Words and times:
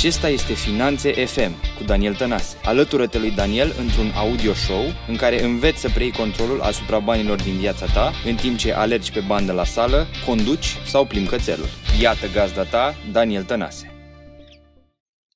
Acesta 0.00 0.28
este 0.28 0.52
Finanțe 0.52 1.24
FM 1.24 1.52
cu 1.76 1.84
Daniel 1.84 2.14
Tănase. 2.14 2.56
Alătură-te 2.64 3.18
lui 3.18 3.30
Daniel 3.30 3.72
într-un 3.78 4.10
audio 4.10 4.52
show 4.52 4.84
în 5.08 5.16
care 5.16 5.42
înveți 5.42 5.80
să 5.80 5.88
preiei 5.88 6.12
controlul 6.12 6.60
asupra 6.60 6.98
banilor 6.98 7.42
din 7.42 7.56
viața 7.58 7.86
ta 7.86 8.12
în 8.24 8.36
timp 8.36 8.56
ce 8.56 8.72
alergi 8.72 9.12
pe 9.12 9.20
bandă 9.20 9.52
la 9.52 9.64
sală, 9.64 10.06
conduci 10.26 10.76
sau 10.86 11.06
plimbi 11.06 11.28
cățelul. 11.28 11.66
Iată 12.00 12.26
gazda 12.26 12.64
ta, 12.64 12.94
Daniel 13.12 13.44
Tănase. 13.44 13.86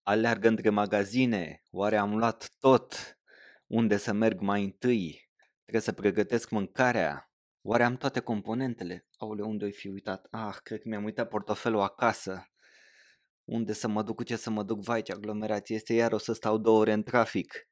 Aleargă 0.02 0.48
între 0.48 0.70
magazine, 0.70 1.62
oare 1.70 1.96
am 1.96 2.16
luat 2.16 2.50
tot? 2.60 3.18
Unde 3.66 3.96
să 3.96 4.12
merg 4.12 4.40
mai 4.40 4.64
întâi? 4.64 5.30
Trebuie 5.60 5.82
să 5.82 5.92
pregătesc 5.92 6.50
mâncarea? 6.50 7.30
Oare 7.62 7.82
am 7.82 7.96
toate 7.96 8.20
componentele? 8.20 9.06
Aole, 9.16 9.42
unde 9.42 9.64
ai 9.64 9.72
fi 9.72 9.88
uitat? 9.88 10.26
Ah, 10.30 10.56
cred 10.62 10.80
că 10.80 10.88
mi-am 10.88 11.04
uitat 11.04 11.28
portofelul 11.28 11.80
acasă 11.80 12.48
unde 13.44 13.72
să 13.72 13.88
mă 13.88 14.02
duc, 14.02 14.16
cu 14.16 14.22
ce 14.22 14.36
să 14.36 14.50
mă 14.50 14.62
duc, 14.62 14.82
vai 14.82 15.02
ce 15.02 15.12
aglomerație 15.12 15.74
este, 15.74 15.92
iar 15.92 16.12
o 16.12 16.18
să 16.18 16.32
stau 16.32 16.58
două 16.58 16.78
ore 16.78 16.92
în 16.92 17.02
trafic. 17.02 17.68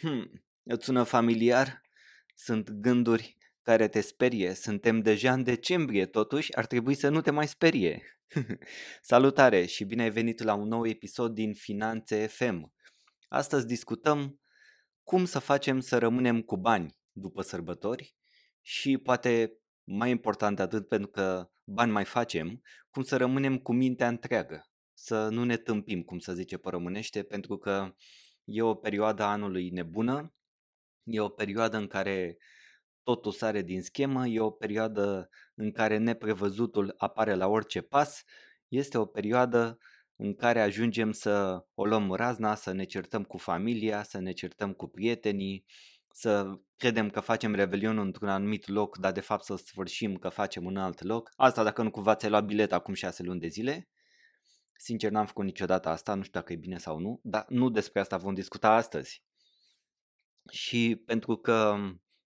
Hmm, 0.00 0.44
îți 0.62 0.84
sună 0.84 1.02
familiar? 1.02 1.80
Sunt 2.34 2.70
gânduri 2.70 3.36
care 3.62 3.88
te 3.88 4.00
sperie, 4.00 4.54
suntem 4.54 5.00
deja 5.00 5.32
în 5.32 5.42
decembrie, 5.42 6.06
totuși 6.06 6.56
ar 6.56 6.66
trebui 6.66 6.94
să 6.94 7.08
nu 7.08 7.20
te 7.20 7.30
mai 7.30 7.48
sperie. 7.48 8.02
Salutare 9.00 9.64
și 9.64 9.84
bine 9.84 10.02
ai 10.02 10.10
venit 10.10 10.42
la 10.42 10.54
un 10.54 10.68
nou 10.68 10.86
episod 10.86 11.34
din 11.34 11.54
Finanțe 11.54 12.26
FM. 12.26 12.72
Astăzi 13.28 13.66
discutăm 13.66 14.40
cum 15.02 15.24
să 15.24 15.38
facem 15.38 15.80
să 15.80 15.98
rămânem 15.98 16.42
cu 16.42 16.56
bani 16.56 16.96
după 17.12 17.42
sărbători 17.42 18.16
și 18.60 18.98
poate 18.98 19.58
mai 19.84 20.10
important 20.10 20.56
de 20.56 20.62
atât 20.62 20.88
pentru 20.88 21.08
că 21.08 21.50
bani 21.64 21.92
mai 21.92 22.04
facem, 22.04 22.62
cum 22.90 23.02
să 23.02 23.16
rămânem 23.16 23.58
cu 23.58 23.72
mintea 23.72 24.08
întreagă 24.08 24.70
să 25.06 25.28
nu 25.28 25.44
ne 25.44 25.56
tâmpim, 25.56 26.02
cum 26.02 26.18
să 26.18 26.32
zice 26.32 26.56
pe 26.56 26.68
românește, 26.68 27.22
pentru 27.22 27.56
că 27.56 27.94
e 28.44 28.62
o 28.62 28.74
perioadă 28.74 29.22
anului 29.22 29.70
nebună, 29.70 30.34
e 31.02 31.20
o 31.20 31.28
perioadă 31.28 31.76
în 31.76 31.86
care 31.86 32.36
totul 33.02 33.32
sare 33.32 33.62
din 33.62 33.82
schemă, 33.82 34.26
e 34.26 34.40
o 34.40 34.50
perioadă 34.50 35.28
în 35.54 35.72
care 35.72 35.96
neprevăzutul 35.96 36.94
apare 36.96 37.34
la 37.34 37.46
orice 37.46 37.80
pas, 37.80 38.22
este 38.68 38.98
o 38.98 39.04
perioadă 39.04 39.78
în 40.16 40.34
care 40.34 40.60
ajungem 40.60 41.12
să 41.12 41.64
o 41.74 41.84
luăm 41.84 42.12
razna, 42.12 42.54
să 42.54 42.72
ne 42.72 42.84
certăm 42.84 43.24
cu 43.24 43.36
familia, 43.36 44.02
să 44.02 44.18
ne 44.18 44.32
certăm 44.32 44.72
cu 44.72 44.86
prietenii, 44.88 45.64
să 46.12 46.58
credem 46.76 47.10
că 47.10 47.20
facem 47.20 47.54
revelionul 47.54 48.04
într-un 48.04 48.28
anumit 48.28 48.68
loc, 48.68 48.98
dar 48.98 49.12
de 49.12 49.20
fapt 49.20 49.44
să 49.44 49.56
sfârșim 49.56 50.16
că 50.16 50.28
facem 50.28 50.64
un 50.64 50.76
alt 50.76 51.02
loc. 51.02 51.30
Asta 51.36 51.62
dacă 51.62 51.82
nu 51.82 51.90
cumva 51.90 52.14
ți-ai 52.14 52.30
luat 52.30 52.44
bilet 52.44 52.72
acum 52.72 52.94
șase 52.94 53.22
luni 53.22 53.40
de 53.40 53.48
zile. 53.48 53.88
Sincer, 54.76 55.10
n-am 55.10 55.26
făcut 55.26 55.44
niciodată 55.44 55.88
asta, 55.88 56.14
nu 56.14 56.22
știu 56.22 56.40
dacă 56.40 56.52
e 56.52 56.56
bine 56.56 56.78
sau 56.78 56.98
nu, 56.98 57.20
dar 57.22 57.44
nu 57.48 57.70
despre 57.70 58.00
asta 58.00 58.16
vom 58.16 58.34
discuta 58.34 58.70
astăzi. 58.70 59.22
Și 60.50 61.02
pentru 61.06 61.36
că 61.36 61.76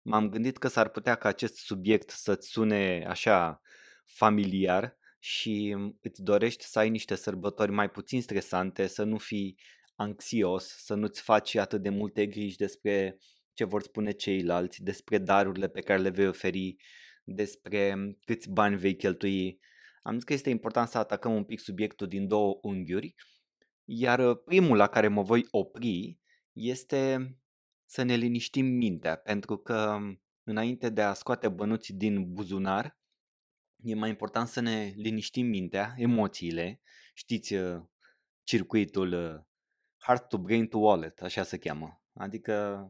m-am 0.02 0.28
gândit 0.28 0.58
că 0.58 0.68
s-ar 0.68 0.88
putea 0.88 1.14
ca 1.14 1.28
acest 1.28 1.56
subiect 1.56 2.10
să-ți 2.10 2.48
sune 2.48 3.04
așa 3.08 3.60
familiar 4.04 4.98
și 5.18 5.76
îți 6.00 6.22
dorești 6.22 6.64
să 6.64 6.78
ai 6.78 6.90
niște 6.90 7.14
sărbători 7.14 7.70
mai 7.70 7.90
puțin 7.90 8.22
stresante, 8.22 8.86
să 8.86 9.04
nu 9.04 9.18
fii 9.18 9.58
anxios, 9.94 10.66
să 10.66 10.94
nu-ți 10.94 11.20
faci 11.22 11.54
atât 11.54 11.82
de 11.82 11.88
multe 11.88 12.26
griji 12.26 12.56
despre 12.56 13.18
ce 13.54 13.64
vor 13.64 13.82
spune 13.82 14.10
ceilalți, 14.10 14.82
despre 14.82 15.18
darurile 15.18 15.68
pe 15.68 15.80
care 15.80 16.00
le 16.00 16.10
vei 16.10 16.26
oferi, 16.26 16.76
despre 17.24 17.96
câți 18.24 18.50
bani 18.50 18.76
vei 18.76 18.96
cheltui 18.96 19.60
am 20.02 20.14
zis 20.14 20.24
că 20.24 20.32
este 20.32 20.50
important 20.50 20.88
să 20.88 20.98
atacăm 20.98 21.34
un 21.34 21.44
pic 21.44 21.60
subiectul 21.60 22.06
din 22.06 22.28
două 22.28 22.58
unghiuri, 22.62 23.14
iar 23.84 24.18
uh, 24.18 24.38
primul 24.44 24.76
la 24.76 24.86
care 24.86 25.08
mă 25.08 25.22
voi 25.22 25.46
opri 25.50 26.18
este 26.52 27.34
să 27.84 28.02
ne 28.02 28.14
liniștim 28.14 28.66
mintea, 28.66 29.16
pentru 29.16 29.56
că 29.56 29.94
um, 29.94 30.22
înainte 30.42 30.88
de 30.88 31.02
a 31.02 31.12
scoate 31.12 31.48
bănuți 31.48 31.92
din 31.92 32.32
buzunar, 32.32 32.98
e 33.82 33.94
mai 33.94 34.08
important 34.08 34.48
să 34.48 34.60
ne 34.60 34.92
liniștim 34.96 35.46
mintea, 35.46 35.94
emoțiile, 35.96 36.80
știți 37.14 37.54
uh, 37.54 37.82
circuitul 38.42 39.12
uh, 39.12 39.40
heart 39.96 40.28
to 40.28 40.38
brain 40.38 40.66
to 40.66 40.78
wallet, 40.78 41.22
așa 41.22 41.42
se 41.42 41.58
cheamă. 41.58 42.02
Adică 42.14 42.84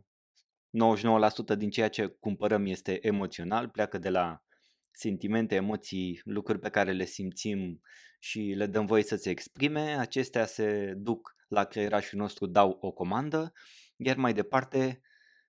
99% 1.55 1.57
din 1.57 1.71
ceea 1.71 1.89
ce 1.89 2.07
cumpărăm 2.07 2.67
este 2.67 3.07
emoțional, 3.07 3.69
pleacă 3.69 3.99
de 3.99 4.09
la 4.09 4.45
sentimente, 4.93 5.55
emoții, 5.55 6.21
lucruri 6.25 6.59
pe 6.59 6.69
care 6.69 6.93
le 6.93 7.05
simțim 7.05 7.81
și 8.19 8.41
le 8.57 8.67
dăm 8.67 8.87
voie 8.87 9.03
să 9.03 9.17
se 9.17 9.31
exprime, 9.31 9.81
acestea 9.81 10.47
se 10.47 10.95
duc 10.97 11.37
la 11.49 11.65
creierașul 11.65 12.19
nostru, 12.19 12.47
dau 12.47 12.79
o 12.81 12.93
comandă, 12.93 13.53
iar 13.97 14.17
mai 14.17 14.33
departe 14.33 15.01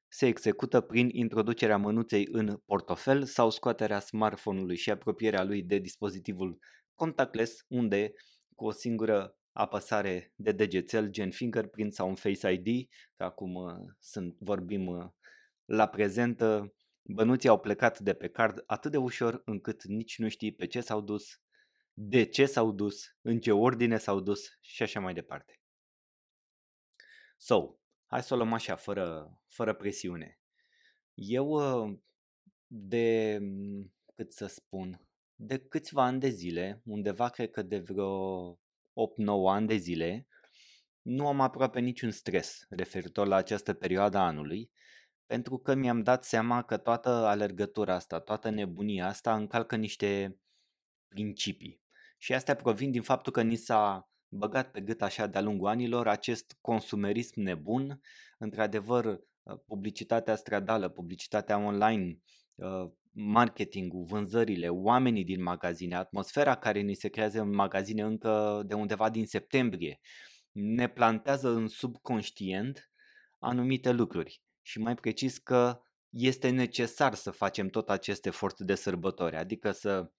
se 0.07 0.27
execută 0.27 0.81
prin 0.81 1.09
introducerea 1.11 1.77
mânuței 1.77 2.27
în 2.31 2.57
portofel 2.65 3.23
sau 3.23 3.49
scoaterea 3.49 3.99
smartphone-ului 3.99 4.75
și 4.75 4.91
apropierea 4.91 5.43
lui 5.43 5.63
de 5.63 5.77
dispozitivul 5.77 6.59
contactless, 6.95 7.65
unde 7.67 8.13
cu 8.55 8.65
o 8.65 8.71
singură 8.71 9.35
apăsare 9.51 10.33
de 10.35 10.51
degețel, 10.51 11.09
gen 11.09 11.31
fingerprint 11.31 11.93
sau 11.93 12.07
un 12.07 12.15
Face 12.15 12.51
ID, 12.51 12.87
că 13.15 13.23
acum 13.23 13.55
uh, 13.55 13.73
sunt, 13.99 14.35
vorbim 14.39 14.87
uh, 14.87 15.05
la 15.65 15.87
prezent, 15.87 16.41
uh, 16.41 16.69
Bănuții 17.03 17.49
au 17.49 17.59
plecat 17.59 17.99
de 17.99 18.13
pe 18.13 18.29
card 18.29 18.63
atât 18.65 18.91
de 18.91 18.97
ușor 18.97 19.41
încât 19.45 19.83
nici 19.83 20.17
nu 20.17 20.29
știi 20.29 20.53
pe 20.53 20.67
ce 20.67 20.81
s-au 20.81 21.01
dus, 21.01 21.41
de 21.93 22.25
ce 22.25 22.45
s-au 22.45 22.71
dus, 22.71 23.15
în 23.21 23.39
ce 23.39 23.51
ordine 23.51 23.97
s-au 23.97 24.19
dus 24.19 24.57
și 24.61 24.83
așa 24.83 24.99
mai 24.99 25.13
departe. 25.13 25.61
So, 27.37 27.75
hai 28.05 28.23
să 28.23 28.33
o 28.33 28.37
luăm 28.37 28.53
așa, 28.53 28.75
fără, 28.75 29.39
fără 29.47 29.73
presiune. 29.73 30.39
Eu 31.13 31.59
de, 32.67 33.39
cât 34.15 34.33
să 34.33 34.45
spun, 34.45 35.05
de 35.35 35.59
câțiva 35.59 36.03
ani 36.03 36.19
de 36.19 36.29
zile, 36.29 36.81
undeva 36.85 37.29
cred 37.29 37.51
că 37.51 37.61
de 37.61 37.79
vreo 37.79 38.53
8-9 38.55 38.59
ani 39.49 39.67
de 39.67 39.75
zile, 39.75 40.27
nu 41.01 41.27
am 41.27 41.41
aproape 41.41 41.79
niciun 41.79 42.11
stres 42.11 42.65
referitor 42.69 43.27
la 43.27 43.35
această 43.35 43.73
perioadă 43.73 44.17
a 44.17 44.25
anului, 44.25 44.71
pentru 45.31 45.57
că 45.57 45.73
mi-am 45.73 46.03
dat 46.03 46.23
seama 46.23 46.63
că 46.63 46.77
toată 46.77 47.09
alergătura 47.09 47.93
asta, 47.93 48.19
toată 48.19 48.49
nebunia 48.49 49.07
asta 49.07 49.35
încalcă 49.35 49.75
niște 49.75 50.39
principii. 51.07 51.81
Și 52.17 52.33
astea 52.33 52.55
provin 52.55 52.91
din 52.91 53.01
faptul 53.01 53.31
că 53.31 53.41
ni 53.41 53.55
s-a 53.55 54.09
băgat 54.27 54.71
pe 54.71 54.81
gât 54.81 55.01
așa 55.01 55.27
de-a 55.27 55.41
lungul 55.41 55.67
anilor 55.67 56.07
acest 56.07 56.57
consumerism 56.61 57.39
nebun, 57.39 58.01
într-adevăr 58.37 59.05
uh, 59.05 59.57
publicitatea 59.65 60.35
stradală, 60.35 60.89
publicitatea 60.89 61.57
online, 61.57 62.19
uh, 62.55 62.91
marketingul, 63.11 64.03
vânzările, 64.03 64.69
oamenii 64.69 65.23
din 65.23 65.41
magazine, 65.43 65.95
atmosfera 65.95 66.55
care 66.55 66.79
ni 66.79 66.93
se 66.93 67.09
creează 67.09 67.41
în 67.41 67.53
magazine 67.53 68.01
încă 68.01 68.63
de 68.65 68.73
undeva 68.73 69.09
din 69.09 69.25
septembrie, 69.25 69.99
ne 70.51 70.87
plantează 70.87 71.49
în 71.49 71.67
subconștient 71.67 72.91
anumite 73.39 73.91
lucruri 73.91 74.41
și 74.61 74.79
mai 74.79 74.95
precis 74.95 75.37
că 75.37 75.81
este 76.09 76.49
necesar 76.49 77.13
să 77.13 77.31
facem 77.31 77.67
tot 77.67 77.89
acest 77.89 78.25
efort 78.25 78.59
de 78.59 78.75
sărbători, 78.75 79.35
adică 79.35 79.71
să 79.71 80.11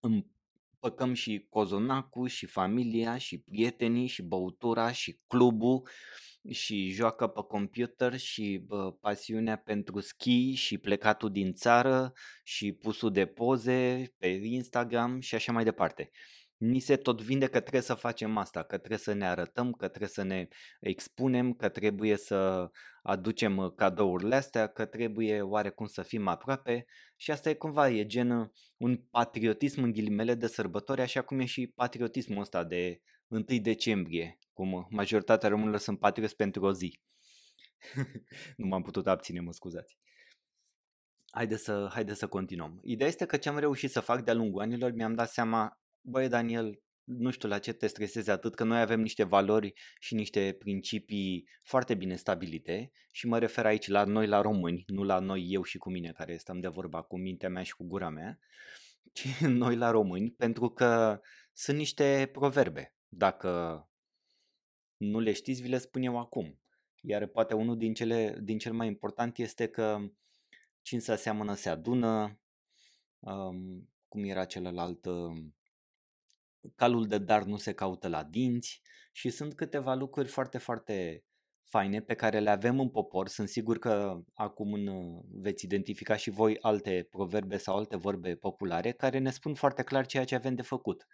împăcăm 0.00 1.14
și 1.14 1.46
cozonacul, 1.50 2.28
și 2.28 2.46
familia, 2.46 3.18
și 3.18 3.38
prietenii, 3.38 4.06
și 4.06 4.22
băutura, 4.22 4.92
și 4.92 5.20
clubul, 5.26 5.88
și 6.50 6.88
joacă 6.88 7.26
pe 7.26 7.40
computer, 7.48 8.18
și 8.18 8.62
bă, 8.66 8.92
pasiunea 8.92 9.56
pentru 9.56 10.00
ski, 10.00 10.52
și 10.54 10.78
plecatul 10.78 11.30
din 11.30 11.52
țară, 11.52 12.12
și 12.42 12.72
pusul 12.72 13.12
de 13.12 13.26
poze 13.26 14.12
pe 14.18 14.26
Instagram 14.26 15.20
și 15.20 15.34
așa 15.34 15.52
mai 15.52 15.64
departe 15.64 16.10
ni 16.62 16.78
se 16.78 16.96
tot 16.96 17.20
vinde 17.20 17.46
că 17.46 17.60
trebuie 17.60 17.82
să 17.82 17.94
facem 17.94 18.36
asta, 18.36 18.62
că 18.62 18.76
trebuie 18.78 18.98
să 18.98 19.12
ne 19.12 19.26
arătăm, 19.26 19.72
că 19.72 19.88
trebuie 19.88 20.08
să 20.08 20.22
ne 20.22 20.48
expunem, 20.80 21.52
că 21.52 21.68
trebuie 21.68 22.16
să 22.16 22.70
aducem 23.02 23.56
uh, 23.56 23.72
cadourile 23.76 24.34
astea, 24.34 24.66
că 24.66 24.84
trebuie 24.84 25.40
oarecum 25.40 25.86
să 25.86 26.02
fim 26.02 26.28
aproape 26.28 26.86
și 27.16 27.30
asta 27.30 27.50
e 27.50 27.54
cumva, 27.54 27.90
e 27.90 28.06
gen 28.06 28.30
uh, 28.30 28.48
un 28.76 28.96
patriotism 28.96 29.82
în 29.82 29.92
ghilimele 29.92 30.34
de 30.34 30.46
sărbători, 30.46 31.00
așa 31.00 31.22
cum 31.22 31.40
e 31.40 31.44
și 31.44 31.66
patriotismul 31.66 32.40
ăsta 32.40 32.64
de 32.64 33.00
1 33.26 33.42
decembrie, 33.62 34.38
cum 34.52 34.72
uh, 34.72 34.84
majoritatea 34.90 35.48
românilor 35.48 35.78
sunt 35.78 35.98
patrioți 35.98 36.36
pentru 36.36 36.64
o 36.64 36.72
zi. 36.72 37.00
nu 38.56 38.66
m-am 38.66 38.82
putut 38.82 39.06
abține, 39.06 39.40
mă 39.40 39.52
scuzați. 39.52 39.98
Haide 41.30 41.56
să, 41.56 41.88
haide 41.92 42.14
să 42.14 42.26
continuăm. 42.26 42.80
Ideea 42.82 43.08
este 43.08 43.26
că 43.26 43.36
ce 43.36 43.48
am 43.48 43.58
reușit 43.58 43.90
să 43.90 44.00
fac 44.00 44.24
de-a 44.24 44.34
lungul 44.34 44.60
anilor, 44.62 44.92
mi-am 44.92 45.14
dat 45.14 45.30
seama 45.30 45.81
băi 46.02 46.28
Daniel, 46.28 46.82
nu 47.04 47.30
știu 47.30 47.48
la 47.48 47.58
ce 47.58 47.72
te 47.72 47.86
stresezi 47.86 48.30
atât, 48.30 48.54
că 48.54 48.64
noi 48.64 48.80
avem 48.80 49.00
niște 49.00 49.24
valori 49.24 49.72
și 49.98 50.14
niște 50.14 50.56
principii 50.58 51.48
foarte 51.62 51.94
bine 51.94 52.16
stabilite 52.16 52.90
și 53.12 53.26
mă 53.26 53.38
refer 53.38 53.66
aici 53.66 53.88
la 53.88 54.04
noi, 54.04 54.26
la 54.26 54.40
români, 54.40 54.84
nu 54.86 55.02
la 55.02 55.18
noi, 55.18 55.46
eu 55.48 55.62
și 55.62 55.78
cu 55.78 55.90
mine, 55.90 56.12
care 56.12 56.36
stăm 56.36 56.60
de 56.60 56.68
vorba 56.68 57.02
cu 57.02 57.18
mintea 57.18 57.48
mea 57.48 57.62
și 57.62 57.74
cu 57.74 57.84
gura 57.84 58.08
mea, 58.08 58.38
ci 59.12 59.26
noi 59.40 59.76
la 59.76 59.90
români, 59.90 60.30
pentru 60.30 60.68
că 60.68 61.20
sunt 61.52 61.76
niște 61.76 62.28
proverbe. 62.32 62.94
Dacă 63.08 63.82
nu 64.96 65.18
le 65.18 65.32
știți, 65.32 65.62
vi 65.62 65.68
le 65.68 65.78
spun 65.78 66.02
eu 66.02 66.18
acum. 66.18 66.60
Iar 67.00 67.26
poate 67.26 67.54
unul 67.54 67.76
din, 67.76 67.94
cele, 67.94 68.38
din 68.42 68.58
cel 68.58 68.72
mai 68.72 68.86
important 68.86 69.38
este 69.38 69.66
că 69.66 69.98
cine 70.82 71.00
se 71.00 71.12
aseamănă 71.12 71.54
se 71.54 71.68
adună, 71.68 72.40
um, 73.18 73.88
cum 74.08 74.24
era 74.24 74.44
celălalt, 74.44 75.04
um, 75.04 75.54
calul 76.76 77.06
de 77.06 77.18
dar 77.18 77.42
nu 77.42 77.56
se 77.56 77.72
caută 77.72 78.08
la 78.08 78.24
dinți 78.24 78.80
și 79.12 79.30
sunt 79.30 79.54
câteva 79.54 79.94
lucruri 79.94 80.28
foarte, 80.28 80.58
foarte 80.58 81.24
faine 81.72 82.00
pe 82.00 82.14
care 82.14 82.38
le 82.38 82.50
avem 82.50 82.80
în 82.80 82.88
popor. 82.88 83.28
Sunt 83.28 83.48
sigur 83.48 83.78
că 83.78 84.22
acum 84.34 84.72
în, 84.72 85.20
veți 85.30 85.64
identifica 85.64 86.16
și 86.16 86.30
voi 86.30 86.58
alte 86.60 87.06
proverbe 87.10 87.56
sau 87.56 87.76
alte 87.76 87.96
vorbe 87.96 88.34
populare 88.34 88.92
care 88.92 89.18
ne 89.18 89.30
spun 89.30 89.54
foarte 89.54 89.82
clar 89.82 90.06
ceea 90.06 90.24
ce 90.24 90.34
avem 90.34 90.54
de 90.54 90.62
făcut. 90.62 91.06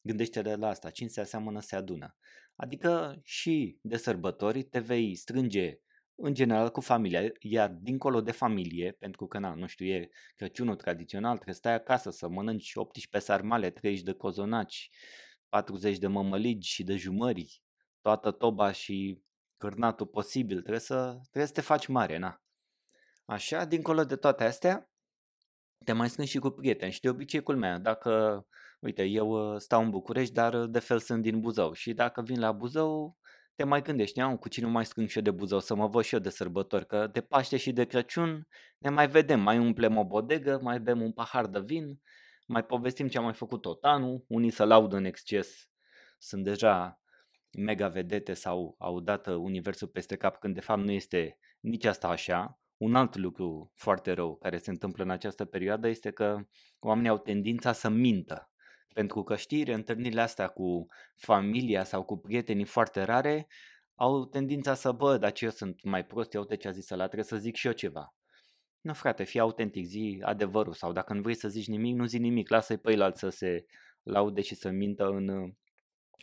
Gândește 0.00 0.42
de 0.42 0.54
la 0.54 0.68
asta, 0.68 0.90
cine 0.90 1.08
se 1.08 1.20
aseamănă 1.20 1.60
se 1.60 1.76
adună. 1.76 2.16
Adică 2.56 3.20
și 3.24 3.78
de 3.82 3.96
sărbători 3.96 4.62
te 4.62 4.78
vei 4.78 5.14
strânge 5.14 5.80
în 6.22 6.34
general 6.34 6.70
cu 6.70 6.80
familia, 6.80 7.32
iar 7.40 7.70
dincolo 7.70 8.20
de 8.20 8.32
familie, 8.32 8.92
pentru 8.92 9.26
că, 9.26 9.38
na, 9.38 9.54
nu 9.54 9.66
știu, 9.66 9.86
e 9.86 10.08
Crăciunul 10.36 10.76
tradițional, 10.76 11.34
trebuie 11.34 11.54
să 11.54 11.60
stai 11.60 11.74
acasă 11.74 12.10
să 12.10 12.28
mănânci 12.28 12.74
18 12.74 13.30
sarmale, 13.30 13.70
30 13.70 14.02
de 14.02 14.12
cozonaci, 14.12 14.90
40 15.48 15.98
de 15.98 16.06
mămăligi 16.06 16.68
și 16.68 16.84
de 16.84 16.96
jumări, 16.96 17.62
toată 18.00 18.30
toba 18.30 18.72
și 18.72 19.22
cârnatul 19.56 20.06
posibil, 20.06 20.58
trebuie 20.58 20.80
să, 20.80 21.18
trebuie 21.20 21.46
să 21.46 21.52
te 21.52 21.60
faci 21.60 21.86
mare, 21.86 22.18
na. 22.18 22.42
Așa, 23.24 23.64
dincolo 23.64 24.04
de 24.04 24.16
toate 24.16 24.44
astea, 24.44 24.90
te 25.84 25.92
mai 25.92 26.08
strângi 26.08 26.30
și 26.30 26.38
cu 26.38 26.50
prieteni 26.50 26.92
și 26.92 27.00
de 27.00 27.08
obicei 27.08 27.42
culmea, 27.42 27.78
dacă, 27.78 28.44
uite, 28.80 29.04
eu 29.04 29.28
uh, 29.28 29.60
stau 29.60 29.82
în 29.82 29.90
București, 29.90 30.34
dar 30.34 30.54
uh, 30.54 30.70
de 30.70 30.78
fel 30.78 30.98
sunt 30.98 31.22
din 31.22 31.40
Buzău. 31.40 31.72
Și 31.72 31.92
dacă 31.92 32.22
vin 32.22 32.40
la 32.40 32.52
Buzău, 32.52 33.18
te 33.60 33.66
mai 33.66 33.82
gândești, 33.82 34.20
am 34.20 34.36
cu 34.36 34.48
cine 34.48 34.66
mai 34.66 34.84
strâng 34.84 35.08
și 35.08 35.16
eu 35.16 35.22
de 35.22 35.30
Buzău 35.30 35.60
să 35.60 35.74
mă 35.74 35.86
văd 35.86 36.04
și 36.04 36.14
eu 36.14 36.20
de 36.20 36.30
sărbători, 36.30 36.86
că 36.86 37.08
de 37.12 37.20
Paște 37.20 37.56
și 37.56 37.72
de 37.72 37.84
Crăciun 37.84 38.48
ne 38.78 38.90
mai 38.90 39.08
vedem, 39.08 39.40
mai 39.40 39.58
umplem 39.58 39.96
o 39.96 40.04
bodegă, 40.04 40.58
mai 40.62 40.80
bem 40.80 41.02
un 41.02 41.12
pahar 41.12 41.46
de 41.46 41.60
vin, 41.60 42.00
mai 42.46 42.64
povestim 42.64 43.08
ce 43.08 43.18
am 43.18 43.24
mai 43.24 43.32
făcut 43.32 43.60
tot 43.60 43.84
anul, 43.84 44.24
unii 44.28 44.50
să 44.50 44.64
laudă 44.64 44.96
în 44.96 45.04
exces, 45.04 45.68
sunt 46.18 46.44
deja 46.44 47.00
mega 47.58 47.88
vedete 47.88 48.32
sau 48.32 48.74
au 48.78 49.00
dat 49.00 49.26
universul 49.26 49.88
peste 49.88 50.16
cap 50.16 50.38
când 50.38 50.54
de 50.54 50.60
fapt 50.60 50.82
nu 50.82 50.90
este 50.90 51.38
nici 51.60 51.84
asta 51.84 52.08
așa. 52.08 52.60
Un 52.76 52.94
alt 52.94 53.16
lucru 53.16 53.72
foarte 53.74 54.12
rău 54.12 54.36
care 54.36 54.58
se 54.58 54.70
întâmplă 54.70 55.04
în 55.04 55.10
această 55.10 55.44
perioadă 55.44 55.88
este 55.88 56.10
că 56.10 56.38
oamenii 56.78 57.10
au 57.10 57.18
tendința 57.18 57.72
să 57.72 57.88
mintă. 57.88 58.49
Pentru 58.94 59.22
că 59.22 59.36
știri, 59.36 59.72
întâlnirile 59.72 60.20
astea 60.20 60.48
cu 60.48 60.86
familia 61.16 61.84
sau 61.84 62.02
cu 62.04 62.16
prietenii 62.16 62.64
foarte 62.64 63.02
rare 63.02 63.46
au 63.94 64.24
tendința 64.26 64.74
să, 64.74 64.92
bă, 64.92 65.16
dar 65.16 65.32
ce 65.32 65.44
eu 65.44 65.50
sunt 65.50 65.82
mai 65.84 66.04
prost, 66.04 66.34
eu 66.34 66.40
uite 66.40 66.56
ce 66.56 66.68
a 66.68 66.70
zis 66.70 66.90
ăla, 66.90 67.04
trebuie 67.04 67.24
să 67.24 67.36
zic 67.36 67.56
și 67.56 67.66
eu 67.66 67.72
ceva. 67.72 68.14
Nu 68.80 68.94
frate, 68.94 69.24
fii 69.24 69.40
autentic, 69.40 69.84
zi 69.84 70.20
adevărul 70.22 70.72
sau 70.72 70.92
dacă 70.92 71.12
nu 71.14 71.20
vrei 71.20 71.34
să 71.34 71.48
zici 71.48 71.66
nimic, 71.66 71.94
nu 71.94 72.04
zi 72.04 72.18
nimic, 72.18 72.48
lasă-i 72.48 72.78
pe 72.78 72.92
el 72.92 73.12
să 73.14 73.28
se 73.28 73.64
laude 74.02 74.40
și 74.40 74.54
să 74.54 74.70
mintă 74.70 75.06
în, 75.06 75.28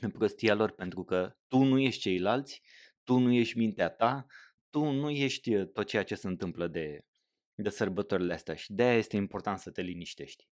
în 0.01 0.11
prostia 0.11 0.53
lor, 0.53 0.71
pentru 0.71 1.03
că 1.03 1.35
tu 1.47 1.57
nu 1.63 1.79
ești 1.79 2.01
ceilalți, 2.01 2.61
tu 3.03 3.17
nu 3.17 3.31
ești 3.31 3.57
mintea 3.57 3.89
ta, 3.89 4.25
tu 4.69 4.91
nu 4.91 5.09
ești 5.09 5.55
uh, 5.55 5.67
tot 5.73 5.87
ceea 5.87 6.03
ce 6.03 6.15
se 6.15 6.27
întâmplă 6.27 6.67
de, 6.67 7.05
de 7.53 7.69
sărbătorile 7.69 8.33
astea 8.33 8.55
și 8.55 8.73
de 8.73 8.83
aia 8.83 8.97
este 8.97 9.15
important 9.15 9.59
să 9.59 9.71
te 9.71 9.81
liniștești. 9.81 10.47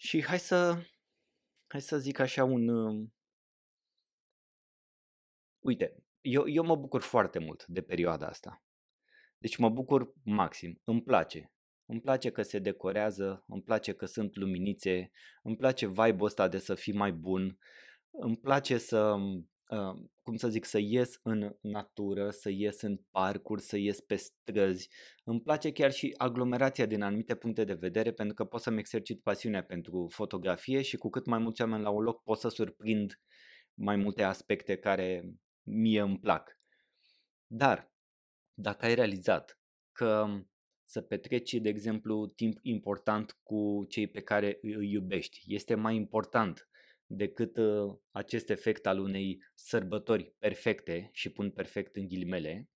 Și 0.00 0.24
hai 0.24 0.38
să, 0.38 0.82
hai 1.66 1.80
să 1.80 1.98
zic 1.98 2.18
așa 2.18 2.44
un... 2.44 2.68
Uh, 2.68 3.08
uite, 5.58 6.04
eu, 6.20 6.48
eu 6.48 6.64
mă 6.64 6.76
bucur 6.76 7.00
foarte 7.00 7.38
mult 7.38 7.66
de 7.66 7.82
perioada 7.82 8.26
asta. 8.26 8.62
Deci 9.38 9.56
mă 9.56 9.68
bucur 9.68 10.12
maxim, 10.24 10.80
îmi 10.84 11.02
place. 11.02 11.52
Îmi 11.86 12.00
place 12.00 12.30
că 12.30 12.42
se 12.42 12.58
decorează, 12.58 13.44
îmi 13.46 13.62
place 13.62 13.92
că 13.92 14.06
sunt 14.06 14.36
luminițe, 14.36 15.10
îmi 15.42 15.56
place 15.56 15.86
vibe-ul 15.86 16.24
ăsta 16.24 16.48
de 16.48 16.58
să 16.58 16.74
fii 16.74 16.92
mai 16.92 17.12
bun, 17.12 17.58
îmi 18.10 18.36
place 18.36 18.78
să, 18.78 19.00
uh, 19.00 19.44
cum 20.22 20.36
să 20.36 20.48
zic, 20.48 20.64
să 20.64 20.78
ies 20.78 21.20
în 21.22 21.56
natură, 21.60 22.30
să 22.30 22.50
ies 22.50 22.80
în 22.80 23.00
parcuri, 23.10 23.62
să 23.62 23.76
ies 23.76 24.00
pe 24.00 24.16
străzi. 24.16 24.88
Îmi 25.24 25.40
place 25.40 25.72
chiar 25.72 25.92
și 25.92 26.14
aglomerația 26.16 26.86
din 26.86 27.02
anumite 27.02 27.34
puncte 27.34 27.64
de 27.64 27.74
vedere 27.74 28.12
pentru 28.12 28.34
că 28.34 28.44
pot 28.44 28.60
să-mi 28.60 28.78
exercit 28.78 29.22
pasiunea 29.22 29.64
pentru 29.64 30.06
fotografie 30.10 30.82
și 30.82 30.96
cu 30.96 31.08
cât 31.08 31.26
mai 31.26 31.38
mulți 31.38 31.60
oameni 31.60 31.82
la 31.82 31.90
un 31.90 32.02
loc 32.02 32.22
pot 32.22 32.38
să 32.38 32.48
surprind 32.48 33.20
mai 33.74 33.96
multe 33.96 34.22
aspecte 34.22 34.76
care 34.76 35.34
mie 35.62 36.00
îmi 36.00 36.18
plac. 36.18 36.58
Dar, 37.46 37.92
dacă 38.54 38.84
ai 38.84 38.94
realizat 38.94 39.60
că 39.92 40.26
să 40.84 41.00
petreci, 41.00 41.54
de 41.54 41.68
exemplu, 41.68 42.26
timp 42.26 42.58
important 42.62 43.38
cu 43.42 43.84
cei 43.88 44.06
pe 44.06 44.20
care 44.20 44.58
îi 44.62 44.90
iubești. 44.90 45.42
Este 45.46 45.74
mai 45.74 45.94
important 45.94 46.68
decât 47.10 47.56
uh, 47.56 47.96
acest 48.10 48.50
efect 48.50 48.86
al 48.86 48.98
unei 48.98 49.42
sărbători 49.54 50.34
perfecte, 50.38 51.08
și 51.12 51.30
pun 51.30 51.50
perfect 51.50 51.96
în 51.96 52.06
ghilimele, 52.06 52.68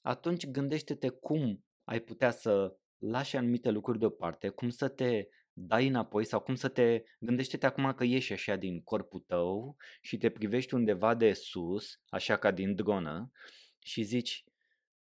atunci 0.00 0.46
gândește-te 0.46 1.08
cum 1.08 1.64
ai 1.84 2.00
putea 2.00 2.30
să 2.30 2.76
lași 2.98 3.36
anumite 3.36 3.70
lucruri 3.70 3.98
deoparte, 3.98 4.48
cum 4.48 4.68
să 4.68 4.88
te 4.88 5.28
dai 5.52 5.86
înapoi 5.86 6.24
sau 6.24 6.40
cum 6.40 6.54
să 6.54 6.68
te 6.68 7.02
gândește-te 7.18 7.66
acum 7.66 7.92
că 7.92 8.04
ieși 8.04 8.32
așa 8.32 8.56
din 8.56 8.82
corpul 8.82 9.20
tău 9.20 9.76
și 10.00 10.16
te 10.16 10.30
privești 10.30 10.74
undeva 10.74 11.14
de 11.14 11.32
sus, 11.32 12.00
așa 12.08 12.36
ca 12.36 12.50
din 12.50 12.74
dronă 12.74 13.30
și 13.78 14.02
zici 14.02 14.44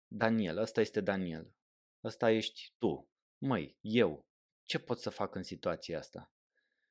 Daniel, 0.06 0.58
ăsta 0.58 0.80
este 0.80 1.00
Daniel, 1.00 1.54
ăsta 2.04 2.30
ești 2.30 2.74
tu. 2.78 3.08
Măi, 3.38 3.76
eu, 3.80 4.26
ce 4.64 4.78
pot 4.78 4.98
să 4.98 5.10
fac 5.10 5.34
în 5.34 5.42
situația 5.42 5.98
asta? 5.98 6.32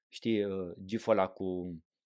Știi, 0.10 0.44
uh, 0.44 0.74
giful 0.86 1.14
ăla 1.14 1.28
cu 1.28 1.44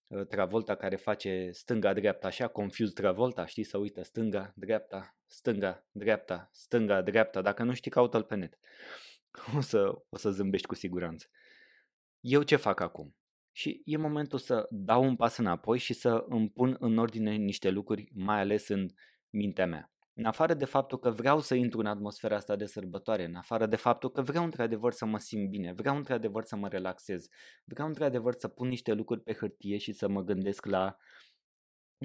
uh, 0.06 0.26
Travolta 0.26 0.74
care 0.74 0.96
face 0.96 1.50
stânga-dreapta, 1.52 2.26
așa, 2.26 2.48
confuz 2.48 2.92
Travolta, 2.92 3.46
știi, 3.46 3.64
să 3.64 3.78
uită 3.78 4.02
stânga, 4.02 4.52
dreapta, 4.56 5.16
stânga, 5.26 5.86
dreapta, 5.92 6.48
stânga, 6.52 7.02
dreapta, 7.02 7.42
dacă 7.42 7.62
nu 7.62 7.74
știi, 7.74 7.90
caută-l 7.90 8.22
pe 8.22 8.34
net. 8.34 8.58
O 9.56 9.60
să, 9.60 10.02
o 10.08 10.16
să 10.16 10.30
zâmbești 10.30 10.66
cu 10.66 10.74
siguranță. 10.74 11.26
Eu 12.20 12.42
ce 12.42 12.56
fac 12.56 12.80
acum? 12.80 13.16
Și 13.52 13.82
e 13.84 13.96
momentul 13.96 14.38
să 14.38 14.66
dau 14.70 15.04
un 15.04 15.16
pas 15.16 15.36
înapoi 15.36 15.78
și 15.78 15.92
să 15.92 16.24
îmi 16.28 16.50
pun 16.50 16.76
în 16.78 16.98
ordine 16.98 17.34
niște 17.34 17.70
lucruri, 17.70 18.10
mai 18.14 18.40
ales 18.40 18.68
în 18.68 18.88
mintea 19.30 19.66
mea. 19.66 19.93
În 20.16 20.24
afară 20.24 20.54
de 20.54 20.64
faptul 20.64 20.98
că 20.98 21.10
vreau 21.10 21.40
să 21.40 21.54
intru 21.54 21.78
în 21.78 21.86
atmosfera 21.86 22.36
asta 22.36 22.56
de 22.56 22.66
sărbătoare, 22.66 23.24
în 23.24 23.34
afară 23.34 23.66
de 23.66 23.76
faptul 23.76 24.10
că 24.10 24.22
vreau 24.22 24.44
într-adevăr 24.44 24.92
să 24.92 25.04
mă 25.04 25.18
simt 25.18 25.48
bine, 25.48 25.72
vreau 25.72 25.96
într-adevăr 25.96 26.44
să 26.44 26.56
mă 26.56 26.68
relaxez, 26.68 27.26
vreau 27.64 27.88
într-adevăr 27.88 28.34
să 28.34 28.48
pun 28.48 28.68
niște 28.68 28.92
lucruri 28.92 29.22
pe 29.22 29.34
hârtie 29.34 29.76
și 29.76 29.92
să 29.92 30.08
mă 30.08 30.22
gândesc 30.22 30.66
la 30.66 30.96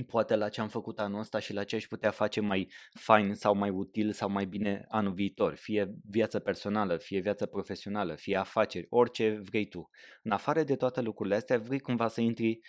poate 0.08 0.36
la 0.36 0.50
ce 0.50 0.62
am 0.62 0.68
făcut 0.68 1.00
anul 1.00 1.20
ăsta 1.20 1.40
și 1.40 1.54
la 1.54 1.64
ce 1.64 1.76
aș 1.76 1.86
putea 1.86 2.12
face 2.12 2.40
mai 2.40 2.72
fain 2.94 3.34
sau 3.34 3.56
mai 3.56 3.70
util 3.70 4.12
sau 4.12 4.30
mai 4.30 4.46
bine 4.46 4.86
anul 4.88 5.14
viitor, 5.14 5.56
fie 5.56 5.94
viața 6.10 6.40
personală, 6.40 6.98
fie 6.98 7.20
viața 7.20 7.46
profesională, 7.46 8.16
fie 8.16 8.36
afaceri, 8.36 8.88
orice 8.90 9.40
vrei 9.44 9.68
tu. 9.68 9.90
În 10.24 10.32
afară 10.32 10.64
de 10.64 10.76
toate 10.76 11.02
lucrurile 11.02 11.36
astea, 11.36 11.58
vrei 11.58 11.80
cumva 11.80 12.08
să 12.08 12.22
intri 12.22 12.60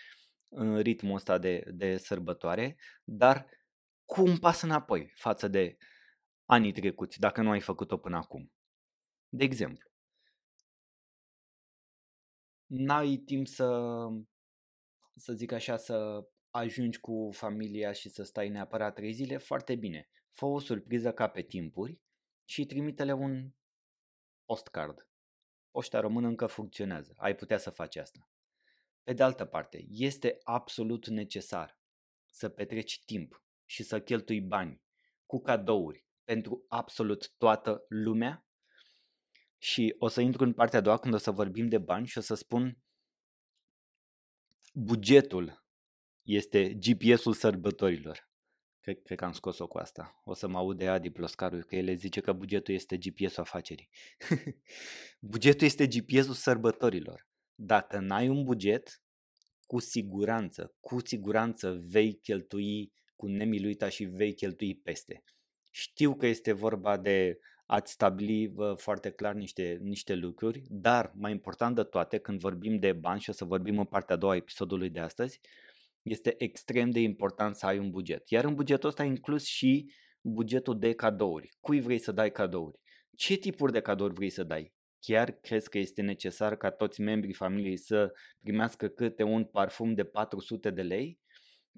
în 0.48 0.78
ritmul 0.78 1.14
ăsta 1.14 1.38
de, 1.38 1.62
de 1.74 1.96
sărbătoare, 1.96 2.76
dar 3.04 3.46
cu 4.10 4.22
un 4.22 4.38
pas 4.38 4.62
înapoi 4.62 5.12
față 5.14 5.48
de 5.48 5.76
anii 6.44 6.72
trecuți, 6.72 7.18
dacă 7.18 7.42
nu 7.42 7.50
ai 7.50 7.60
făcut-o 7.60 7.98
până 7.98 8.16
acum. 8.16 8.52
De 9.28 9.44
exemplu, 9.44 9.90
n-ai 12.66 13.16
timp 13.16 13.46
să, 13.46 13.68
să 15.16 15.32
zic 15.32 15.52
așa, 15.52 15.76
să 15.76 16.28
ajungi 16.50 17.00
cu 17.00 17.30
familia 17.32 17.92
și 17.92 18.08
să 18.08 18.22
stai 18.22 18.48
neapărat 18.48 18.94
trei 18.94 19.12
zile, 19.12 19.36
foarte 19.36 19.74
bine. 19.74 20.08
Fă 20.30 20.44
o 20.44 20.58
surpriză 20.58 21.12
ca 21.12 21.28
pe 21.28 21.42
timpuri 21.42 22.00
și 22.44 22.66
trimite-le 22.66 23.12
un 23.12 23.50
postcard. 24.44 25.08
Poșta 25.70 26.00
română 26.00 26.28
încă 26.28 26.46
funcționează, 26.46 27.14
ai 27.16 27.34
putea 27.34 27.58
să 27.58 27.70
faci 27.70 27.96
asta. 27.96 28.30
Pe 29.02 29.12
de 29.12 29.22
altă 29.22 29.44
parte, 29.44 29.84
este 29.88 30.38
absolut 30.42 31.06
necesar 31.06 31.78
să 32.30 32.48
petreci 32.48 33.04
timp 33.04 33.44
și 33.70 33.82
să 33.82 34.00
cheltui 34.00 34.40
bani 34.40 34.82
cu 35.26 35.40
cadouri 35.40 36.06
pentru 36.24 36.64
absolut 36.68 37.32
toată 37.38 37.84
lumea? 37.88 38.46
Și 39.58 39.94
o 39.98 40.08
să 40.08 40.20
intru 40.20 40.44
în 40.44 40.52
partea 40.52 40.78
a 40.78 40.82
doua 40.82 40.98
când 40.98 41.14
o 41.14 41.16
să 41.16 41.30
vorbim 41.30 41.68
de 41.68 41.78
bani 41.78 42.06
și 42.06 42.18
o 42.18 42.20
să 42.20 42.34
spun 42.34 42.78
bugetul 44.72 45.64
este 46.22 46.74
GPS-ul 46.74 47.32
sărbătorilor. 47.32 48.28
Cred, 48.80 49.02
cred 49.02 49.18
că 49.18 49.24
am 49.24 49.32
scos-o 49.32 49.66
cu 49.66 49.78
asta. 49.78 50.20
O 50.24 50.34
să 50.34 50.48
mă 50.48 50.58
aude 50.58 50.88
Adi 50.88 51.10
Ploscaru, 51.10 51.58
că 51.58 51.76
el 51.76 51.96
zice 51.96 52.20
că 52.20 52.32
bugetul 52.32 52.74
este 52.74 52.96
GPS-ul 52.96 53.42
afacerii. 53.42 53.88
bugetul 55.32 55.66
este 55.66 55.86
GPS-ul 55.86 56.34
sărbătorilor. 56.34 57.28
Dacă 57.54 57.98
n-ai 57.98 58.28
un 58.28 58.44
buget, 58.44 59.02
cu 59.66 59.78
siguranță, 59.78 60.74
cu 60.80 61.06
siguranță 61.06 61.80
vei 61.82 62.14
cheltui 62.14 62.92
cu 63.20 63.26
nemiluita 63.26 63.88
și 63.88 64.04
vei 64.04 64.34
cheltui 64.34 64.74
peste. 64.74 65.22
Știu 65.70 66.14
că 66.14 66.26
este 66.26 66.52
vorba 66.52 66.96
de 66.96 67.38
a-ți 67.66 67.92
stabili 67.92 68.48
bă, 68.48 68.74
foarte 68.78 69.10
clar 69.10 69.34
niște, 69.34 69.78
niște 69.82 70.14
lucruri, 70.14 70.62
dar 70.68 71.12
mai 71.14 71.30
important 71.30 71.74
de 71.74 71.82
toate, 71.82 72.18
când 72.18 72.40
vorbim 72.40 72.78
de 72.78 72.92
bani 72.92 73.20
și 73.20 73.30
o 73.30 73.32
să 73.32 73.44
vorbim 73.44 73.78
în 73.78 73.84
partea 73.84 74.14
a 74.14 74.18
doua 74.18 74.32
a 74.32 74.36
episodului 74.36 74.90
de 74.90 75.00
astăzi, 75.00 75.40
este 76.02 76.34
extrem 76.38 76.90
de 76.90 77.00
important 77.00 77.56
să 77.56 77.66
ai 77.66 77.78
un 77.78 77.90
buget. 77.90 78.30
Iar 78.30 78.44
în 78.44 78.54
bugetul 78.54 78.88
ăsta 78.88 79.04
inclus 79.04 79.44
și 79.44 79.92
bugetul 80.20 80.78
de 80.78 80.92
cadouri. 80.92 81.50
Cui 81.60 81.80
vrei 81.80 81.98
să 81.98 82.12
dai 82.12 82.30
cadouri? 82.30 82.78
Ce 83.16 83.36
tipuri 83.36 83.72
de 83.72 83.80
cadouri 83.80 84.14
vrei 84.14 84.30
să 84.30 84.42
dai? 84.42 84.72
Chiar 85.00 85.30
crezi 85.30 85.68
că 85.68 85.78
este 85.78 86.02
necesar 86.02 86.56
ca 86.56 86.70
toți 86.70 87.00
membrii 87.00 87.34
familiei 87.34 87.76
să 87.76 88.12
primească 88.40 88.88
câte 88.88 89.22
un 89.22 89.44
parfum 89.44 89.94
de 89.94 90.04
400 90.04 90.70
de 90.70 90.82
lei? 90.82 91.18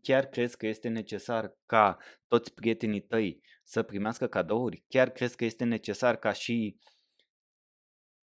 Chiar 0.02 0.26
crezi 0.26 0.56
că 0.56 0.66
este 0.66 0.88
necesar 0.88 1.56
ca 1.66 1.98
toți 2.28 2.54
prietenii 2.54 3.00
tăi 3.00 3.40
să 3.62 3.82
primească 3.82 4.26
cadouri? 4.26 4.84
Chiar 4.88 5.10
crezi 5.10 5.36
că 5.36 5.44
este 5.44 5.64
necesar 5.64 6.16
ca 6.16 6.32
și, 6.32 6.76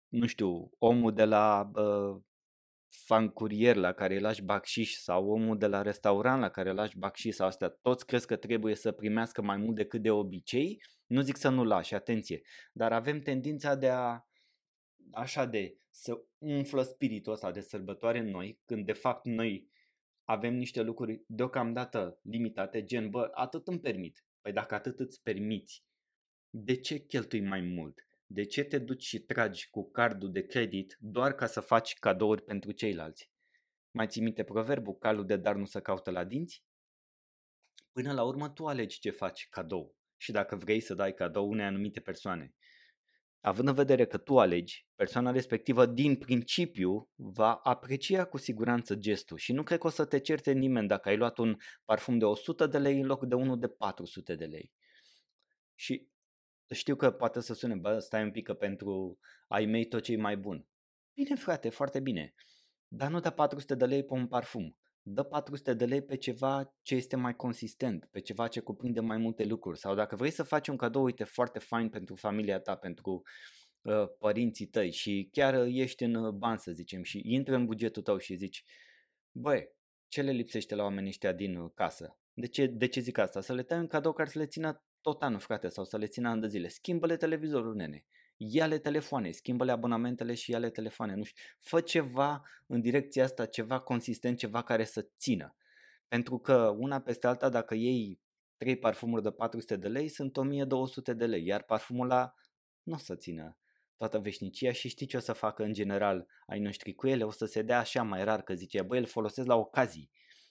nu 0.07 0.25
știu, 0.25 0.69
omul 0.77 1.13
de 1.13 1.25
la 1.25 1.71
uh, 1.73 2.21
fan 2.89 3.27
curier 3.27 3.75
la 3.75 3.93
care 3.93 4.13
îi 4.13 4.19
lași 4.19 4.43
bacșiș 4.43 4.93
sau 4.93 5.29
omul 5.29 5.57
de 5.57 5.67
la 5.67 5.81
restaurant 5.81 6.41
la 6.41 6.49
care 6.49 6.69
îi 6.69 6.75
lași 6.75 6.97
bacșiș 6.97 7.35
sau 7.35 7.47
astea, 7.47 7.69
toți 7.69 8.05
crezi 8.05 8.27
că 8.27 8.35
trebuie 8.35 8.75
să 8.75 8.91
primească 8.91 9.41
mai 9.41 9.57
mult 9.57 9.75
decât 9.75 10.01
de 10.01 10.11
obicei? 10.11 10.81
Nu 11.05 11.21
zic 11.21 11.37
să 11.37 11.49
nu 11.49 11.63
lași, 11.63 11.95
atenție, 11.95 12.41
dar 12.73 12.93
avem 12.93 13.19
tendința 13.19 13.75
de 13.75 13.89
a 13.89 14.27
așa 15.11 15.45
de 15.45 15.77
să 15.89 16.21
umflă 16.37 16.81
spiritul 16.81 17.33
ăsta 17.33 17.51
de 17.51 17.61
sărbătoare 17.61 18.19
în 18.19 18.29
noi, 18.29 18.59
când 18.65 18.85
de 18.85 18.93
fapt 18.93 19.25
noi 19.25 19.69
avem 20.29 20.53
niște 20.53 20.81
lucruri 20.81 21.23
deocamdată 21.27 22.19
limitate, 22.21 22.83
gen, 22.83 23.09
bă, 23.09 23.29
atât 23.33 23.67
îmi 23.67 23.79
permit. 23.79 24.25
Păi 24.41 24.51
dacă 24.51 24.75
atât 24.75 24.99
îți 24.99 25.21
permiți, 25.21 25.83
de 26.49 26.75
ce 26.75 26.97
cheltui 26.97 27.41
mai 27.41 27.61
mult? 27.61 28.07
De 28.25 28.43
ce 28.43 28.63
te 28.63 28.79
duci 28.79 29.03
și 29.03 29.19
tragi 29.19 29.69
cu 29.69 29.91
cardul 29.91 30.31
de 30.31 30.45
credit 30.45 30.97
doar 30.99 31.33
ca 31.33 31.45
să 31.45 31.59
faci 31.59 31.93
cadouri 31.93 32.43
pentru 32.43 32.71
ceilalți? 32.71 33.31
Mai 33.91 34.07
ții 34.07 34.21
minte 34.21 34.43
proverbul, 34.43 34.97
calul 34.97 35.25
de 35.25 35.35
dar 35.35 35.55
nu 35.55 35.65
se 35.65 35.79
caută 35.79 36.11
la 36.11 36.23
dinți? 36.23 36.63
Până 37.91 38.13
la 38.13 38.23
urmă 38.23 38.49
tu 38.49 38.65
alegi 38.65 38.99
ce 38.99 39.09
faci 39.09 39.47
cadou 39.49 39.95
și 40.17 40.31
dacă 40.31 40.55
vrei 40.55 40.79
să 40.79 40.93
dai 40.93 41.13
cadou 41.13 41.49
unei 41.49 41.65
anumite 41.65 41.99
persoane 41.99 42.53
având 43.41 43.67
în 43.67 43.73
vedere 43.73 44.05
că 44.05 44.17
tu 44.17 44.39
alegi, 44.39 44.87
persoana 44.95 45.31
respectivă 45.31 45.85
din 45.85 46.15
principiu 46.15 47.09
va 47.15 47.53
aprecia 47.53 48.25
cu 48.25 48.37
siguranță 48.37 48.95
gestul 48.95 49.37
și 49.37 49.53
nu 49.53 49.63
cred 49.63 49.79
că 49.79 49.87
o 49.87 49.89
să 49.89 50.05
te 50.05 50.19
certe 50.19 50.51
nimeni 50.51 50.87
dacă 50.87 51.09
ai 51.09 51.17
luat 51.17 51.37
un 51.37 51.57
parfum 51.85 52.17
de 52.17 52.25
100 52.25 52.67
de 52.67 52.77
lei 52.77 52.99
în 52.99 53.05
loc 53.05 53.25
de 53.25 53.35
unul 53.35 53.59
de 53.59 53.67
400 53.67 54.35
de 54.35 54.45
lei. 54.45 54.71
Și 55.75 56.07
știu 56.69 56.95
că 56.95 57.11
poate 57.11 57.39
să 57.39 57.53
sune, 57.53 57.75
bă, 57.75 57.99
stai 57.99 58.23
un 58.23 58.31
pic 58.31 58.45
că 58.45 58.53
pentru 58.53 59.19
ai 59.47 59.65
mei 59.65 59.87
tot 59.87 60.03
ce 60.03 60.11
e 60.11 60.17
mai 60.17 60.37
bun. 60.37 60.67
Bine 61.13 61.35
frate, 61.35 61.69
foarte 61.69 61.99
bine, 61.99 62.33
dar 62.87 63.09
nu 63.09 63.19
da 63.19 63.29
400 63.29 63.75
de 63.75 63.85
lei 63.85 64.03
pe 64.03 64.13
un 64.13 64.27
parfum 64.27 64.77
dă 65.13 65.23
400 65.23 65.73
de 65.73 65.85
lei 65.85 66.01
pe 66.01 66.15
ceva 66.15 66.75
ce 66.81 66.95
este 66.95 67.15
mai 67.15 67.35
consistent, 67.35 68.07
pe 68.11 68.19
ceva 68.19 68.47
ce 68.47 68.59
cuprinde 68.59 68.99
mai 68.99 69.17
multe 69.17 69.43
lucruri. 69.43 69.79
Sau 69.79 69.95
dacă 69.95 70.15
vrei 70.15 70.31
să 70.31 70.43
faci 70.43 70.67
un 70.67 70.77
cadou, 70.77 71.03
uite, 71.03 71.23
foarte 71.23 71.59
fain 71.59 71.89
pentru 71.89 72.15
familia 72.15 72.59
ta, 72.59 72.75
pentru 72.75 73.21
uh, 73.81 74.03
părinții 74.19 74.65
tăi 74.65 74.91
și 74.91 75.29
chiar 75.31 75.65
ești 75.67 76.03
în 76.03 76.15
uh, 76.15 76.33
bani, 76.33 76.59
să 76.59 76.71
zicem, 76.71 77.03
și 77.03 77.21
intră 77.23 77.55
în 77.55 77.65
bugetul 77.65 78.01
tău 78.01 78.17
și 78.17 78.35
zici, 78.35 78.63
băi, 79.31 79.69
ce 80.07 80.21
le 80.21 80.31
lipsește 80.31 80.75
la 80.75 80.83
oamenii 80.83 81.09
ăștia 81.09 81.33
din 81.33 81.55
uh, 81.55 81.71
casă? 81.73 82.17
De 82.33 82.47
ce, 82.47 82.65
de 82.65 82.87
ce 82.87 82.99
zic 82.99 83.17
asta? 83.17 83.41
Să 83.41 83.53
le 83.53 83.63
tai 83.63 83.79
un 83.79 83.87
cadou 83.87 84.13
care 84.13 84.29
să 84.29 84.39
le 84.39 84.45
țină 84.45 84.83
tot 85.01 85.21
anul, 85.21 85.39
frate, 85.39 85.67
sau 85.67 85.83
să 85.83 85.97
le 85.97 86.07
țină 86.07 86.29
ani 86.29 86.41
de 86.41 86.47
zile. 86.47 86.67
Schimbă-le 86.67 87.17
televizorul, 87.17 87.75
nene 87.75 88.05
ia-le 88.41 88.77
telefoane, 88.77 89.31
schimbă-le 89.31 89.71
abonamentele 89.71 90.33
și 90.33 90.51
ia-le 90.51 90.69
telefoane, 90.69 91.15
nu 91.15 91.23
știu, 91.23 91.43
fă 91.59 91.81
ceva 91.81 92.41
în 92.67 92.81
direcția 92.81 93.23
asta, 93.23 93.45
ceva 93.45 93.79
consistent, 93.79 94.37
ceva 94.37 94.63
care 94.63 94.83
să 94.83 95.09
țină. 95.17 95.55
Pentru 96.07 96.37
că 96.37 96.75
una 96.77 96.99
peste 96.99 97.27
alta, 97.27 97.49
dacă 97.49 97.75
iei 97.75 98.19
trei 98.57 98.77
parfumuri 98.77 99.23
de 99.23 99.31
400 99.31 99.75
de 99.75 99.87
lei, 99.87 100.07
sunt 100.07 100.37
1200 100.37 101.13
de 101.13 101.25
lei, 101.25 101.45
iar 101.45 101.63
parfumul 101.63 102.09
ăla 102.09 102.33
nu 102.83 102.93
o 102.93 102.97
să 102.97 103.15
țină 103.15 103.57
toată 103.97 104.19
veșnicia 104.19 104.71
și 104.71 104.89
știi 104.89 105.05
ce 105.05 105.17
o 105.17 105.19
să 105.19 105.33
facă 105.33 105.63
în 105.63 105.73
general 105.73 106.27
ai 106.45 106.59
noștri 106.59 106.93
cu 106.93 107.07
ele, 107.07 107.23
o 107.23 107.31
să 107.31 107.45
se 107.45 107.61
dea 107.61 107.79
așa 107.79 108.03
mai 108.03 108.23
rar 108.23 108.41
că 108.41 108.53
zice, 108.53 108.81
băi, 108.81 108.99
îl 108.99 109.05
folosesc 109.05 109.47
la 109.47 109.55
ocazii. 109.55 110.09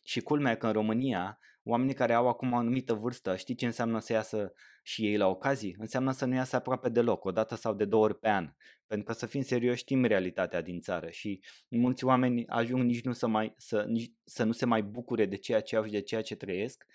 Și 0.08 0.20
culmea 0.20 0.56
că 0.56 0.66
în 0.66 0.72
România, 0.72 1.38
oamenii 1.62 1.94
care 1.94 2.12
au 2.12 2.28
acum 2.28 2.52
o 2.52 2.56
anumită 2.56 2.94
vârstă, 2.94 3.36
știi 3.36 3.54
ce 3.54 3.66
înseamnă 3.66 4.00
să 4.00 4.12
iasă 4.12 4.52
și 4.82 5.06
ei 5.06 5.16
la 5.16 5.26
ocazii? 5.26 5.76
Înseamnă 5.78 6.12
să 6.12 6.24
nu 6.24 6.34
iasă 6.34 6.56
aproape 6.56 6.88
deloc, 6.88 7.24
o 7.24 7.30
dată 7.30 7.54
sau 7.54 7.74
de 7.74 7.84
două 7.84 8.04
ori 8.04 8.18
pe 8.18 8.28
an. 8.28 8.52
Pentru 8.86 9.06
că 9.06 9.12
să 9.12 9.26
fim 9.26 9.42
serioși, 9.42 9.78
știm 9.78 10.04
realitatea 10.04 10.60
din 10.60 10.80
țară 10.80 11.10
și 11.10 11.40
mulți 11.68 12.04
oameni 12.04 12.46
ajung 12.46 12.82
nici 12.82 13.04
nu 13.04 13.12
să, 13.12 13.26
mai, 13.26 13.54
să, 13.56 13.84
nici, 13.88 14.12
să 14.24 14.44
nu 14.44 14.52
se 14.52 14.66
mai 14.66 14.82
bucure 14.82 15.26
de 15.26 15.36
ceea 15.36 15.60
ce 15.60 15.76
au 15.76 15.84
și 15.84 15.90
de 15.90 16.00
ceea 16.00 16.22
ce 16.22 16.36
trăiesc, 16.36 16.86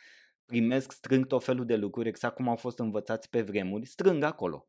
primesc, 0.45 0.91
strâng 0.91 1.25
tot 1.25 1.43
felul 1.43 1.65
de 1.65 1.75
lucruri, 1.75 2.09
exact 2.09 2.35
cum 2.35 2.49
au 2.49 2.55
fost 2.55 2.79
învățați 2.79 3.29
pe 3.29 3.41
vremuri, 3.41 3.85
strâng 3.85 4.23
acolo. 4.23 4.67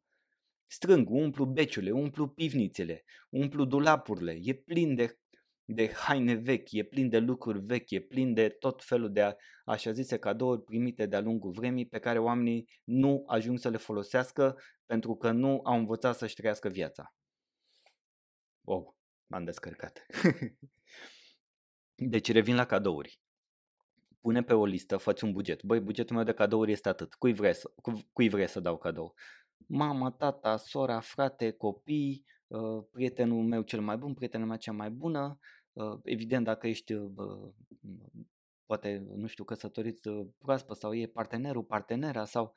Strâng, 0.66 1.10
umplu 1.10 1.44
beciule, 1.44 1.90
umplu 1.90 2.28
pivnițele, 2.28 3.04
umplu 3.28 3.64
dulapurile, 3.64 4.38
e 4.42 4.54
plin 4.54 4.94
de 4.94 5.18
de 5.64 5.92
haine 5.92 6.34
vechi, 6.34 6.72
e 6.72 6.82
plin 6.82 7.08
de 7.08 7.18
lucruri 7.18 7.60
vechi, 7.60 7.90
e 7.90 8.00
plin 8.00 8.34
de 8.34 8.48
tot 8.48 8.82
felul 8.84 9.12
de 9.12 9.36
așa 9.64 9.90
zise 9.90 10.18
cadouri 10.18 10.62
primite 10.62 11.06
de-a 11.06 11.20
lungul 11.20 11.50
vremii 11.50 11.86
pe 11.86 11.98
care 11.98 12.18
oamenii 12.18 12.68
nu 12.84 13.24
ajung 13.26 13.58
să 13.58 13.68
le 13.68 13.76
folosească 13.76 14.58
pentru 14.86 15.16
că 15.16 15.30
nu 15.30 15.60
au 15.64 15.78
învățat 15.78 16.16
să-și 16.16 16.34
trăiască 16.34 16.68
viața. 16.68 17.14
Wow, 18.60 18.96
m-am 19.26 19.44
descărcat. 19.44 20.06
deci 22.12 22.32
revin 22.32 22.54
la 22.54 22.64
cadouri. 22.64 23.20
Pune 24.20 24.42
pe 24.42 24.54
o 24.54 24.64
listă, 24.64 24.96
fă 24.96 25.14
un 25.22 25.32
buget. 25.32 25.62
Băi, 25.62 25.80
bugetul 25.80 26.16
meu 26.16 26.24
de 26.24 26.32
cadouri 26.32 26.72
este 26.72 26.88
atât. 26.88 27.14
Cui 27.14 27.32
vrei 27.32 27.54
să, 27.54 27.72
cui 28.12 28.28
vrei 28.28 28.48
să 28.48 28.60
dau 28.60 28.78
cadou? 28.78 29.14
Mama, 29.66 30.10
tata, 30.10 30.56
sora, 30.56 31.00
frate, 31.00 31.50
copii, 31.50 32.24
Uh, 32.46 32.84
prietenul 32.90 33.42
meu 33.42 33.62
cel 33.62 33.80
mai 33.80 33.96
bun, 33.96 34.14
prietena 34.14 34.44
mea 34.44 34.56
cea 34.56 34.72
mai 34.72 34.90
bună, 34.90 35.38
uh, 35.40 35.46
evident 36.02 36.44
dacă 36.44 36.66
ești 36.66 36.92
uh, 36.92 37.52
poate, 38.66 39.06
nu 39.14 39.26
știu, 39.26 39.44
căsătorit 39.44 40.00
proaspăt 40.38 40.76
sau 40.76 40.94
e 40.94 41.06
partenerul, 41.06 41.64
partenera 41.64 42.24
sau 42.24 42.52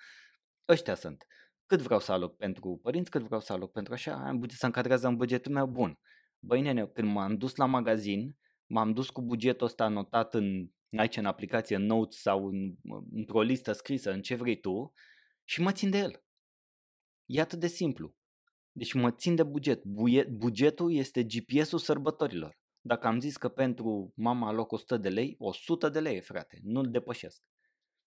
ăștia 0.67 0.95
sunt. 0.95 1.25
Cât 1.65 1.81
vreau 1.81 1.99
să 1.99 2.11
aloc 2.11 2.35
pentru 2.35 2.79
părinți, 2.81 3.09
cât 3.09 3.21
vreau 3.21 3.41
să 3.41 3.53
aloc 3.53 3.71
pentru 3.71 3.93
așa, 3.93 4.13
am 4.27 4.39
buget 4.39 4.57
să 4.57 4.65
încadrează 4.65 5.07
în 5.07 5.15
bugetul 5.15 5.51
meu 5.51 5.67
bun. 5.67 5.99
Băi 6.39 6.61
nene, 6.61 6.87
când 6.87 7.11
m-am 7.11 7.37
dus 7.37 7.55
la 7.55 7.65
magazin, 7.65 8.37
m-am 8.65 8.93
dus 8.93 9.09
cu 9.09 9.21
bugetul 9.21 9.65
ăsta 9.65 9.83
anotat 9.83 10.33
în, 10.33 10.69
aici 10.97 11.17
în 11.17 11.25
aplicație, 11.25 11.75
în 11.75 11.85
notes 11.85 12.19
sau 12.19 12.47
în, 12.47 12.75
într-o 13.11 13.41
listă 13.41 13.71
scrisă, 13.71 14.11
în 14.11 14.21
ce 14.21 14.35
vrei 14.35 14.59
tu 14.59 14.93
și 15.43 15.61
mă 15.61 15.71
țin 15.71 15.89
de 15.89 15.97
el. 15.97 16.23
E 17.25 17.41
atât 17.41 17.59
de 17.59 17.67
simplu. 17.67 18.15
Deci 18.71 18.93
mă 18.93 19.11
țin 19.11 19.35
de 19.35 19.43
buget. 19.43 19.83
Bugetul 20.29 20.93
este 20.93 21.23
GPS-ul 21.23 21.79
sărbătorilor. 21.79 22.56
Dacă 22.87 23.07
am 23.07 23.19
zis 23.19 23.37
că 23.37 23.49
pentru 23.49 24.13
mama 24.15 24.47
aloc 24.47 24.71
100 24.71 24.97
de 24.97 25.09
lei, 25.09 25.35
100 25.39 25.89
de 25.89 25.99
lei, 25.99 26.21
frate, 26.21 26.59
nu-l 26.63 26.91
depășesc. 26.91 27.43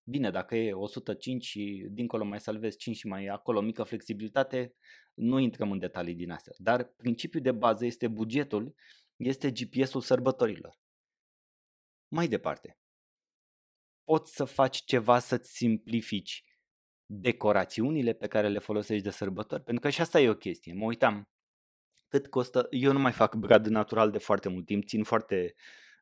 Bine, 0.04 0.30
dacă 0.30 0.56
e 0.56 0.72
105 0.72 1.44
și 1.44 1.86
dincolo 1.90 2.24
mai 2.24 2.40
salvez 2.40 2.76
5 2.76 2.96
și 2.96 3.06
mai 3.06 3.26
acolo 3.26 3.60
mică 3.60 3.82
flexibilitate, 3.82 4.74
nu 5.14 5.38
intrăm 5.38 5.70
în 5.70 5.78
detalii 5.78 6.14
din 6.14 6.30
astea. 6.30 6.52
Dar 6.56 6.84
principiul 6.84 7.42
de 7.42 7.52
bază 7.52 7.84
este 7.84 8.08
bugetul, 8.08 8.74
este 9.16 9.50
GPS-ul 9.50 10.00
sărbătorilor. 10.00 10.80
Mai 12.08 12.28
departe, 12.28 12.78
poți 14.04 14.34
să 14.34 14.44
faci 14.44 14.84
ceva 14.84 15.18
să-ți 15.18 15.52
simplifici 15.52 16.44
decorațiunile 17.06 18.12
pe 18.12 18.26
care 18.26 18.48
le 18.48 18.58
folosești 18.58 19.04
de 19.04 19.10
sărbători, 19.10 19.62
pentru 19.62 19.82
că 19.82 19.90
și 19.90 20.00
asta 20.00 20.20
e 20.20 20.28
o 20.28 20.34
chestie. 20.34 20.74
Mă 20.74 20.84
uitam 20.84 21.28
cât 22.10 22.26
costă, 22.26 22.66
eu 22.70 22.92
nu 22.92 22.98
mai 22.98 23.12
fac 23.12 23.34
brad 23.34 23.66
natural 23.66 24.10
de 24.10 24.18
foarte 24.18 24.48
mult 24.48 24.66
timp, 24.66 24.84
țin 24.84 25.02
foarte, 25.04 25.54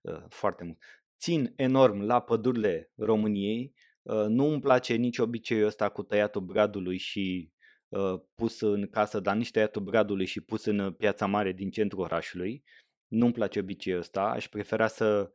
uh, 0.02 0.22
foarte 0.28 0.64
mult. 0.64 0.78
Țin 1.18 1.52
enorm 1.56 2.00
la 2.00 2.20
pădurile 2.20 2.92
României, 2.96 3.74
uh, 4.02 4.24
nu 4.28 4.44
îmi 4.46 4.60
place 4.60 4.94
nici 4.94 5.18
obiceiul 5.18 5.66
ăsta 5.66 5.88
cu 5.88 6.02
tăiatul 6.02 6.40
bradului 6.40 6.98
și 6.98 7.52
uh, 7.88 8.20
pus 8.34 8.60
în 8.60 8.88
casă, 8.90 9.20
dar 9.20 9.36
nici 9.36 9.50
tăiatul 9.50 9.82
bradului 9.82 10.26
și 10.26 10.40
pus 10.40 10.64
în 10.64 10.92
piața 10.92 11.26
mare 11.26 11.52
din 11.52 11.70
centrul 11.70 12.02
orașului. 12.02 12.64
Nu-mi 13.08 13.32
place 13.32 13.58
obiceiul 13.58 14.00
ăsta, 14.00 14.22
aș 14.22 14.48
prefera 14.48 14.86
să 14.86 15.32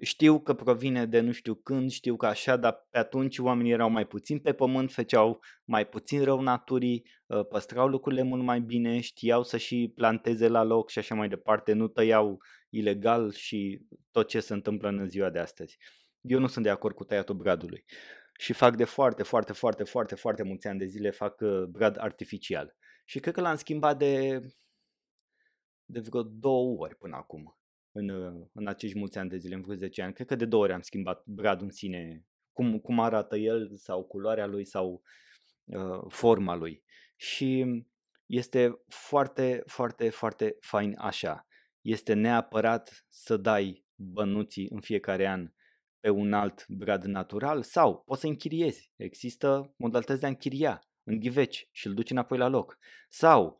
știu 0.00 0.40
că 0.40 0.54
provine 0.54 1.06
de 1.06 1.20
nu 1.20 1.32
știu 1.32 1.54
când, 1.54 1.90
știu 1.90 2.16
că 2.16 2.26
așa, 2.26 2.56
dar 2.56 2.86
pe 2.90 2.98
atunci 2.98 3.38
oamenii 3.38 3.72
erau 3.72 3.90
mai 3.90 4.06
puțin 4.06 4.38
pe 4.38 4.52
pământ, 4.52 4.92
făceau 4.92 5.40
mai 5.64 5.86
puțin 5.88 6.24
rău 6.24 6.40
naturii, 6.40 7.06
ă, 7.30 7.42
păstrau 7.42 7.88
lucrurile 7.88 8.22
mult 8.22 8.42
mai 8.42 8.60
bine, 8.60 9.00
știau 9.00 9.42
să 9.42 9.56
și 9.56 9.92
planteze 9.94 10.48
la 10.48 10.62
loc 10.62 10.90
și 10.90 10.98
așa 10.98 11.14
mai 11.14 11.28
departe, 11.28 11.72
nu 11.72 11.88
tăiau 11.88 12.42
ilegal 12.70 13.32
și 13.32 13.86
tot 14.10 14.28
ce 14.28 14.40
se 14.40 14.52
întâmplă 14.52 14.88
în 14.88 15.08
ziua 15.08 15.30
de 15.30 15.38
astăzi. 15.38 15.78
Eu 16.20 16.38
nu 16.38 16.46
sunt 16.46 16.64
de 16.64 16.70
acord 16.70 16.94
cu 16.94 17.04
tăiatul 17.04 17.34
bradului 17.34 17.84
și 18.38 18.52
fac 18.52 18.76
de 18.76 18.84
foarte, 18.84 19.22
foarte, 19.22 19.52
foarte, 19.52 19.84
foarte, 19.84 20.14
foarte 20.14 20.42
mulți 20.42 20.66
ani 20.66 20.78
de 20.78 20.86
zile 20.86 21.10
fac 21.10 21.40
uh, 21.40 21.62
brad 21.62 21.96
artificial. 21.98 22.76
Și 23.04 23.20
cred 23.20 23.34
că 23.34 23.40
l-am 23.40 23.56
schimbat 23.56 23.98
de, 23.98 24.40
de 25.84 26.00
vreo 26.00 26.22
două 26.22 26.78
ori 26.78 26.96
până 26.96 27.16
acum, 27.16 27.58
în, 27.96 28.08
uh, 28.08 28.46
în 28.52 28.66
acești 28.66 28.98
mulți 28.98 29.18
ani 29.18 29.28
de 29.28 29.36
zile, 29.36 29.54
în 29.54 29.60
vreo 29.60 29.74
10 29.74 30.02
ani. 30.02 30.12
Cred 30.12 30.26
că 30.26 30.34
de 30.34 30.44
două 30.44 30.62
ori 30.62 30.72
am 30.72 30.80
schimbat 30.80 31.22
bradul 31.26 31.64
în 31.64 31.72
sine, 31.72 32.26
cum, 32.52 32.78
cum 32.78 33.00
arată 33.00 33.36
el 33.36 33.76
sau 33.76 34.04
culoarea 34.04 34.46
lui 34.46 34.64
sau 34.64 35.02
uh, 35.64 36.04
forma 36.08 36.54
lui. 36.54 36.82
Și 37.16 37.64
este 38.26 38.78
foarte, 38.86 39.62
foarte, 39.66 40.10
foarte 40.10 40.56
fain 40.60 40.94
așa. 40.98 41.46
Este 41.80 42.14
neapărat 42.14 43.06
să 43.08 43.36
dai 43.36 43.84
bănuții 43.94 44.68
în 44.70 44.80
fiecare 44.80 45.26
an 45.26 45.52
pe 46.00 46.10
un 46.10 46.32
alt 46.32 46.68
brad 46.68 47.04
natural 47.04 47.62
sau 47.62 48.02
poți 48.06 48.20
să 48.20 48.26
închiriezi. 48.26 48.92
Există 48.96 49.74
modalități 49.76 50.20
de 50.20 50.26
a 50.26 50.28
închiria 50.28 50.82
în 51.02 51.18
ghiveci 51.18 51.68
și 51.72 51.86
îl 51.86 51.94
duci 51.94 52.10
înapoi 52.10 52.38
la 52.38 52.48
loc. 52.48 52.78
Sau 53.08 53.58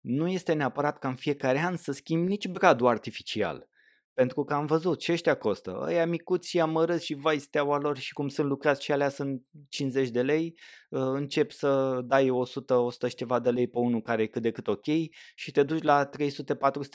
nu 0.00 0.28
este 0.28 0.52
neapărat 0.52 0.98
ca 0.98 1.08
în 1.08 1.14
fiecare 1.14 1.58
an 1.58 1.76
să 1.76 1.92
schimbi 1.92 2.28
nici 2.28 2.48
bradul 2.48 2.86
artificial. 2.86 3.68
Pentru 4.14 4.44
că 4.44 4.54
am 4.54 4.66
văzut 4.66 4.98
ce 4.98 5.12
ăștia 5.12 5.34
costă. 5.34 5.78
Ăia 5.82 6.06
micuți 6.06 6.48
și 6.48 6.60
amărâți 6.60 7.04
și 7.04 7.14
vai 7.14 7.38
steaua 7.38 7.78
lor 7.78 7.98
și 7.98 8.12
cum 8.12 8.28
sunt 8.28 8.48
lucrați 8.48 8.82
și 8.82 8.92
alea 8.92 9.08
sunt 9.08 9.42
50 9.68 10.08
de 10.08 10.22
lei. 10.22 10.54
Uh, 10.90 11.00
încep 11.00 11.50
să 11.50 12.00
dai 12.04 12.30
100, 12.30 12.74
100 12.74 13.08
și 13.08 13.14
ceva 13.14 13.38
de 13.38 13.50
lei 13.50 13.68
pe 13.68 13.78
unul 13.78 14.02
care 14.02 14.22
e 14.22 14.26
cât 14.26 14.42
de 14.42 14.50
cât 14.50 14.68
ok 14.68 14.84
și 15.34 15.50
te 15.52 15.62
duci 15.62 15.82
la 15.82 16.08
300-400 16.08 16.08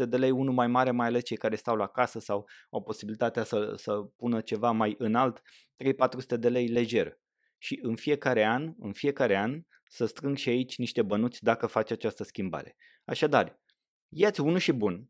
de 0.07 0.17
lei, 0.17 0.31
unul 0.31 0.53
mai 0.53 0.67
mare, 0.67 0.91
mai 0.91 1.07
ales 1.07 1.24
cei 1.24 1.38
care 1.38 1.55
stau 1.55 1.75
la 1.75 1.88
casă 1.88 2.19
sau 2.19 2.47
au 2.69 2.83
posibilitatea 2.83 3.43
să, 3.43 3.74
să 3.75 3.93
pună 4.17 4.41
ceva 4.41 4.71
mai 4.71 4.95
înalt, 4.97 5.41
3-400 5.83 6.38
de 6.39 6.50
lei 6.50 6.67
lejer. 6.67 7.19
Și 7.57 7.79
în 7.81 7.95
fiecare 7.95 8.45
an, 8.45 8.74
în 8.79 8.93
fiecare 8.93 9.38
an, 9.38 9.62
să 9.89 10.05
strâng 10.05 10.38
și 10.38 10.50
aici 10.50 10.77
niște 10.77 11.01
bănuți 11.01 11.43
dacă 11.43 11.67
faci 11.67 11.91
această 11.91 12.24
schimbare. 12.24 12.75
Așadar, 13.05 13.62
ia-ți 14.09 14.41
unul 14.41 14.57
și 14.57 14.71
bun, 14.71 15.09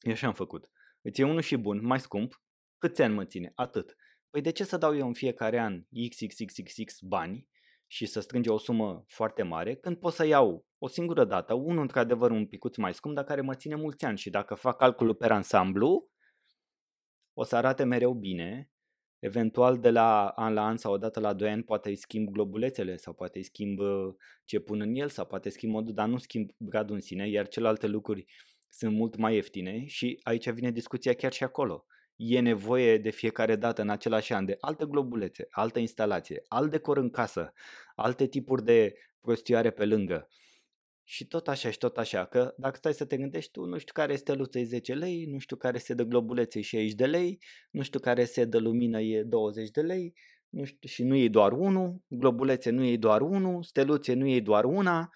eu 0.00 0.12
așa 0.12 0.26
am 0.26 0.34
făcut. 0.34 0.70
Îți 1.00 1.20
iei 1.20 1.28
unul 1.28 1.42
și 1.42 1.56
bun, 1.56 1.84
mai 1.84 2.00
scump, 2.00 2.42
câți 2.78 3.02
ani 3.02 3.14
mă 3.14 3.24
ține? 3.24 3.52
Atât. 3.54 3.96
Păi 4.30 4.40
de 4.40 4.50
ce 4.50 4.64
să 4.64 4.76
dau 4.76 4.96
eu 4.96 5.06
în 5.06 5.14
fiecare 5.14 5.58
an 5.58 5.82
XXXXX 6.08 7.00
bani 7.00 7.48
și 7.86 8.06
să 8.06 8.20
strânge 8.20 8.50
o 8.50 8.58
sumă 8.58 9.04
foarte 9.08 9.42
mare 9.42 9.76
când 9.76 9.96
pot 9.96 10.12
să 10.12 10.26
iau 10.26 10.66
o 10.78 10.86
singură 10.86 11.24
dată, 11.24 11.54
unul 11.54 11.82
într-adevăr 11.82 12.30
un 12.30 12.46
picuț 12.46 12.76
mai 12.76 12.94
scump, 12.94 13.14
dar 13.14 13.24
care 13.24 13.40
mă 13.40 13.54
ține 13.54 13.74
mulți 13.74 14.04
ani 14.04 14.18
și 14.18 14.30
dacă 14.30 14.54
fac 14.54 14.76
calculul 14.76 15.14
pe 15.14 15.26
ansamblu, 15.26 16.10
o 17.32 17.44
să 17.44 17.56
arate 17.56 17.84
mereu 17.84 18.14
bine, 18.14 18.70
eventual 19.26 19.78
de 19.78 19.90
la 19.90 20.28
an 20.28 20.54
la 20.54 20.66
an 20.66 20.76
sau 20.76 20.92
odată 20.92 21.20
la 21.20 21.32
2 21.32 21.50
ani 21.50 21.62
poate 21.62 21.88
îi 21.88 21.96
schimb 21.96 22.28
globulețele 22.28 22.96
sau 22.96 23.12
poate 23.12 23.38
îi 23.38 23.44
schimb 23.44 23.78
uh, 23.78 24.14
ce 24.44 24.58
pun 24.58 24.80
în 24.80 24.94
el 24.94 25.08
sau 25.08 25.26
poate 25.26 25.48
schimb 25.48 25.72
modul, 25.72 25.94
dar 25.94 26.08
nu 26.08 26.18
schimb 26.18 26.50
gradul 26.58 26.94
în 26.94 27.00
sine, 27.00 27.28
iar 27.28 27.48
celelalte 27.48 27.86
lucruri 27.86 28.24
sunt 28.68 28.94
mult 28.94 29.16
mai 29.16 29.34
ieftine 29.34 29.84
și 29.86 30.20
aici 30.22 30.50
vine 30.50 30.70
discuția 30.70 31.12
chiar 31.12 31.32
și 31.32 31.44
acolo. 31.44 31.84
E 32.16 32.40
nevoie 32.40 32.98
de 32.98 33.10
fiecare 33.10 33.56
dată 33.56 33.82
în 33.82 33.88
același 33.88 34.32
an 34.32 34.44
de 34.44 34.56
alte 34.60 34.84
globulețe, 34.86 35.46
altă 35.50 35.78
instalație, 35.78 36.42
alt 36.48 36.70
decor 36.70 36.96
în 36.96 37.10
casă, 37.10 37.52
alte 37.94 38.26
tipuri 38.26 38.64
de 38.64 38.94
prostioare 39.20 39.70
pe 39.70 39.84
lângă. 39.84 40.28
Și 41.08 41.26
tot 41.26 41.48
așa 41.48 41.70
și 41.70 41.78
tot 41.78 41.98
așa, 41.98 42.24
că 42.24 42.54
dacă 42.56 42.76
stai 42.76 42.94
să 42.94 43.04
te 43.04 43.16
gândești 43.16 43.50
tu, 43.50 43.64
nu 43.64 43.78
știu 43.78 43.92
care 43.92 44.12
este 44.12 44.32
luță 44.32 44.58
e 44.58 44.64
10 44.64 44.94
lei, 44.94 45.24
nu 45.24 45.38
știu 45.38 45.56
care 45.56 45.78
se 45.78 45.94
dă 45.94 46.02
globulețe 46.02 46.58
e 46.58 46.62
60 46.62 46.94
de 46.94 47.06
lei, 47.06 47.38
nu 47.70 47.82
știu 47.82 48.00
care 48.00 48.24
se 48.24 48.44
dă 48.44 48.58
lumină 48.58 49.00
e 49.00 49.22
20 49.22 49.70
de 49.70 49.80
lei, 49.80 50.14
nu 50.48 50.64
știu, 50.64 50.88
și 50.88 51.02
nu 51.02 51.16
e 51.16 51.28
doar 51.28 51.52
unul, 51.52 52.02
globulețe 52.08 52.70
nu 52.70 52.84
e 52.84 52.96
doar 52.96 53.20
unul, 53.20 53.62
steluțe 53.62 54.14
nu 54.14 54.28
e 54.28 54.40
doar 54.40 54.64
una. 54.64 55.10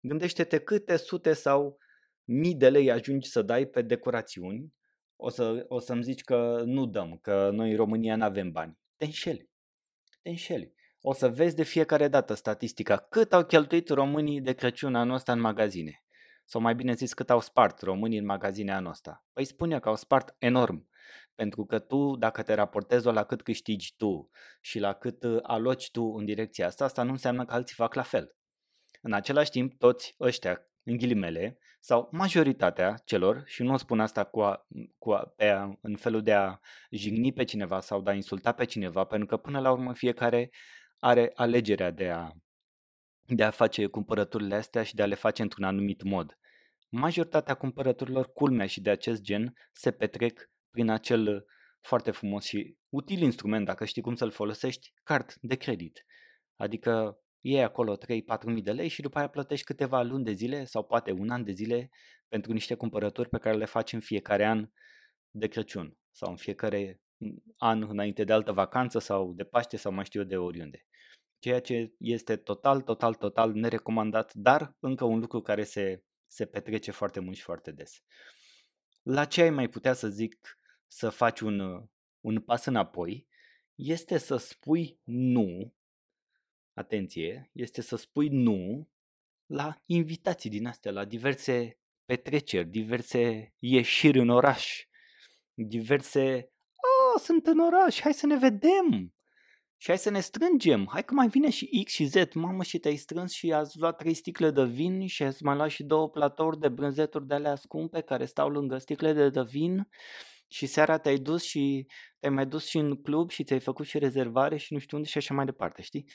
Gândește-te 0.00 0.58
câte 0.58 0.96
sute 0.96 1.32
sau 1.32 1.78
mii 2.24 2.54
de 2.54 2.68
lei 2.68 2.90
ajungi 2.90 3.28
să 3.28 3.42
dai 3.42 3.66
pe 3.66 3.82
decorațiuni, 3.82 4.74
o, 5.16 5.28
să, 5.28 5.64
o 5.68 5.78
să-mi 5.78 6.02
zici 6.02 6.22
că 6.22 6.62
nu 6.64 6.86
dăm, 6.86 7.18
că 7.22 7.50
noi 7.52 7.70
în 7.70 7.76
România 7.76 8.16
nu 8.16 8.24
avem 8.24 8.50
bani. 8.50 8.78
Te 8.96 9.04
înșeli. 9.04 9.50
Te 10.22 10.28
înșeli. 10.28 10.74
O 11.08 11.12
să 11.12 11.28
vezi 11.28 11.54
de 11.54 11.62
fiecare 11.62 12.08
dată 12.08 12.34
statistica 12.34 12.96
cât 12.96 13.32
au 13.32 13.44
cheltuit 13.44 13.88
românii 13.88 14.40
de 14.40 14.52
Crăciun 14.52 14.94
anul 14.94 15.14
ăsta 15.14 15.32
în 15.32 15.40
magazine. 15.40 16.04
Sau 16.44 16.60
mai 16.60 16.74
bine 16.74 16.92
zis 16.92 17.12
cât 17.12 17.30
au 17.30 17.40
spart 17.40 17.80
românii 17.80 18.18
în 18.18 18.24
magazine 18.24 18.72
anul 18.72 18.90
ăsta. 18.90 19.24
Păi 19.32 19.44
spune 19.44 19.78
că 19.78 19.88
au 19.88 19.96
spart 19.96 20.34
enorm. 20.38 20.88
Pentru 21.34 21.64
că 21.64 21.78
tu, 21.78 22.16
dacă 22.16 22.42
te 22.42 22.54
raportezi 22.54 23.06
la 23.06 23.24
cât 23.24 23.42
câștigi 23.42 23.96
tu 23.96 24.30
și 24.60 24.78
la 24.78 24.92
cât 24.92 25.22
uh, 25.22 25.38
aloci 25.42 25.90
tu 25.90 26.02
în 26.02 26.24
direcția 26.24 26.66
asta, 26.66 26.84
asta 26.84 27.02
nu 27.02 27.10
înseamnă 27.10 27.44
că 27.44 27.54
alții 27.54 27.74
fac 27.74 27.94
la 27.94 28.02
fel. 28.02 28.36
În 29.02 29.12
același 29.12 29.50
timp, 29.50 29.78
toți 29.78 30.14
ăștia 30.20 30.66
în 30.82 30.96
ghilimele, 30.96 31.58
sau 31.80 32.08
majoritatea 32.12 33.02
celor, 33.04 33.42
și 33.44 33.62
nu 33.62 33.72
o 33.72 33.76
spun 33.76 34.00
asta 34.00 34.24
cu 34.24 34.40
a, 34.40 34.66
cu 34.98 35.10
a, 35.12 35.32
pe 35.36 35.48
a, 35.48 35.78
în 35.80 35.96
felul 35.96 36.22
de 36.22 36.32
a 36.32 36.58
jigni 36.90 37.32
pe 37.32 37.44
cineva 37.44 37.80
sau 37.80 38.00
de 38.02 38.10
a 38.10 38.14
insulta 38.14 38.52
pe 38.52 38.64
cineva, 38.64 39.04
pentru 39.04 39.26
că 39.26 39.36
până 39.36 39.60
la 39.60 39.70
urmă 39.70 39.94
fiecare 39.94 40.50
are 41.06 41.32
alegerea 41.34 41.90
de 41.90 42.08
a, 42.08 42.30
de 43.22 43.44
a 43.44 43.50
face 43.50 43.86
cumpărăturile 43.86 44.54
astea 44.54 44.82
și 44.82 44.94
de 44.94 45.02
a 45.02 45.06
le 45.06 45.14
face 45.14 45.42
într-un 45.42 45.64
anumit 45.64 46.02
mod. 46.02 46.38
Majoritatea 46.88 47.54
cumpărăturilor, 47.54 48.32
culmea 48.32 48.66
și 48.66 48.80
de 48.80 48.90
acest 48.90 49.22
gen, 49.22 49.54
se 49.72 49.90
petrec 49.90 50.50
prin 50.70 50.90
acel 50.90 51.46
foarte 51.80 52.10
frumos 52.10 52.44
și 52.44 52.76
util 52.88 53.20
instrument, 53.20 53.64
dacă 53.64 53.84
știi 53.84 54.02
cum 54.02 54.14
să-l 54.14 54.30
folosești, 54.30 54.92
card 55.02 55.34
de 55.40 55.54
credit. 55.54 56.04
Adică 56.56 57.18
iei 57.40 57.62
acolo 57.62 57.96
3-4 57.96 57.98
mii 58.44 58.62
de 58.62 58.72
lei 58.72 58.88
și 58.88 59.02
după 59.02 59.18
aia 59.18 59.28
plătești 59.28 59.64
câteva 59.64 60.02
luni 60.02 60.24
de 60.24 60.32
zile 60.32 60.64
sau 60.64 60.84
poate 60.84 61.12
un 61.12 61.30
an 61.30 61.44
de 61.44 61.52
zile 61.52 61.90
pentru 62.28 62.52
niște 62.52 62.74
cumpărături 62.74 63.28
pe 63.28 63.38
care 63.38 63.56
le 63.56 63.64
faci 63.64 63.92
în 63.92 64.00
fiecare 64.00 64.46
an 64.46 64.68
de 65.30 65.46
Crăciun 65.46 65.96
sau 66.10 66.30
în 66.30 66.36
fiecare 66.36 67.00
an 67.56 67.82
înainte 67.82 68.24
de 68.24 68.32
altă 68.32 68.52
vacanță 68.52 68.98
sau 68.98 69.32
de 69.32 69.44
Paște 69.44 69.76
sau 69.76 69.92
mai 69.92 70.04
știu 70.04 70.20
eu 70.20 70.26
de 70.26 70.36
oriunde. 70.36 70.86
Ceea 71.38 71.60
ce 71.60 71.94
este 71.98 72.36
total, 72.36 72.80
total, 72.80 73.14
total 73.14 73.52
nerecomandat, 73.52 74.34
dar 74.34 74.76
încă 74.80 75.04
un 75.04 75.18
lucru 75.18 75.40
care 75.40 75.64
se, 75.64 76.04
se 76.26 76.46
petrece 76.46 76.90
foarte 76.90 77.20
mult 77.20 77.36
și 77.36 77.42
foarte 77.42 77.70
des. 77.70 78.02
La 79.02 79.24
ce 79.24 79.42
ai 79.42 79.50
mai 79.50 79.68
putea 79.68 79.92
să 79.92 80.08
zic 80.08 80.58
să 80.86 81.08
faci 81.08 81.40
un, 81.40 81.88
un 82.20 82.40
pas 82.40 82.64
înapoi 82.64 83.26
este 83.74 84.18
să 84.18 84.36
spui 84.36 85.00
nu 85.04 85.74
atenție, 86.72 87.50
este 87.52 87.80
să 87.80 87.96
spui 87.96 88.28
nu 88.28 88.88
la 89.46 89.82
invitații 89.86 90.50
din 90.50 90.66
astea, 90.66 90.92
la 90.92 91.04
diverse 91.04 91.78
petreceri, 92.04 92.68
diverse 92.68 93.54
ieșiri 93.58 94.18
în 94.18 94.28
oraș, 94.28 94.86
diverse, 95.54 96.34
oh, 96.34 96.50
sunt 97.18 97.46
în 97.46 97.58
oraș, 97.58 98.00
hai 98.00 98.14
să 98.14 98.26
ne 98.26 98.36
vedem. 98.36 99.14
Și 99.78 99.88
hai 99.88 99.98
să 99.98 100.10
ne 100.10 100.20
strângem, 100.20 100.86
hai 100.90 101.04
că 101.04 101.14
mai 101.14 101.28
vine 101.28 101.50
și 101.50 101.82
X 101.84 101.92
și 101.92 102.04
Z, 102.04 102.14
mamă 102.34 102.62
și 102.62 102.78
te-ai 102.78 102.96
strâns 102.96 103.32
și 103.32 103.52
ați 103.52 103.78
luat 103.78 103.96
trei 103.96 104.14
sticle 104.14 104.50
de 104.50 104.64
vin 104.64 105.06
și 105.06 105.22
ați 105.22 105.44
mai 105.44 105.56
luat 105.56 105.70
și 105.70 105.84
două 105.84 106.10
platouri 106.10 106.58
de 106.58 106.68
brânzeturi 106.68 107.26
de 107.26 107.34
alea 107.34 107.54
scumpe 107.54 108.00
care 108.00 108.24
stau 108.24 108.48
lângă 108.48 108.78
sticle 108.78 109.12
de, 109.12 109.28
de 109.28 109.42
vin. 109.42 109.88
Și 110.48 110.66
seara 110.66 110.98
te-ai 110.98 111.18
dus 111.18 111.42
și 111.42 111.86
te-ai 112.18 112.32
mai 112.32 112.46
dus 112.46 112.66
și 112.66 112.78
în 112.78 113.02
club 113.02 113.30
și 113.30 113.44
ți-ai 113.44 113.60
făcut 113.60 113.86
și 113.86 113.98
rezervare 113.98 114.56
și 114.56 114.72
nu 114.72 114.78
știu 114.78 114.96
unde 114.96 115.08
și 115.08 115.18
așa 115.18 115.34
mai 115.34 115.44
departe, 115.44 115.82
știi? 115.82 116.08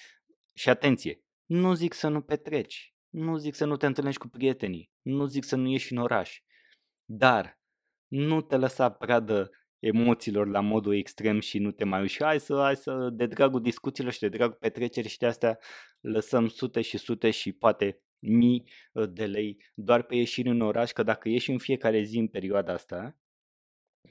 Și 0.53 0.69
atenție, 0.69 1.23
nu 1.45 1.73
zic 1.73 1.93
să 1.93 2.07
nu 2.07 2.21
petreci, 2.21 2.95
nu 3.09 3.37
zic 3.37 3.55
să 3.55 3.65
nu 3.65 3.77
te 3.77 3.85
întâlnești 3.85 4.19
cu 4.19 4.27
prietenii, 4.27 4.91
nu 5.01 5.25
zic 5.25 5.43
să 5.43 5.55
nu 5.55 5.69
ieși 5.69 5.93
în 5.93 5.97
oraș, 5.97 6.39
dar 7.05 7.59
nu 8.07 8.41
te 8.41 8.57
lăsa 8.57 8.91
pradă 8.91 9.49
emoțiilor 9.81 10.47
la 10.47 10.59
modul 10.59 10.95
extrem 10.95 11.39
și 11.39 11.59
nu 11.59 11.71
te 11.71 11.83
mai 11.83 12.01
uși, 12.01 12.23
hai 12.23 12.39
să, 12.39 12.55
hai 12.55 12.75
să, 12.75 13.09
de 13.13 13.25
dragul 13.25 13.61
discuțiilor 13.61 14.13
și 14.13 14.19
de 14.19 14.29
dragul 14.29 14.57
petrecerii 14.59 15.09
și 15.09 15.17
de 15.17 15.25
astea, 15.25 15.59
lăsăm 15.99 16.47
sute 16.47 16.81
și 16.81 16.97
sute 16.97 17.29
și 17.29 17.51
poate 17.51 18.01
mii 18.19 18.69
uh, 18.93 19.09
de 19.09 19.25
lei 19.25 19.63
doar 19.73 20.01
pe 20.01 20.15
ieșiri 20.15 20.49
în 20.49 20.61
oraș, 20.61 20.91
că 20.91 21.03
dacă 21.03 21.29
ieși 21.29 21.51
în 21.51 21.57
fiecare 21.57 22.01
zi 22.01 22.17
în 22.17 22.27
perioada 22.27 22.73
asta, 22.73 23.17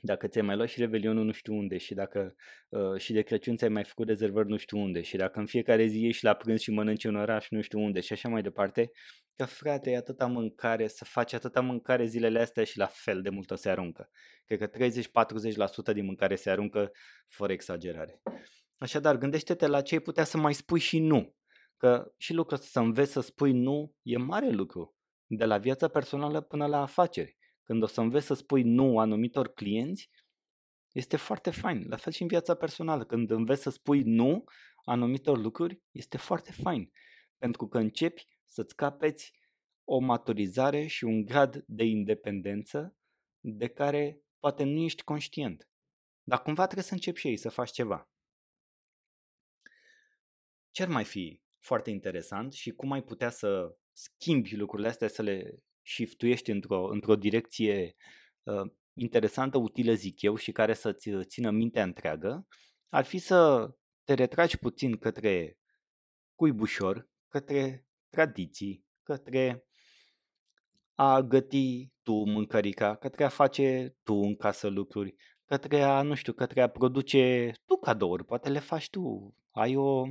dacă 0.02 0.26
ți-ai 0.26 0.44
mai 0.44 0.56
luat 0.56 0.68
și 0.68 0.80
Revelionul 0.80 1.24
nu 1.24 1.32
știu 1.32 1.54
unde 1.54 1.78
și 1.78 1.94
dacă 1.94 2.34
uh, 2.68 2.96
și 2.96 3.12
de 3.12 3.22
Crăciun 3.22 3.56
ți-ai 3.56 3.70
mai 3.70 3.84
făcut 3.84 4.08
rezervări 4.08 4.48
nu 4.48 4.56
știu 4.56 4.78
unde 4.78 5.00
și 5.00 5.16
dacă 5.16 5.38
în 5.38 5.46
fiecare 5.46 5.86
zi 5.86 6.00
ieși 6.00 6.24
la 6.24 6.34
prânz 6.34 6.60
și 6.60 6.70
mănânci 6.70 7.04
în 7.04 7.14
oraș 7.14 7.48
nu 7.48 7.60
știu 7.60 7.80
unde 7.80 8.00
și 8.00 8.12
așa 8.12 8.28
mai 8.28 8.42
departe, 8.42 8.90
că 9.36 9.44
frate, 9.44 9.90
e 9.90 9.96
atâta 9.96 10.26
mâncare, 10.26 10.86
să 10.86 11.04
faci 11.04 11.32
atâta 11.32 11.60
mâncare 11.60 12.06
zilele 12.06 12.40
astea 12.40 12.64
și 12.64 12.78
la 12.78 12.86
fel 12.86 13.22
de 13.22 13.28
multă 13.30 13.54
se 13.54 13.70
aruncă. 13.70 14.10
Cred 14.44 14.58
că 14.58 14.70
30-40% 15.90 15.94
din 15.94 16.04
mâncare 16.04 16.34
se 16.34 16.50
aruncă 16.50 16.90
fără 17.28 17.52
exagerare. 17.52 18.22
Așadar, 18.78 19.16
gândește-te 19.16 19.66
la 19.66 19.80
ce 19.80 19.94
ai 19.94 20.00
putea 20.00 20.24
să 20.24 20.36
mai 20.36 20.54
spui 20.54 20.80
și 20.80 20.98
nu. 20.98 21.34
Că 21.76 22.12
și 22.16 22.32
lucrul 22.32 22.58
să 22.58 22.78
înveți 22.78 23.12
să 23.12 23.20
spui 23.20 23.52
nu 23.52 23.94
e 24.02 24.16
mare 24.16 24.48
lucru. 24.48 24.96
De 25.26 25.44
la 25.44 25.58
viața 25.58 25.88
personală 25.88 26.40
până 26.40 26.66
la 26.66 26.80
afaceri 26.80 27.38
când 27.70 27.82
o 27.82 27.86
să 27.86 28.00
înveți 28.00 28.26
să 28.26 28.34
spui 28.34 28.62
nu 28.62 28.98
anumitor 28.98 29.48
clienți, 29.52 30.10
este 30.92 31.16
foarte 31.16 31.50
fain. 31.50 31.88
La 31.88 31.96
fel 31.96 32.12
și 32.12 32.22
în 32.22 32.28
viața 32.28 32.54
personală. 32.54 33.04
Când 33.04 33.30
înveți 33.30 33.62
să 33.62 33.70
spui 33.70 34.02
nu 34.02 34.44
anumitor 34.84 35.38
lucruri, 35.38 35.82
este 35.90 36.16
foarte 36.16 36.52
fain. 36.52 36.92
Pentru 37.36 37.68
că 37.68 37.78
începi 37.78 38.26
să-ți 38.46 38.76
capeți 38.76 39.32
o 39.84 39.98
maturizare 39.98 40.86
și 40.86 41.04
un 41.04 41.24
grad 41.24 41.64
de 41.66 41.84
independență 41.84 42.96
de 43.40 43.68
care 43.68 44.22
poate 44.38 44.64
nu 44.64 44.80
ești 44.80 45.02
conștient. 45.02 45.68
Dar 46.22 46.42
cumva 46.42 46.64
trebuie 46.64 46.84
să 46.84 46.94
începi 46.94 47.20
și 47.20 47.28
ei 47.28 47.36
să 47.36 47.48
faci 47.48 47.70
ceva. 47.70 48.10
Ce 50.70 50.82
ar 50.82 50.88
mai 50.88 51.04
fi 51.04 51.42
foarte 51.58 51.90
interesant 51.90 52.52
și 52.52 52.70
cum 52.70 52.92
ai 52.92 53.02
putea 53.02 53.30
să 53.30 53.76
schimbi 53.92 54.56
lucrurile 54.56 54.88
astea, 54.88 55.08
să 55.08 55.22
le 55.22 55.62
shiftuiești 55.90 56.50
într-o, 56.50 56.88
într-o 56.88 57.16
direcție 57.16 57.94
uh, 58.42 58.70
interesantă, 58.94 59.58
utilă, 59.58 59.92
zic 59.92 60.22
eu, 60.22 60.36
și 60.36 60.52
care 60.52 60.74
să-ți 60.74 61.10
țină 61.22 61.50
mintea 61.50 61.82
întreagă, 61.82 62.46
ar 62.88 63.04
fi 63.04 63.18
să 63.18 63.70
te 64.04 64.14
retragi 64.14 64.58
puțin 64.58 64.96
către 64.96 65.58
cuibușor, 66.34 67.08
către 67.28 67.86
tradiții, 68.08 68.84
către 69.02 69.64
a 70.94 71.20
găti 71.20 71.92
tu 72.02 72.12
mâncărica, 72.12 72.96
către 72.96 73.24
a 73.24 73.28
face 73.28 73.96
tu 74.02 74.14
în 74.14 74.36
casă 74.36 74.68
lucruri, 74.68 75.14
către 75.44 75.82
a, 75.82 76.02
nu 76.02 76.14
știu, 76.14 76.32
către 76.32 76.60
a 76.60 76.68
produce 76.68 77.52
tu 77.66 77.76
cadouri, 77.76 78.24
poate 78.24 78.48
le 78.48 78.58
faci 78.58 78.90
tu. 78.90 79.34
Ai 79.50 79.76
o, 79.76 80.06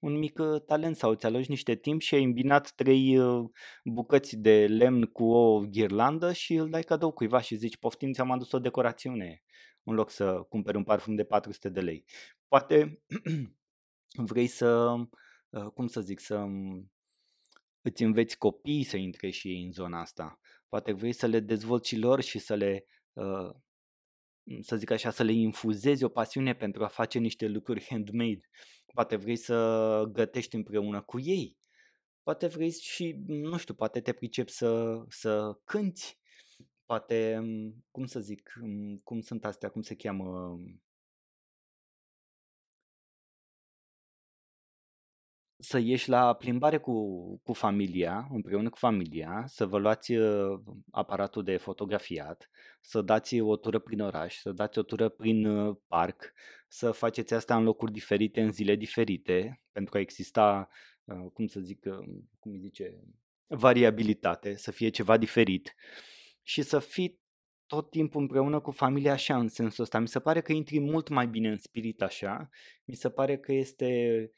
un 0.00 0.18
mic 0.18 0.38
uh, 0.38 0.62
talent 0.62 0.96
sau 0.96 1.14
ți 1.14 1.26
alogi 1.26 1.50
niște 1.50 1.74
timp 1.74 2.00
și 2.00 2.14
ai 2.14 2.24
îmbinat 2.24 2.72
trei 2.74 3.18
uh, 3.18 3.50
bucăți 3.84 4.36
de 4.36 4.66
lemn 4.66 5.02
cu 5.02 5.24
o 5.24 5.60
ghirlandă 5.60 6.32
și 6.32 6.54
îl 6.54 6.70
dai 6.70 6.82
cadou 6.82 7.12
cuiva 7.12 7.40
și 7.40 7.54
zici 7.54 7.76
poftim, 7.76 8.12
ți-am 8.12 8.30
adus 8.30 8.52
o 8.52 8.58
decorațiune 8.58 9.42
în 9.82 9.94
loc 9.94 10.10
să 10.10 10.46
cumperi 10.48 10.76
un 10.76 10.84
parfum 10.84 11.14
de 11.14 11.24
400 11.24 11.68
de 11.68 11.80
lei. 11.80 12.04
Poate 12.48 13.02
vrei 14.30 14.46
să, 14.46 14.94
uh, 15.48 15.66
cum 15.74 15.86
să 15.86 16.00
zic, 16.00 16.20
să 16.20 16.36
um, 16.36 16.90
îți 17.82 18.02
înveți 18.02 18.38
copiii 18.38 18.84
să 18.84 18.96
intre 18.96 19.30
și 19.30 19.48
ei 19.48 19.64
în 19.64 19.72
zona 19.72 20.00
asta. 20.00 20.40
Poate 20.68 20.92
vrei 20.92 21.12
să 21.12 21.26
le 21.26 21.40
dezvolți 21.40 21.88
și 21.88 21.96
lor 21.96 22.20
și 22.20 22.38
să 22.38 22.54
le, 22.54 22.84
să 24.60 24.76
zic 24.76 24.90
așa, 24.90 25.10
să 25.10 25.22
le 25.22 25.32
infuzezi 25.32 26.04
o 26.04 26.08
pasiune 26.08 26.54
pentru 26.54 26.84
a 26.84 26.86
face 26.86 27.18
niște 27.18 27.46
lucruri 27.46 27.86
handmade 27.88 28.40
Poate 28.94 29.16
vrei 29.16 29.36
să 29.36 30.08
gătești 30.12 30.54
împreună 30.54 31.02
cu 31.02 31.20
ei. 31.20 31.58
Poate 32.22 32.46
vrei 32.46 32.70
și, 32.70 33.16
nu 33.26 33.56
știu, 33.56 33.74
poate 33.74 34.00
te 34.00 34.12
pricepi 34.12 34.50
să, 34.50 35.02
să 35.08 35.58
cânti. 35.64 36.18
Poate, 36.84 37.40
cum 37.90 38.04
să 38.04 38.20
zic, 38.20 38.52
cum 39.02 39.20
sunt 39.20 39.44
astea, 39.44 39.68
cum 39.68 39.82
se 39.82 39.94
cheamă, 39.94 40.58
să 45.60 45.78
ieși 45.78 46.08
la 46.08 46.34
plimbare 46.34 46.78
cu, 46.78 46.94
cu 47.42 47.52
familia, 47.52 48.28
împreună 48.30 48.70
cu 48.70 48.76
familia, 48.76 49.44
să 49.46 49.66
vă 49.66 49.78
luați 49.78 50.12
uh, 50.12 50.60
aparatul 50.90 51.44
de 51.44 51.56
fotografiat, 51.56 52.50
să 52.80 53.02
dați 53.02 53.40
o 53.40 53.56
tură 53.56 53.78
prin 53.78 54.00
oraș, 54.00 54.40
să 54.40 54.52
dați 54.52 54.78
o 54.78 54.82
tură 54.82 55.08
prin 55.08 55.46
uh, 55.46 55.76
parc, 55.86 56.32
să 56.68 56.90
faceți 56.90 57.34
asta 57.34 57.56
în 57.56 57.62
locuri 57.62 57.92
diferite, 57.92 58.40
în 58.40 58.52
zile 58.52 58.74
diferite, 58.74 59.62
pentru 59.72 59.92
că 59.92 59.98
exista, 59.98 60.68
uh, 61.04 61.30
cum 61.32 61.46
să 61.46 61.60
zic, 61.60 61.86
cum 62.38 62.58
zice, 62.58 63.00
variabilitate, 63.46 64.56
să 64.56 64.70
fie 64.70 64.88
ceva 64.88 65.16
diferit 65.16 65.74
și 66.42 66.62
să 66.62 66.78
fii 66.78 67.20
tot 67.66 67.90
timpul 67.90 68.20
împreună 68.20 68.60
cu 68.60 68.70
familia 68.70 69.12
așa 69.12 69.38
în 69.38 69.48
sensul 69.48 69.82
ăsta. 69.84 69.98
Mi 69.98 70.08
se 70.08 70.20
pare 70.20 70.40
că 70.40 70.52
intri 70.52 70.80
mult 70.80 71.08
mai 71.08 71.26
bine 71.26 71.48
în 71.48 71.58
spirit 71.58 72.02
așa, 72.02 72.48
mi 72.84 72.94
se 72.94 73.10
pare 73.10 73.38
că 73.38 73.52
este 73.52 74.32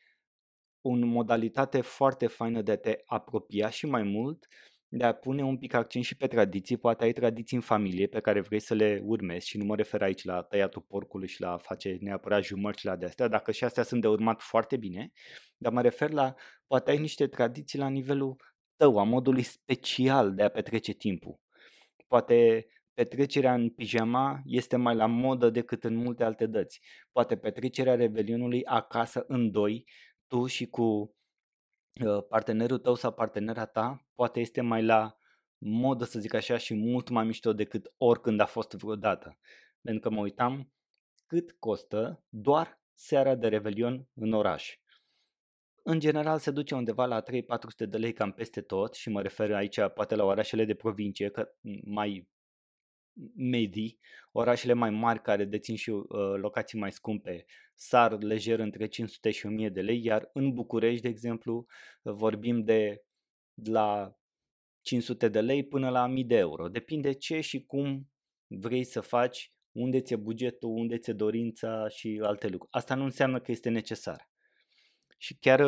o 0.82 0.94
modalitate 0.94 1.80
foarte 1.80 2.26
faină 2.26 2.62
de 2.62 2.72
a 2.72 2.76
te 2.76 2.98
apropia 3.06 3.70
și 3.70 3.86
mai 3.86 4.02
mult, 4.02 4.46
de 4.88 5.04
a 5.04 5.12
pune 5.12 5.42
un 5.42 5.58
pic 5.58 5.74
accent 5.74 6.04
și 6.04 6.16
pe 6.16 6.26
tradiții, 6.26 6.76
poate 6.76 7.04
ai 7.04 7.12
tradiții 7.12 7.56
în 7.56 7.62
familie 7.62 8.06
pe 8.06 8.20
care 8.20 8.40
vrei 8.40 8.60
să 8.60 8.74
le 8.74 9.00
urmezi 9.04 9.48
și 9.48 9.58
nu 9.58 9.64
mă 9.64 9.76
refer 9.76 10.02
aici 10.02 10.24
la 10.24 10.42
tăiatul 10.42 10.84
porcului 10.88 11.28
și 11.28 11.40
la 11.40 11.52
a 11.52 11.56
face 11.56 11.96
neapărat 12.00 12.44
jumărci 12.44 12.82
la 12.82 12.96
de 12.96 13.06
astea, 13.06 13.28
dacă 13.28 13.52
și 13.52 13.64
astea 13.64 13.82
sunt 13.82 14.00
de 14.00 14.08
urmat 14.08 14.40
foarte 14.40 14.76
bine, 14.76 15.12
dar 15.56 15.72
mă 15.72 15.82
refer 15.82 16.10
la 16.10 16.34
poate 16.66 16.90
ai 16.90 16.98
niște 16.98 17.26
tradiții 17.26 17.78
la 17.78 17.88
nivelul 17.88 18.36
tău, 18.76 18.98
a 18.98 19.02
modului 19.02 19.42
special 19.42 20.34
de 20.34 20.42
a 20.42 20.48
petrece 20.48 20.92
timpul. 20.92 21.40
Poate 22.06 22.66
petrecerea 22.94 23.54
în 23.54 23.70
pijama 23.70 24.40
este 24.44 24.76
mai 24.76 24.94
la 24.94 25.06
modă 25.06 25.50
decât 25.50 25.84
în 25.84 25.94
multe 25.94 26.24
alte 26.24 26.46
dăți. 26.46 26.80
Poate 27.12 27.36
petrecerea 27.36 27.94
Revelionului 27.94 28.64
acasă 28.64 29.24
în 29.26 29.50
doi 29.50 29.84
tu 30.32 30.46
și 30.46 30.66
cu 30.66 30.82
uh, 32.04 32.24
partenerul 32.28 32.78
tău 32.78 32.94
sau 32.94 33.12
partenera 33.12 33.66
ta 33.66 34.06
poate 34.14 34.40
este 34.40 34.60
mai 34.60 34.82
la 34.82 35.16
modă, 35.58 36.04
să 36.04 36.18
zic 36.18 36.34
așa, 36.34 36.56
și 36.56 36.74
mult 36.74 37.08
mai 37.08 37.24
mișto 37.24 37.52
decât 37.52 37.94
oricând 37.96 38.40
a 38.40 38.46
fost 38.46 38.72
vreodată. 38.72 39.38
Pentru 39.82 40.08
că 40.08 40.14
mă 40.14 40.20
uitam 40.20 40.72
cât 41.26 41.56
costă 41.58 42.24
doar 42.28 42.80
seara 42.94 43.34
de 43.34 43.48
Revelion 43.48 44.08
în 44.14 44.32
oraș. 44.32 44.76
În 45.82 46.00
general 46.00 46.38
se 46.38 46.50
duce 46.50 46.74
undeva 46.74 47.06
la 47.06 47.22
3-400 47.22 47.24
de 47.88 47.96
lei 47.96 48.12
cam 48.12 48.32
peste 48.32 48.60
tot 48.60 48.94
și 48.94 49.10
mă 49.10 49.22
refer 49.22 49.54
aici 49.54 49.78
poate 49.94 50.14
la 50.14 50.24
orașele 50.24 50.64
de 50.64 50.74
provincie, 50.74 51.28
că 51.28 51.48
mai 51.84 52.28
medii, 53.34 53.98
orașele 54.32 54.72
mai 54.72 54.90
mari 54.90 55.22
care 55.22 55.44
dețin 55.44 55.76
și 55.76 55.90
uh, 55.90 56.04
locații 56.36 56.78
mai 56.78 56.92
scumpe 56.92 57.44
sar 57.74 58.22
lejer 58.22 58.58
între 58.58 58.86
500 58.86 59.30
și 59.30 59.46
1000 59.46 59.68
de 59.68 59.80
lei, 59.80 60.04
iar 60.04 60.30
în 60.32 60.52
București, 60.52 61.02
de 61.02 61.08
exemplu, 61.08 61.66
vorbim 62.02 62.64
de 62.64 63.04
la 63.54 64.16
500 64.80 65.28
de 65.28 65.40
lei 65.40 65.64
până 65.66 65.90
la 65.90 66.04
1000 66.04 66.24
de 66.24 66.36
euro. 66.36 66.68
Depinde 66.68 67.12
ce 67.12 67.40
și 67.40 67.64
cum 67.64 68.10
vrei 68.46 68.84
să 68.84 69.00
faci, 69.00 69.52
unde 69.72 70.00
ți-e 70.00 70.16
bugetul, 70.16 70.70
unde 70.70 70.98
ți-e 70.98 71.12
dorința 71.12 71.88
și 71.88 72.20
alte 72.22 72.48
lucruri. 72.48 72.72
Asta 72.72 72.94
nu 72.94 73.04
înseamnă 73.04 73.40
că 73.40 73.50
este 73.50 73.68
necesar. 73.68 74.30
Și 75.18 75.34
chiar, 75.34 75.60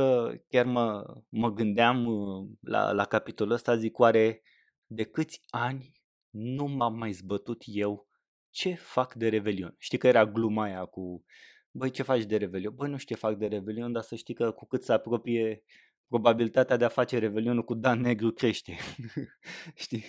chiar 0.49 0.65
mă, 0.65 1.05
mă 1.29 1.53
gândeam 1.53 2.07
uh, 2.07 2.49
la, 2.61 2.93
la 2.93 3.05
capitolul 3.05 3.53
ăsta, 3.53 3.77
zic, 3.77 3.99
oare 3.99 4.43
de 4.87 5.03
câți 5.05 5.41
ani 5.49 5.93
nu 6.35 6.65
m-am 6.67 6.99
mai 6.99 7.13
zbătut 7.13 7.63
eu 7.67 8.09
ce 8.51 8.75
fac 8.75 9.15
de 9.15 9.29
Revelion. 9.29 9.75
Știi 9.79 9.99
că 9.99 10.07
era 10.07 10.27
gluma 10.27 10.63
aia 10.63 10.85
cu, 10.85 11.25
băi, 11.71 11.91
ce 11.91 12.03
faci 12.03 12.25
de 12.25 12.37
Revelion? 12.37 12.75
Băi, 12.75 12.91
nu 12.91 12.97
știu 12.97 13.15
ce 13.15 13.21
fac 13.21 13.37
de 13.37 13.47
Revelion, 13.47 13.93
dar 13.93 14.03
să 14.03 14.15
știi 14.15 14.35
că 14.35 14.51
cu 14.51 14.67
cât 14.67 14.85
se 14.85 14.93
apropie 14.93 15.65
probabilitatea 16.09 16.77
de 16.77 16.85
a 16.85 16.89
face 16.89 17.19
Revelionul 17.19 17.65
cu 17.65 17.75
Dan 17.75 18.01
Negru 18.01 18.31
crește. 18.31 18.77
Știi? 19.85 20.05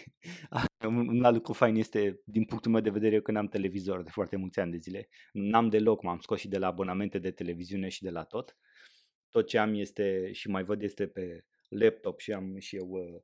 Un 0.86 1.24
alt 1.24 1.36
lucru 1.36 1.54
fain 1.54 1.76
este, 1.76 2.20
din 2.24 2.46
punctul 2.46 2.72
meu 2.72 2.82
de 2.82 2.90
vedere, 2.90 3.16
eu 3.16 3.22
când 3.22 3.38
am 3.38 3.48
televizor 3.48 4.04
de 4.04 4.10
foarte 4.10 4.36
mulți 4.36 4.60
ani 4.60 4.72
de 4.72 4.78
zile. 4.78 5.10
N-am 5.32 5.70
deloc, 5.70 6.04
m-am 6.04 6.20
scos 6.20 6.40
și 6.40 6.48
de 6.48 6.58
la 6.58 6.68
abonamente 6.68 7.20
de 7.20 7.32
televiziune 7.32 7.90
și 7.90 8.04
de 8.04 8.10
la 8.10 8.24
tot. 8.24 8.58
Tot 9.30 9.48
ce 9.48 9.58
am 9.58 9.74
este 9.74 10.32
și 10.32 10.50
mai 10.50 10.64
văd 10.64 10.82
este 10.82 11.08
pe 11.08 11.46
laptop 11.70 12.20
și 12.20 12.34
am 12.34 12.58
și 12.60 12.76
eu 12.76 12.88
uh, 12.90 13.22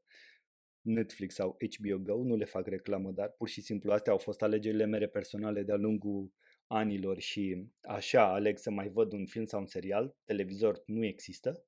Netflix 0.82 1.34
sau 1.34 1.58
HBO 1.58 1.98
Go, 1.98 2.24
nu 2.24 2.36
le 2.36 2.46
fac 2.46 2.67
reclamă, 2.67 3.12
dar 3.12 3.30
pur 3.30 3.48
și 3.48 3.62
simplu 3.62 3.91
astea 3.91 4.12
au 4.12 4.17
fost 4.17 4.41
alegerile 4.41 4.86
mele 4.86 5.08
personale 5.08 5.63
de-a 5.63 5.76
lungul 5.76 6.32
anilor 6.67 7.20
și 7.20 7.67
așa 7.82 8.34
aleg 8.34 8.58
să 8.58 8.72
mai 8.72 8.89
văd 8.89 9.13
un 9.13 9.26
film 9.26 9.46
sau 9.46 9.60
un 9.60 9.65
serial, 9.65 10.15
televizor 10.26 10.82
nu 10.86 11.06
există. 11.06 11.65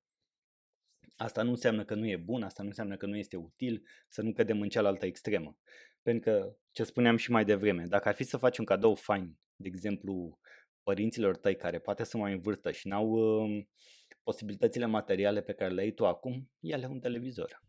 Asta 1.16 1.44
nu 1.44 1.50
înseamnă 1.50 1.86
că 1.86 1.96
nu 1.96 2.08
e 2.08 2.18
bun, 2.18 2.44
asta 2.44 2.62
nu 2.62 2.68
înseamnă 2.68 2.98
că 2.98 3.06
nu 3.06 3.18
este 3.18 3.36
util, 3.36 3.88
să 4.10 4.22
nu 4.22 4.32
cădem 4.32 4.62
în 4.62 4.70
cealaltă 4.70 5.06
extremă. 5.06 5.58
Pentru 6.02 6.32
că, 6.32 6.56
ce 6.72 6.84
spuneam 6.84 7.16
și 7.16 7.32
mai 7.32 7.46
devreme, 7.46 7.86
dacă 7.86 8.08
ar 8.08 8.16
fi 8.16 8.24
să 8.24 8.38
faci 8.38 8.58
un 8.58 8.66
cadou 8.66 8.96
fain, 8.96 9.38
de 9.56 9.68
exemplu, 9.68 10.40
părinților 10.84 11.38
tăi 11.38 11.56
care 11.56 11.80
poate 11.80 12.04
să 12.04 12.18
mai 12.18 12.32
în 12.32 12.40
vârstă 12.40 12.72
și 12.72 12.88
n-au 12.88 13.10
uh, 13.10 13.66
posibilitățile 14.24 14.86
materiale 14.86 15.42
pe 15.42 15.54
care 15.54 15.74
le 15.74 15.82
ai 15.82 15.92
tu 15.92 16.06
acum, 16.06 16.52
ia 16.60 16.90
un 16.90 17.00
televizor 17.00 17.62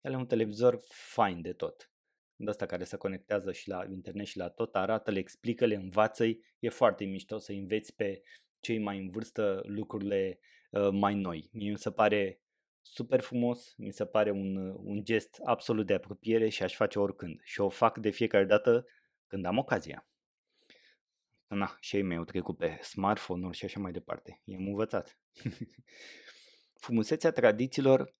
el 0.00 0.12
e 0.12 0.16
un 0.16 0.26
televizor 0.26 0.80
fain 0.88 1.42
de 1.42 1.52
tot. 1.52 1.90
De 2.36 2.50
asta 2.50 2.66
care 2.66 2.84
se 2.84 2.96
conectează 2.96 3.52
și 3.52 3.68
la 3.68 3.84
internet 3.90 4.26
și 4.26 4.36
la 4.36 4.48
tot, 4.48 4.76
arată, 4.76 5.10
le 5.10 5.18
explică, 5.18 5.66
le 5.66 5.74
învață 5.74 6.24
e 6.58 6.68
foarte 6.68 7.04
mișto 7.04 7.38
să 7.38 7.52
înveți 7.52 7.94
pe 7.94 8.22
cei 8.60 8.78
mai 8.78 8.98
în 8.98 9.10
vârstă 9.10 9.62
lucrurile 9.64 10.38
uh, 10.70 10.88
mai 10.92 11.14
noi. 11.14 11.48
Mie 11.52 11.70
mi 11.70 11.78
se 11.78 11.90
pare 11.90 12.40
super 12.80 13.20
frumos, 13.20 13.74
mi 13.76 13.92
se 13.92 14.06
pare 14.06 14.30
un, 14.30 14.56
un 14.84 15.04
gest 15.04 15.40
absolut 15.44 15.86
de 15.86 15.94
apropiere 15.94 16.48
și 16.48 16.62
aș 16.62 16.74
face 16.74 16.98
oricând. 16.98 17.40
Și 17.42 17.60
o 17.60 17.68
fac 17.68 17.98
de 17.98 18.10
fiecare 18.10 18.44
dată 18.44 18.86
când 19.26 19.44
am 19.44 19.58
ocazia. 19.58 20.06
Na, 21.46 21.76
și 21.80 21.96
ei 21.96 22.02
mei 22.02 22.16
au 22.16 22.24
trecut 22.24 22.56
pe 22.56 22.78
smartphone-uri 22.82 23.56
și 23.56 23.64
așa 23.64 23.80
mai 23.80 23.92
departe. 23.92 24.40
I-am 24.44 24.66
învățat. 24.66 25.18
Frumusețea 26.84 27.30
tradițiilor 27.30 28.14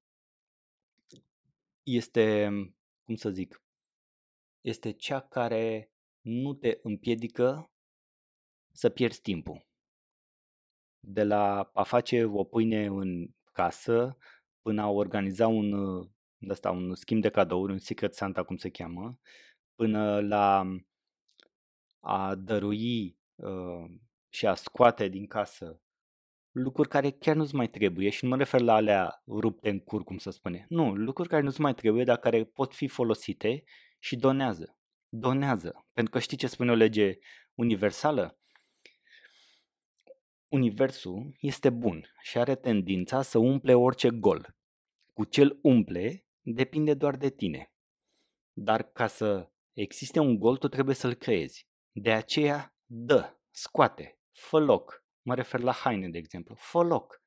este, 1.96 2.48
cum 3.04 3.14
să 3.14 3.30
zic, 3.30 3.62
este 4.60 4.90
cea 4.90 5.20
care 5.20 5.92
nu 6.20 6.54
te 6.54 6.78
împiedică 6.82 7.70
să 8.72 8.88
pierzi 8.88 9.20
timpul. 9.20 9.66
De 11.00 11.24
la 11.24 11.70
a 11.74 11.82
face 11.82 12.24
o 12.24 12.44
pâine 12.44 12.86
în 12.86 13.30
casă 13.52 14.16
până 14.62 14.82
a 14.82 14.88
organiza 14.88 15.46
un, 15.46 15.72
ăsta, 16.48 16.70
un 16.70 16.94
schimb 16.94 17.22
de 17.22 17.30
cadouri, 17.30 17.72
un 17.72 17.78
Secret 17.78 18.14
Santa 18.14 18.42
cum 18.42 18.56
se 18.56 18.70
cheamă, 18.70 19.18
până 19.74 20.20
la 20.20 20.66
a 22.00 22.34
dărui 22.34 23.18
uh, 23.34 23.90
și 24.28 24.46
a 24.46 24.54
scoate 24.54 25.08
din 25.08 25.26
casă 25.26 25.80
lucruri 26.58 26.88
care 26.88 27.10
chiar 27.10 27.36
nu-ți 27.36 27.54
mai 27.54 27.68
trebuie 27.68 28.08
și 28.08 28.24
nu 28.24 28.30
mă 28.30 28.36
refer 28.36 28.60
la 28.60 28.74
alea 28.74 29.22
rupte 29.26 29.70
în 29.70 29.78
cur, 29.78 30.04
cum 30.04 30.18
să 30.18 30.30
spune. 30.30 30.66
Nu, 30.68 30.94
lucruri 30.94 31.28
care 31.28 31.42
nu-ți 31.42 31.60
mai 31.60 31.74
trebuie, 31.74 32.04
dar 32.04 32.16
care 32.16 32.44
pot 32.44 32.74
fi 32.74 32.88
folosite 32.88 33.64
și 33.98 34.16
donează. 34.16 34.78
Donează. 35.08 35.86
Pentru 35.92 36.12
că 36.12 36.18
știi 36.18 36.36
ce 36.36 36.46
spune 36.46 36.70
o 36.70 36.74
lege 36.74 37.18
universală? 37.54 38.38
Universul 40.48 41.36
este 41.40 41.70
bun 41.70 42.04
și 42.22 42.38
are 42.38 42.54
tendința 42.54 43.22
să 43.22 43.38
umple 43.38 43.74
orice 43.74 44.10
gol. 44.10 44.56
Cu 45.12 45.24
cel 45.24 45.58
umple 45.62 46.26
depinde 46.40 46.94
doar 46.94 47.16
de 47.16 47.30
tine. 47.30 47.72
Dar 48.52 48.82
ca 48.82 49.06
să 49.06 49.50
existe 49.72 50.18
un 50.18 50.38
gol, 50.38 50.56
tu 50.56 50.68
trebuie 50.68 50.94
să-l 50.94 51.14
creezi. 51.14 51.66
De 51.92 52.12
aceea, 52.12 52.74
dă, 52.86 53.36
scoate, 53.50 54.18
fă 54.32 54.58
loc. 54.58 55.04
Mă 55.28 55.34
refer 55.34 55.60
la 55.60 55.72
haine, 55.72 56.08
de 56.08 56.18
exemplu. 56.18 56.54
Fă 56.54 56.82
loc. 56.82 57.22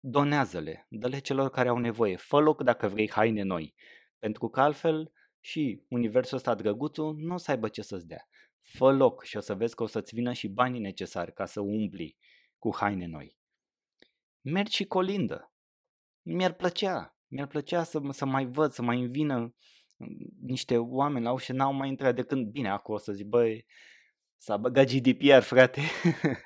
Donează-le, 0.00 0.86
dă-le 0.88 1.18
celor 1.18 1.50
care 1.50 1.68
au 1.68 1.78
nevoie. 1.78 2.16
Fă 2.16 2.38
loc 2.38 2.62
dacă 2.62 2.88
vrei 2.88 3.10
haine 3.10 3.42
noi. 3.42 3.74
Pentru 4.18 4.48
că 4.48 4.60
altfel 4.60 5.12
și 5.40 5.82
universul 5.88 6.36
ăsta 6.36 6.54
drăguțul 6.54 7.16
nu 7.16 7.34
o 7.34 7.36
să 7.36 7.50
aibă 7.50 7.68
ce 7.68 7.82
să-ți 7.82 8.06
dea. 8.06 8.28
Fă 8.60 8.92
loc 8.92 9.24
și 9.24 9.36
o 9.36 9.40
să 9.40 9.54
vezi 9.54 9.74
că 9.74 9.82
o 9.82 9.86
să-ți 9.86 10.14
vină 10.14 10.32
și 10.32 10.48
banii 10.48 10.80
necesari 10.80 11.32
ca 11.32 11.46
să 11.46 11.60
umpli 11.60 12.16
cu 12.58 12.76
haine 12.76 13.06
noi. 13.06 13.38
Mergi 14.40 14.74
și 14.74 14.84
colindă. 14.84 15.52
Mi-ar 16.22 16.52
plăcea, 16.52 17.16
mi-ar 17.26 17.46
plăcea 17.46 17.82
să, 17.82 18.00
să 18.10 18.24
mai 18.24 18.46
văd, 18.46 18.70
să 18.70 18.82
mai 18.82 19.06
vină 19.06 19.54
niște 20.40 20.78
oameni 20.78 21.24
la 21.24 21.32
ușă, 21.32 21.52
n-au 21.52 21.72
mai 21.72 21.88
intrat 21.88 22.14
de 22.14 22.22
când, 22.22 22.46
bine, 22.46 22.68
acum 22.68 22.94
o 22.94 22.98
să 22.98 23.12
zic, 23.12 23.26
băi, 23.26 23.66
S-a 24.44 24.56
băgat 24.56 24.86
GDPR, 24.86 25.40
frate. 25.40 25.80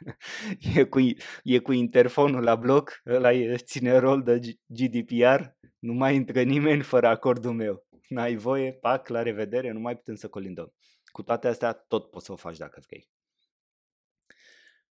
e, 0.77 0.85
cu, 0.85 0.99
e 1.43 1.59
cu 1.59 1.73
interfonul 1.73 2.43
la 2.43 2.55
bloc, 2.57 3.01
ăla 3.07 3.33
e, 3.33 3.57
ține 3.57 3.97
rol 3.97 4.23
de 4.23 4.41
GDPR, 4.67 5.41
nu 5.79 5.93
mai 5.93 6.15
intră 6.15 6.43
nimeni 6.43 6.83
fără 6.83 7.07
acordul 7.07 7.53
meu. 7.53 7.87
N-ai 8.09 8.37
voie, 8.37 8.73
pac, 8.73 9.09
la 9.09 9.23
revedere, 9.23 9.71
nu 9.71 9.81
mai 9.81 9.97
putem 9.97 10.15
să 10.15 10.29
colindăm. 10.29 10.75
Cu 11.05 11.23
toate 11.23 11.49
astea, 11.49 11.73
tot 11.73 12.11
poți 12.11 12.25
să 12.25 12.33
o 12.33 12.37
faci 12.37 12.57
dacă 12.57 12.83
vrei. 12.87 13.09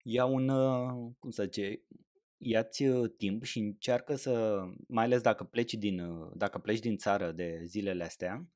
Ia 0.04 0.26
un, 0.26 0.50
uh, 0.50 1.14
cum 1.20 1.30
să 1.30 1.44
zice, 1.44 1.82
ia-ți 2.38 2.84
uh, 2.84 3.12
timp 3.18 3.44
și 3.44 3.60
încearcă 3.60 4.16
să, 4.16 4.64
mai 4.88 5.04
ales 5.04 5.22
dacă 5.22 5.44
pleci 5.44 5.74
din, 5.74 6.00
uh, 6.00 6.32
dacă 6.36 6.58
pleci 6.58 6.80
din 6.80 6.98
țară 6.98 7.32
de 7.32 7.62
zilele 7.64 8.04
astea, 8.04 8.48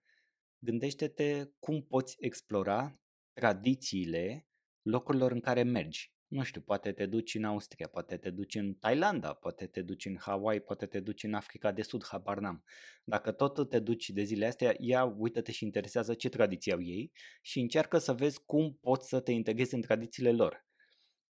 gândește-te 0.60 1.50
cum 1.60 1.82
poți 1.82 2.16
explora 2.20 2.98
tradițiile 3.34 4.48
locurilor 4.82 5.32
în 5.32 5.40
care 5.40 5.64
mergi. 5.64 6.14
Nu 6.28 6.44
știu, 6.44 6.62
poate 6.62 6.92
te 6.92 7.06
duci 7.06 7.36
în 7.36 7.44
Austria, 7.44 7.88
poate 7.88 8.18
te 8.18 8.30
duci 8.30 8.56
în 8.56 8.74
Thailanda, 8.74 9.34
poate 9.34 9.68
te 9.68 9.82
duci 9.82 10.06
în 10.06 10.18
Hawaii, 10.20 10.62
poate 10.62 10.86
te 10.86 11.00
duci 11.00 11.24
în 11.24 11.34
Africa 11.34 11.72
de 11.72 11.82
Sud, 11.82 12.06
habar 12.06 12.40
n-am. 12.40 12.64
Dacă 13.04 13.32
tot 13.32 13.70
te 13.70 13.80
duci 13.80 14.10
de 14.10 14.24
zile 14.24 14.46
astea, 14.46 14.76
ia, 14.80 15.04
uită-te 15.04 15.52
și 15.52 15.64
interesează 15.64 16.14
ce 16.14 16.30
tradiții 16.30 16.72
au 16.72 16.82
ei 16.82 17.12
și 17.42 17.60
încearcă 17.60 17.98
să 17.98 18.14
vezi 18.14 18.44
cum 18.46 18.78
poți 18.82 19.08
să 19.08 19.20
te 19.20 19.32
integrezi 19.32 19.74
în 19.74 19.82
tradițiile 19.82 20.32
lor. 20.32 20.66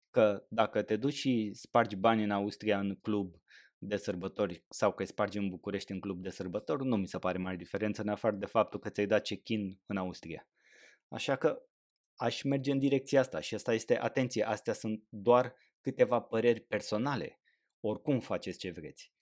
Că 0.09 0.45
dacă 0.49 0.81
te 0.81 0.95
duci 0.95 1.13
și 1.13 1.51
spargi 1.53 1.95
bani 1.95 2.23
în 2.23 2.31
Austria 2.31 2.79
în 2.79 2.95
club 2.95 3.35
de 3.77 3.97
sărbători 3.97 4.65
sau 4.69 4.93
că 4.93 5.01
îi 5.01 5.07
spargi 5.07 5.37
în 5.37 5.49
București 5.49 5.91
în 5.91 5.99
club 5.99 6.21
de 6.21 6.29
sărbători, 6.29 6.85
nu 6.85 6.95
mi 6.95 7.07
se 7.07 7.17
pare 7.17 7.37
mare 7.37 7.55
diferență 7.55 8.01
în 8.01 8.07
afară 8.07 8.35
de 8.35 8.45
faptul 8.45 8.79
că 8.79 8.89
ți-ai 8.89 9.05
dat 9.05 9.23
check-in 9.23 9.79
în 9.85 9.97
Austria. 9.97 10.47
Așa 11.07 11.35
că 11.35 11.61
aș 12.15 12.41
merge 12.41 12.71
în 12.71 12.80
direcția 12.80 13.19
asta 13.19 13.39
și 13.39 13.56
asta 13.56 13.73
este, 13.73 13.99
atenție, 13.99 14.47
astea 14.47 14.73
sunt 14.73 15.04
doar 15.10 15.56
câteva 15.82 16.21
păreri 16.21 16.60
personale. 16.60 17.39
Oricum 17.80 18.19
faceți 18.19 18.58
ce 18.58 18.71
vreți. 18.71 19.13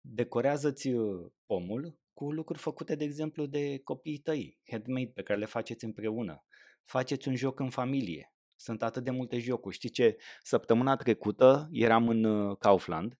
Decorează-ți 0.00 0.88
uh, 0.88 1.30
pomul 1.46 1.98
cu 2.12 2.32
lucruri 2.32 2.58
făcute, 2.60 2.94
de 2.94 3.04
exemplu, 3.04 3.46
de 3.46 3.78
copiii 3.78 4.18
tăi, 4.18 4.58
handmade, 4.70 5.10
pe 5.14 5.22
care 5.22 5.38
le 5.38 5.44
faceți 5.44 5.84
împreună. 5.84 6.44
Faceți 6.84 7.28
un 7.28 7.34
joc 7.34 7.60
în 7.60 7.70
familie. 7.70 8.32
Sunt 8.56 8.82
atât 8.82 9.04
de 9.04 9.10
multe 9.10 9.38
jocuri. 9.38 9.74
Știți 9.74 9.94
ce? 9.94 10.16
Săptămâna 10.42 10.96
trecută 10.96 11.68
eram 11.72 12.08
în 12.08 12.24
uh, 12.24 12.56
Kaufland 12.58 13.18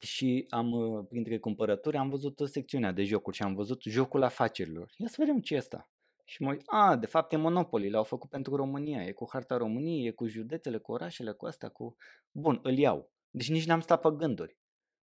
și 0.00 0.46
am, 0.48 0.72
uh, 0.72 1.06
printre 1.08 1.38
cumpărături, 1.38 1.96
am 1.96 2.08
văzut 2.08 2.40
secțiunea 2.44 2.92
de 2.92 3.04
jocuri 3.04 3.36
și 3.36 3.42
am 3.42 3.54
văzut 3.54 3.82
jocul 3.82 4.22
afacerilor. 4.22 4.92
Ia 4.96 5.08
să 5.08 5.16
vedem 5.18 5.40
ce 5.40 5.54
e 5.54 5.58
asta. 5.58 5.90
Și 6.30 6.42
mă 6.42 6.50
uit, 6.50 6.62
a, 6.66 6.96
de 6.96 7.06
fapt 7.06 7.32
e 7.32 7.36
Monopoly, 7.36 7.90
l-au 7.90 8.04
făcut 8.04 8.30
pentru 8.30 8.56
România, 8.56 9.02
e 9.02 9.12
cu 9.12 9.28
harta 9.30 9.56
României, 9.56 10.06
e 10.06 10.10
cu 10.10 10.26
județele, 10.26 10.78
cu 10.78 10.92
orașele, 10.92 11.32
cu 11.32 11.46
asta, 11.46 11.68
cu... 11.68 11.96
Bun, 12.30 12.60
îl 12.62 12.78
iau. 12.78 13.12
Deci 13.30 13.50
nici 13.50 13.66
n-am 13.66 13.80
stat 13.80 14.00
pe 14.00 14.08
gânduri. 14.16 14.58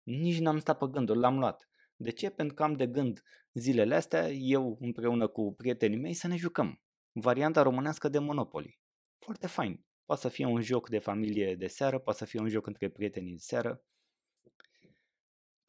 Nici 0.04 0.40
n-am 0.40 0.60
stat 0.60 0.78
pe 0.78 0.86
gânduri, 0.92 1.20
l-am 1.20 1.40
luat. 1.40 1.70
De 1.96 2.12
ce? 2.12 2.30
Pentru 2.30 2.56
că 2.56 2.64
am 2.64 2.74
de 2.74 2.88
gând 2.88 3.24
zilele 3.54 3.96
astea, 3.96 4.30
eu 4.32 4.78
împreună 4.80 5.28
cu 5.28 5.54
prietenii 5.54 5.98
mei, 5.98 6.14
să 6.14 6.28
ne 6.28 6.36
jucăm. 6.36 6.82
Varianta 7.12 7.62
românească 7.62 8.10
de 8.10 8.20
Monopoly. 8.20 8.80
Foarte 9.20 9.48
fain. 9.48 9.86
Poate 10.06 10.22
să 10.22 10.28
fie 10.28 10.46
un 10.46 10.62
joc 10.62 10.90
de 10.90 11.00
familie 11.00 11.56
de 11.56 11.68
seară, 11.68 12.00
poate 12.00 12.20
să 12.20 12.26
fie 12.26 12.40
un 12.40 12.48
joc 12.48 12.68
între 12.68 12.90
prietenii 12.90 13.32
de 13.32 13.42
seară. 13.42 13.84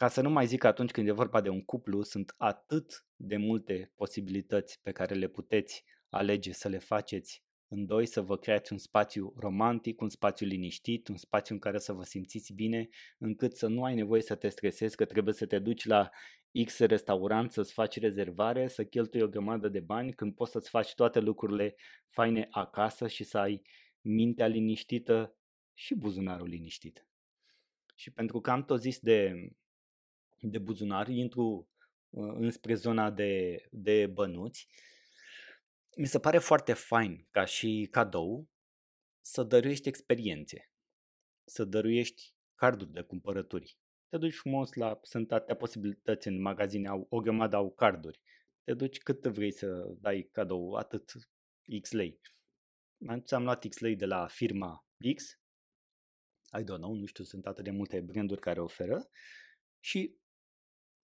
Ca 0.05 0.11
să 0.11 0.21
nu 0.21 0.31
mai 0.31 0.47
zic 0.47 0.59
că 0.59 0.67
atunci 0.67 0.91
când 0.91 1.09
e 1.09 1.13
vorba 1.13 1.41
de 1.41 1.49
un 1.49 1.65
cuplu, 1.65 2.03
sunt 2.03 2.35
atât 2.37 3.07
de 3.17 3.37
multe 3.37 3.93
posibilități 3.95 4.81
pe 4.83 4.93
care 4.93 5.15
le 5.15 5.29
puteți 5.29 5.85
alege 6.09 6.53
să 6.53 6.69
le 6.69 6.79
faceți 6.79 7.45
în 7.69 7.87
doi, 7.87 8.07
să 8.07 8.21
vă 8.21 8.37
creați 8.37 8.73
un 8.73 8.79
spațiu 8.79 9.35
romantic, 9.37 10.01
un 10.01 10.09
spațiu 10.09 10.47
liniștit, 10.47 11.09
un 11.09 11.17
spațiu 11.17 11.55
în 11.55 11.61
care 11.61 11.79
să 11.79 11.93
vă 11.93 12.03
simțiți 12.03 12.53
bine, 12.53 12.89
încât 13.19 13.57
să 13.57 13.67
nu 13.67 13.85
ai 13.85 13.95
nevoie 13.95 14.23
să 14.23 14.35
te 14.35 14.49
stresezi 14.49 14.97
că 14.97 15.05
trebuie 15.05 15.35
să 15.35 15.47
te 15.47 15.59
duci 15.59 15.85
la 15.85 16.11
X 16.65 16.79
restaurant 16.79 17.53
să-ți 17.53 17.73
faci 17.73 17.99
rezervare, 17.99 18.69
să 18.69 18.85
cheltui 18.85 19.21
o 19.21 19.29
grămadă 19.29 19.69
de 19.69 19.81
bani, 19.81 20.13
când 20.13 20.35
poți 20.35 20.51
să-ți 20.51 20.71
faci 20.71 20.95
toate 20.95 21.21
lucrurile 21.21 21.75
faine 22.09 22.49
acasă 22.51 23.09
și 23.09 23.25
să 23.25 23.39
ai 23.39 23.63
mintea 24.01 24.47
liniștită 24.47 25.37
și 25.75 25.95
buzunarul 25.95 26.49
liniștit. 26.49 27.07
Și 27.95 28.11
pentru 28.11 28.41
că 28.41 28.51
am 28.51 28.65
tot 28.65 28.81
zis 28.81 28.99
de 28.99 29.49
de 30.51 30.59
buzunar, 30.59 31.09
intru 31.09 31.69
uh, 32.11 32.35
înspre 32.37 32.75
zona 32.75 33.11
de, 33.11 33.63
de 33.71 34.07
bănuți, 34.07 34.69
mi 35.97 36.07
se 36.07 36.19
pare 36.19 36.39
foarte 36.39 36.73
fain 36.73 37.27
ca 37.31 37.45
și 37.45 37.89
cadou 37.91 38.49
să 39.21 39.43
dăruiești 39.43 39.89
experiențe, 39.89 40.71
să 41.45 41.65
dăruiești 41.65 42.35
carduri 42.55 42.93
de 42.93 43.03
cumpărături. 43.03 43.79
Te 44.09 44.19
duci 44.19 44.35
frumos 44.35 44.73
la, 44.73 44.99
sunt 45.03 45.33
atâtea 45.33 45.57
posibilități 45.57 46.29
în 46.29 46.41
magazine, 46.41 46.89
au, 46.89 47.07
o 47.11 47.21
grămadă 47.21 47.57
au 47.57 47.73
carduri. 47.73 48.21
Te 48.65 48.75
duci 48.75 48.99
cât 48.99 49.27
vrei 49.27 49.53
să 49.53 49.95
dai 50.01 50.29
cadou, 50.33 50.75
atât 50.75 51.13
X 51.81 51.91
lei. 51.91 52.21
Am 53.31 53.43
luat 53.43 53.69
X 53.69 53.79
lei 53.79 53.97
de 53.97 54.07
la 54.07 54.27
firma 54.27 54.87
X, 55.15 55.39
I 56.59 56.63
don't 56.63 56.81
know, 56.81 56.95
nu 56.95 57.07
știu, 57.07 57.25
sunt 57.25 57.47
atât 57.47 57.65
de 57.65 57.71
multe 57.71 58.01
branduri 58.01 58.41
care 58.41 58.61
oferă 58.61 59.11
și 59.81 60.17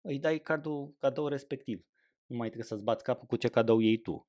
îi 0.00 0.18
dai 0.18 0.38
cardul, 0.38 0.94
cadou 0.98 1.28
respectiv. 1.28 1.84
Nu 2.26 2.36
mai 2.36 2.46
trebuie 2.46 2.68
să-ți 2.68 2.84
bați 2.84 3.04
capul 3.04 3.26
cu 3.26 3.36
ce 3.36 3.48
cadou 3.48 3.78
iei 3.78 3.98
tu. 3.98 4.28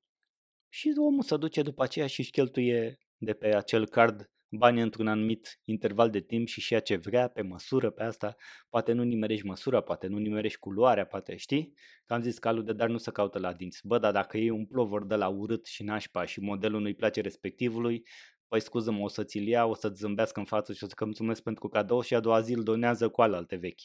Și 0.68 0.92
omul 0.96 1.22
se 1.22 1.36
duce 1.36 1.62
după 1.62 1.82
aceea 1.82 2.06
și 2.06 2.20
își 2.20 2.30
cheltuie 2.30 2.98
de 3.16 3.32
pe 3.32 3.54
acel 3.54 3.88
card 3.88 4.30
bani 4.48 4.80
într-un 4.80 5.06
anumit 5.06 5.60
interval 5.64 6.10
de 6.10 6.20
timp 6.20 6.46
și 6.46 6.60
și 6.60 6.82
ce 6.82 6.96
vrea, 6.96 7.28
pe 7.28 7.42
măsură, 7.42 7.90
pe 7.90 8.02
asta. 8.02 8.36
Poate 8.68 8.92
nu 8.92 9.02
nimerești 9.02 9.46
măsura, 9.46 9.80
poate 9.80 10.06
nu 10.06 10.18
nimerești 10.18 10.58
culoarea, 10.58 11.06
poate 11.06 11.36
știi? 11.36 11.72
Că 12.06 12.14
am 12.14 12.22
zis 12.22 12.38
calul 12.38 12.64
de 12.64 12.72
dar 12.72 12.88
nu 12.88 12.96
se 12.96 13.10
caută 13.10 13.38
la 13.38 13.52
dinți. 13.52 13.80
Bă, 13.86 13.98
dar 13.98 14.12
dacă 14.12 14.38
e 14.38 14.50
un 14.50 14.66
plovor 14.66 15.06
de 15.06 15.14
la 15.14 15.28
urât 15.28 15.66
și 15.66 15.82
nașpa 15.82 16.24
și 16.24 16.40
modelul 16.40 16.80
nu-i 16.80 16.94
place 16.94 17.20
respectivului, 17.20 18.02
păi 18.48 18.60
scuză-mă, 18.60 19.02
o 19.02 19.08
să-ți-l 19.08 19.46
ia, 19.46 19.64
o 19.64 19.74
să-ți 19.74 20.00
zâmbească 20.00 20.38
în 20.38 20.46
față 20.46 20.72
și 20.72 20.84
o 20.84 20.86
să-ți 20.86 21.04
mulțumesc 21.04 21.42
pentru 21.42 21.68
cadou 21.68 22.00
și 22.00 22.14
a 22.14 22.20
doua 22.20 22.40
zi 22.40 22.54
îl 22.54 22.62
donează 22.62 23.08
cu 23.08 23.22
alte 23.22 23.56
vechi 23.56 23.80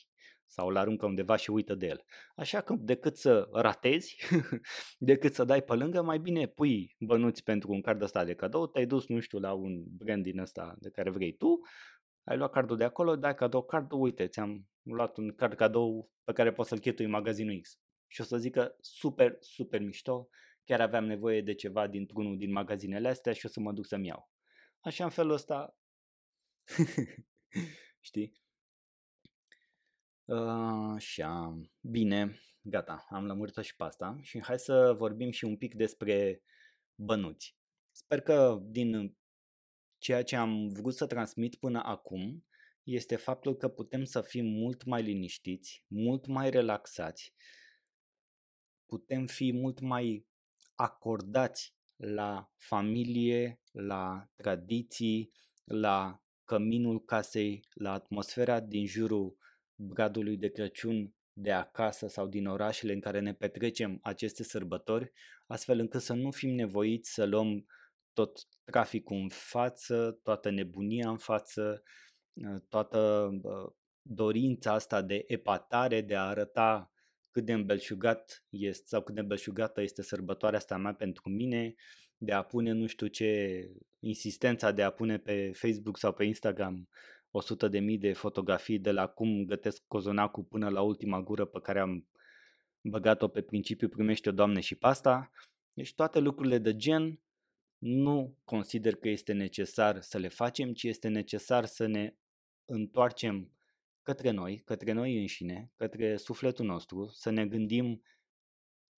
sau 0.48 0.68
îl 0.68 0.78
aruncă 0.78 1.06
undeva 1.06 1.36
și 1.36 1.52
uită 1.52 1.76
de 1.76 1.88
el. 1.88 2.04
Așa 2.36 2.62
că 2.62 2.76
decât 2.80 3.18
să 3.18 3.50
ratezi, 3.52 4.18
decât 4.98 5.34
să 5.34 5.44
dai 5.44 5.62
pe 5.62 5.74
lângă, 5.74 6.02
mai 6.02 6.20
bine 6.20 6.48
pui 6.48 6.96
bănuți 7.00 7.44
pentru 7.44 7.72
un 7.72 7.82
card 7.82 8.02
ăsta 8.02 8.24
de 8.24 8.34
cadou, 8.34 8.68
te-ai 8.68 8.86
dus, 8.86 9.08
nu 9.08 9.20
știu, 9.20 9.40
la 9.40 9.54
un 9.54 9.84
brand 9.98 10.24
din 10.24 10.40
ăsta 10.40 10.76
de 10.80 10.90
care 10.90 11.10
vrei 11.10 11.34
tu, 11.34 11.60
ai 12.24 12.38
luat 12.38 12.52
cardul 12.52 12.78
de 12.78 12.84
acolo, 12.84 13.16
dai 13.16 13.36
cadou 13.36 13.64
cardul, 13.64 14.02
uite, 14.02 14.28
ți-am 14.28 14.68
luat 14.82 15.18
un 15.18 15.36
card 15.36 15.54
cadou 15.54 16.12
pe 16.24 16.34
care 16.34 16.52
poți 16.52 16.70
să-l 16.70 16.80
chetui 16.80 17.06
în 17.06 17.12
magazinul 17.12 17.60
X. 17.62 17.80
și 18.08 18.22
o 18.22 18.24
să 18.24 18.38
zică 18.38 18.76
super, 18.80 19.38
super 19.40 19.82
mișto, 19.82 20.30
chiar 20.64 20.82
aveam 20.82 21.06
nevoie 21.06 21.42
de 21.42 21.54
ceva 21.54 21.88
dintr-unul 21.88 22.38
din 22.38 22.52
magazinele 22.52 23.08
astea 23.08 23.34
și 23.34 23.46
o 23.46 23.50
să 23.50 23.60
mă 23.60 23.72
duc 23.72 23.86
să-mi 23.86 24.08
iau. 24.08 24.32
Așa 24.80 25.04
în 25.04 25.10
felul 25.10 25.32
ăsta, 25.32 25.78
știi? 28.08 28.47
Uh, 30.28 30.94
așa, 30.96 31.60
bine, 31.82 32.40
gata, 32.62 33.06
am 33.10 33.26
lămurit 33.26 33.56
și 33.58 33.76
pe 33.76 33.84
asta 33.84 34.18
și 34.22 34.44
hai 34.44 34.60
să 34.60 34.94
vorbim 34.98 35.32
și 35.32 35.46
un 35.46 35.58
pic 35.58 35.76
despre 35.76 36.44
bănuți. 36.96 37.58
Sper 37.92 38.22
că 38.22 38.60
din 38.62 39.18
ceea 39.98 40.24
ce 40.24 40.36
am 40.36 40.68
vrut 40.68 40.94
să 40.94 41.06
transmit 41.06 41.56
până 41.56 41.82
acum 41.84 42.46
este 42.84 43.16
faptul 43.16 43.56
că 43.56 43.68
putem 43.68 44.04
să 44.04 44.22
fim 44.22 44.46
mult 44.46 44.84
mai 44.84 45.02
liniștiți, 45.02 45.86
mult 45.88 46.26
mai 46.26 46.50
relaxați, 46.50 47.34
putem 48.86 49.26
fi 49.26 49.54
mult 49.54 49.80
mai 49.80 50.28
acordați 50.76 51.76
la 51.96 52.52
familie, 52.56 53.62
la 53.72 54.30
tradiții, 54.36 55.32
la 55.64 56.24
căminul 56.44 57.04
casei, 57.04 57.68
la 57.74 57.92
atmosfera 57.94 58.60
din 58.60 58.86
jurul 58.86 59.38
bradului 59.78 60.38
de 60.38 60.50
Crăciun 60.50 61.14
de 61.34 61.52
acasă 61.52 62.08
sau 62.08 62.28
din 62.28 62.48
orașele 62.48 62.94
în 62.94 63.00
care 63.00 63.20
ne 63.20 63.34
petrecem 63.34 64.00
aceste 64.02 64.44
sărbători, 64.44 65.12
astfel 65.48 65.80
încât 65.80 66.02
să 66.02 66.14
nu 66.14 66.32
fim 66.32 66.56
nevoiți 66.56 67.14
să 67.14 67.26
luăm 67.26 67.66
tot 68.14 68.40
traficul 68.64 69.18
în 69.18 69.30
față, 69.30 70.20
toată 70.24 70.50
nebunia 70.50 71.10
în 71.10 71.18
față, 71.18 71.84
toată 72.70 73.30
dorința 74.02 74.74
asta 74.74 75.02
de 75.02 75.24
epatare, 75.28 76.02
de 76.02 76.16
a 76.16 76.28
arăta 76.28 76.92
cât 77.32 77.46
de 77.46 77.54
îmbelșugat 77.54 78.46
este 78.50 78.84
sau 78.88 79.02
cât 79.02 79.16
de 79.16 79.20
îmbelșugată 79.20 79.82
este 79.82 80.02
sărbătoarea 80.02 80.58
asta 80.58 80.78
mea 80.78 80.94
pentru 80.94 81.30
mine, 81.30 81.76
de 82.18 82.32
a 82.32 82.44
pune 82.44 82.72
nu 82.72 82.86
știu 82.86 83.08
ce, 83.08 83.62
insistența 84.00 84.72
de 84.72 84.84
a 84.84 84.90
pune 84.90 85.18
pe 85.18 85.52
Facebook 85.54 85.98
sau 85.98 86.14
pe 86.14 86.24
Instagram 86.24 86.90
100 87.32 87.68
de 87.68 87.80
mii 87.80 87.98
de 87.98 88.14
fotografii 88.14 88.80
de 88.80 88.92
la 88.92 89.08
cum 89.08 89.46
gătesc 89.46 89.84
cozonacul 89.88 90.44
până 90.44 90.70
la 90.70 90.82
ultima 90.82 91.22
gură 91.22 91.46
pe 91.46 91.60
care 91.60 91.80
am 91.80 92.08
băgat-o 92.82 93.28
pe 93.28 93.42
principiu 93.42 93.90
primește 93.90 94.30
o 94.30 94.32
doamne 94.32 94.60
și 94.60 94.76
pasta. 94.76 95.32
Deci 95.74 95.94
toate 95.94 96.20
lucrurile 96.20 96.58
de 96.58 96.76
gen 96.76 97.20
nu 97.78 98.38
consider 98.44 98.96
că 98.96 99.10
este 99.10 99.34
necesar 99.34 100.02
să 100.02 100.18
le 100.18 100.28
facem, 100.28 100.74
ci 100.74 100.84
este 100.84 101.08
necesar 101.08 101.66
să 101.66 101.86
ne 101.86 102.16
întoarcem 102.66 103.52
către 104.02 104.32
noi, 104.32 104.62
către 104.66 104.92
noi 104.92 105.20
înșine, 105.20 105.72
către 105.76 106.18
sufletul 106.18 106.66
nostru, 106.66 107.08
să 107.08 107.30
ne 107.30 107.48
gândim 107.48 108.02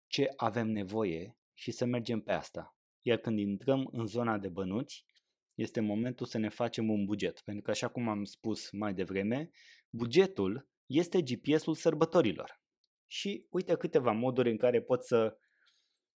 ce 0.08 0.34
avem 0.36 0.68
nevoie 0.68 1.38
și 1.54 1.72
să 1.72 1.86
mergem 1.86 2.22
pe 2.22 2.32
asta. 2.32 2.78
Iar 3.02 3.18
când 3.18 3.40
intrăm 3.40 3.90
în 3.92 4.06
zona 4.06 4.38
de 4.38 4.48
bănuți, 4.48 5.06
este 5.60 5.80
momentul 5.80 6.26
să 6.26 6.38
ne 6.38 6.50
facem 6.50 6.90
un 6.90 7.06
buget. 7.06 7.42
Pentru 7.42 7.64
că, 7.64 7.72
așa 7.72 7.88
cum 7.88 8.08
am 8.08 8.24
spus 8.24 8.72
mai 8.72 8.94
devreme, 8.94 9.50
bugetul 9.90 10.70
este 10.86 11.22
GPS-ul 11.22 11.76
sărbătorilor. 11.76 12.62
Și 13.08 13.48
uite 13.50 13.76
câteva 13.76 14.12
moduri 14.12 14.50
în 14.50 14.58
care 14.58 14.82
poți 14.82 15.08
să 15.08 15.38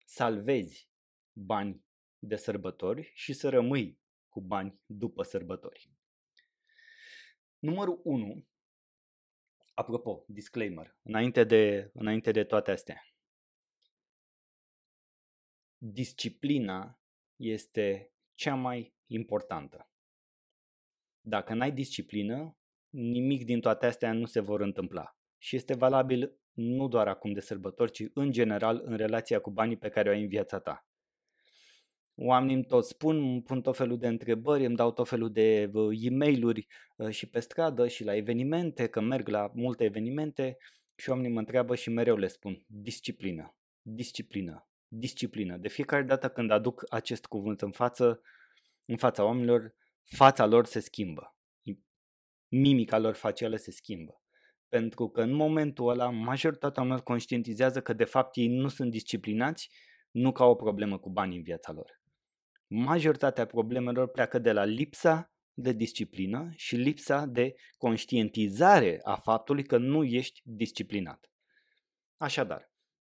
salvezi 0.04 0.90
bani 1.32 1.84
de 2.18 2.36
sărbători 2.36 3.10
și 3.14 3.32
să 3.32 3.48
rămâi 3.48 4.00
cu 4.28 4.40
bani 4.40 4.80
după 4.86 5.22
sărbători. 5.22 5.90
Numărul 7.58 8.00
1, 8.04 8.46
apropo, 9.74 10.24
disclaimer, 10.28 10.96
înainte 11.02 11.44
de, 11.44 11.90
înainte 11.94 12.30
de 12.30 12.44
toate 12.44 12.70
astea. 12.70 13.02
Disciplina 15.78 17.00
este 17.36 18.12
cea 18.34 18.54
mai 18.54 18.94
importantă. 19.12 19.88
Dacă 21.20 21.54
n-ai 21.54 21.72
disciplină, 21.72 22.56
nimic 22.88 23.44
din 23.44 23.60
toate 23.60 23.86
astea 23.86 24.12
nu 24.12 24.26
se 24.26 24.40
vor 24.40 24.60
întâmpla. 24.60 25.16
Și 25.38 25.56
este 25.56 25.74
valabil 25.74 26.36
nu 26.52 26.88
doar 26.88 27.08
acum 27.08 27.32
de 27.32 27.40
sărbători, 27.40 27.90
ci 27.90 28.10
în 28.14 28.30
general 28.30 28.82
în 28.84 28.96
relația 28.96 29.40
cu 29.40 29.50
banii 29.50 29.76
pe 29.76 29.88
care 29.88 30.08
o 30.08 30.12
ai 30.12 30.22
în 30.22 30.28
viața 30.28 30.58
ta. 30.58 30.86
Oamenii 32.14 32.54
îmi 32.54 32.64
tot 32.64 32.84
spun, 32.84 33.16
îmi 33.16 33.42
pun 33.42 33.60
tot 33.60 33.76
felul 33.76 33.98
de 33.98 34.06
întrebări, 34.06 34.64
îmi 34.64 34.76
dau 34.76 34.92
tot 34.92 35.08
felul 35.08 35.32
de 35.32 35.70
e 35.92 36.10
mail 36.10 36.66
și 37.10 37.28
pe 37.28 37.40
stradă 37.40 37.88
și 37.88 38.04
la 38.04 38.16
evenimente, 38.16 38.86
că 38.86 39.00
merg 39.00 39.28
la 39.28 39.50
multe 39.54 39.84
evenimente 39.84 40.56
și 40.96 41.10
oamenii 41.10 41.32
mă 41.32 41.38
întreabă 41.38 41.74
și 41.74 41.90
mereu 41.90 42.16
le 42.16 42.26
spun 42.26 42.64
disciplină, 42.66 43.56
disciplină, 43.82 44.68
disciplină. 44.88 45.56
De 45.56 45.68
fiecare 45.68 46.02
dată 46.02 46.28
când 46.28 46.50
aduc 46.50 46.84
acest 46.88 47.26
cuvânt 47.26 47.62
în 47.62 47.70
față, 47.70 48.20
în 48.84 48.96
fața 48.96 49.24
oamenilor, 49.24 49.74
fața 50.02 50.46
lor 50.46 50.66
se 50.66 50.80
schimbă. 50.80 51.36
Mimica 52.48 52.98
lor 52.98 53.14
facială 53.14 53.56
se 53.56 53.70
schimbă. 53.70 54.22
Pentru 54.68 55.08
că 55.08 55.22
în 55.22 55.32
momentul 55.32 55.88
ăla 55.88 56.10
majoritatea 56.10 56.82
oamenilor 56.82 57.04
conștientizează 57.04 57.82
că 57.82 57.92
de 57.92 58.04
fapt 58.04 58.36
ei 58.36 58.48
nu 58.48 58.68
sunt 58.68 58.90
disciplinați, 58.90 59.70
nu 60.10 60.32
ca 60.32 60.44
o 60.44 60.54
problemă 60.54 60.98
cu 60.98 61.10
bani 61.10 61.36
în 61.36 61.42
viața 61.42 61.72
lor. 61.72 62.00
Majoritatea 62.66 63.46
problemelor 63.46 64.10
pleacă 64.10 64.38
de 64.38 64.52
la 64.52 64.64
lipsa 64.64 65.32
de 65.54 65.72
disciplină 65.72 66.52
și 66.56 66.76
lipsa 66.76 67.26
de 67.26 67.54
conștientizare 67.78 69.00
a 69.02 69.16
faptului 69.16 69.64
că 69.64 69.76
nu 69.78 70.04
ești 70.04 70.40
disciplinat. 70.44 71.30
Așadar, 72.16 72.71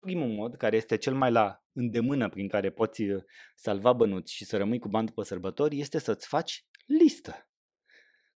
primul 0.08 0.28
mod, 0.28 0.56
care 0.56 0.76
este 0.76 0.96
cel 0.96 1.14
mai 1.14 1.30
la 1.30 1.64
îndemână 1.72 2.28
prin 2.28 2.48
care 2.48 2.70
poți 2.70 3.02
uh, 3.02 3.22
salva 3.54 3.92
bănuți 3.92 4.34
și 4.34 4.44
să 4.44 4.56
rămâi 4.56 4.78
cu 4.78 4.88
bani 4.88 5.06
după 5.06 5.22
sărbători, 5.22 5.78
este 5.78 5.98
să-ți 5.98 6.26
faci 6.26 6.66
listă. 6.86 7.48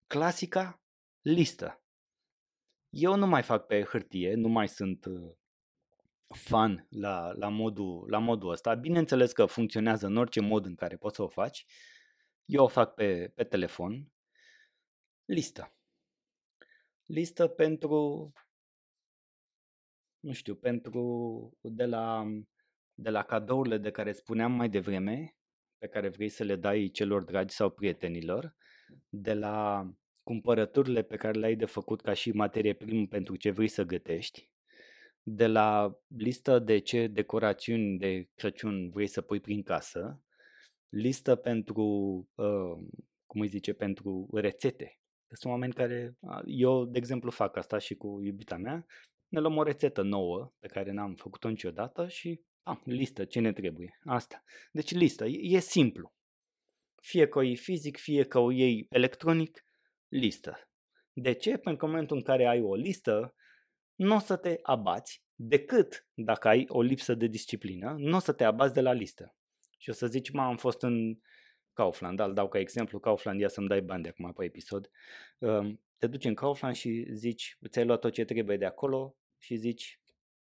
Clasica 0.07 0.83
listă. 1.21 1.83
Eu 2.89 3.17
nu 3.17 3.27
mai 3.27 3.43
fac 3.43 3.67
pe 3.67 3.83
hârtie, 3.83 4.35
nu 4.35 4.49
mai 4.49 4.69
sunt 4.69 5.05
uh, 5.05 5.33
fan 6.29 6.87
la, 6.91 7.33
la, 7.33 7.49
modul, 7.49 8.07
la 8.09 8.19
modul 8.19 8.51
ăsta. 8.51 8.75
Bineînțeles 8.75 9.33
că 9.33 9.47
funcționează 9.47 10.07
în 10.07 10.17
orice 10.17 10.41
mod 10.41 10.67
în 10.67 10.75
care 10.75 10.97
poți 10.97 11.17
să 11.17 11.23
o 11.23 11.29
faci. 11.29 11.67
Eu 12.45 12.65
o 12.65 12.69
fac 12.69 12.95
pe, 12.95 13.33
pe 13.35 13.45
telefon. 13.45 14.13
Listă. 15.25 15.75
Listă 17.05 17.47
pentru 17.47 18.33
nu 20.23 20.33
știu, 20.33 20.55
pentru 20.55 21.59
de 21.61 21.85
la, 21.85 22.25
de 22.95 23.11
la 23.11 23.23
cadourile 23.23 23.79
de 23.79 23.91
care 23.91 24.13
spuneam 24.13 24.53
mai 24.53 24.69
devreme, 24.69 25.37
pe 25.79 25.87
care 25.87 26.09
vrei 26.09 26.29
să 26.29 26.45
le 26.45 26.57
dai 26.57 26.89
celor 26.89 27.23
dragi 27.23 27.55
sau 27.55 27.71
prietenilor, 27.71 28.55
de 29.09 29.35
la 29.35 29.87
cumpărăturile 30.23 31.03
pe 31.03 31.17
care 31.17 31.39
le-ai 31.39 31.57
de 31.57 31.65
făcut 31.65 32.01
ca 32.01 32.13
și 32.13 32.31
materie 32.31 32.73
primă 32.73 33.07
pentru 33.07 33.37
ce 33.37 33.51
vrei 33.51 33.69
să 33.69 33.85
gătești, 33.85 34.51
de 35.23 35.47
la 35.47 35.99
listă 36.07 36.59
de 36.59 36.79
ce 36.79 37.07
decorațiuni 37.07 37.99
de 37.99 38.29
Crăciun 38.35 38.91
vrei 38.91 39.07
să 39.07 39.21
pui 39.21 39.41
prin 39.41 39.63
casă, 39.63 40.23
listă 40.89 41.35
pentru, 41.35 41.85
uh, 42.35 42.87
cum 43.27 43.41
îi 43.41 43.49
zice, 43.49 43.73
pentru 43.73 44.29
rețete. 44.33 44.99
Sunt 45.29 45.53
oameni 45.53 45.73
care, 45.73 46.17
eu 46.45 46.85
de 46.85 46.99
exemplu 46.99 47.31
fac 47.31 47.57
asta 47.57 47.79
și 47.79 47.95
cu 47.95 48.21
iubita 48.23 48.57
mea, 48.57 48.87
ne 49.33 49.41
luăm 49.41 49.57
o 49.57 49.63
rețetă 49.63 50.03
nouă 50.03 50.53
pe 50.59 50.67
care 50.67 50.93
n-am 50.93 51.15
făcut-o 51.15 51.49
niciodată 51.49 52.09
și 52.09 52.41
am 52.63 52.83
listă 52.85 53.25
ce 53.25 53.41
ne 53.41 53.53
trebuie. 53.53 53.99
Asta. 54.05 54.43
Deci 54.73 54.91
listă. 54.91 55.27
E, 55.27 55.57
e 55.57 55.59
simplu. 55.59 56.13
Fie 57.03 57.29
că 57.29 57.39
o 57.39 57.43
iei 57.43 57.57
fizic, 57.57 57.99
fie 57.99 58.25
că 58.25 58.39
o 58.39 58.51
iei 58.51 58.87
electronic, 58.91 59.67
listă. 60.09 60.69
De 61.13 61.33
ce? 61.33 61.51
Pentru 61.51 61.77
că 61.77 61.85
în 61.85 61.91
momentul 61.91 62.17
în 62.17 62.23
care 62.23 62.47
ai 62.47 62.61
o 62.61 62.75
listă, 62.75 63.35
nu 63.95 64.15
o 64.15 64.19
să 64.19 64.37
te 64.37 64.59
abați 64.63 65.25
decât 65.35 66.07
dacă 66.15 66.49
ai 66.49 66.65
o 66.69 66.83
lipsă 66.83 67.15
de 67.15 67.27
disciplină, 67.27 67.95
nu 67.99 68.17
o 68.17 68.21
să 68.21 68.33
te 68.33 68.45
abați 68.45 68.75
de 68.75 68.81
la 68.81 68.93
listă. 68.93 69.37
Și 69.79 69.91
o 69.91 69.93
să 69.93 70.07
zici, 70.07 70.31
mă, 70.31 70.43
am 70.43 70.57
fost 70.57 70.83
în 70.83 71.19
Kaufland, 71.73 72.17
da, 72.17 72.25
îl 72.25 72.35
dau 72.35 72.49
ca 72.49 72.59
exemplu, 72.59 72.99
Kaufland, 72.99 73.41
ia 73.41 73.49
să-mi 73.49 73.69
dai 73.69 73.81
bani 73.81 74.03
de 74.03 74.09
acum 74.09 74.33
pe 74.33 74.45
episod. 74.45 74.91
Te 75.99 76.07
duci 76.07 76.25
în 76.25 76.35
Kaufland 76.35 76.75
și 76.75 77.07
zici, 77.13 77.59
ți-ai 77.69 77.85
luat 77.85 78.01
tot 78.01 78.13
ce 78.13 78.25
trebuie 78.25 78.57
de 78.57 78.65
acolo, 78.65 79.17
și 79.43 79.57
zici, 79.57 80.01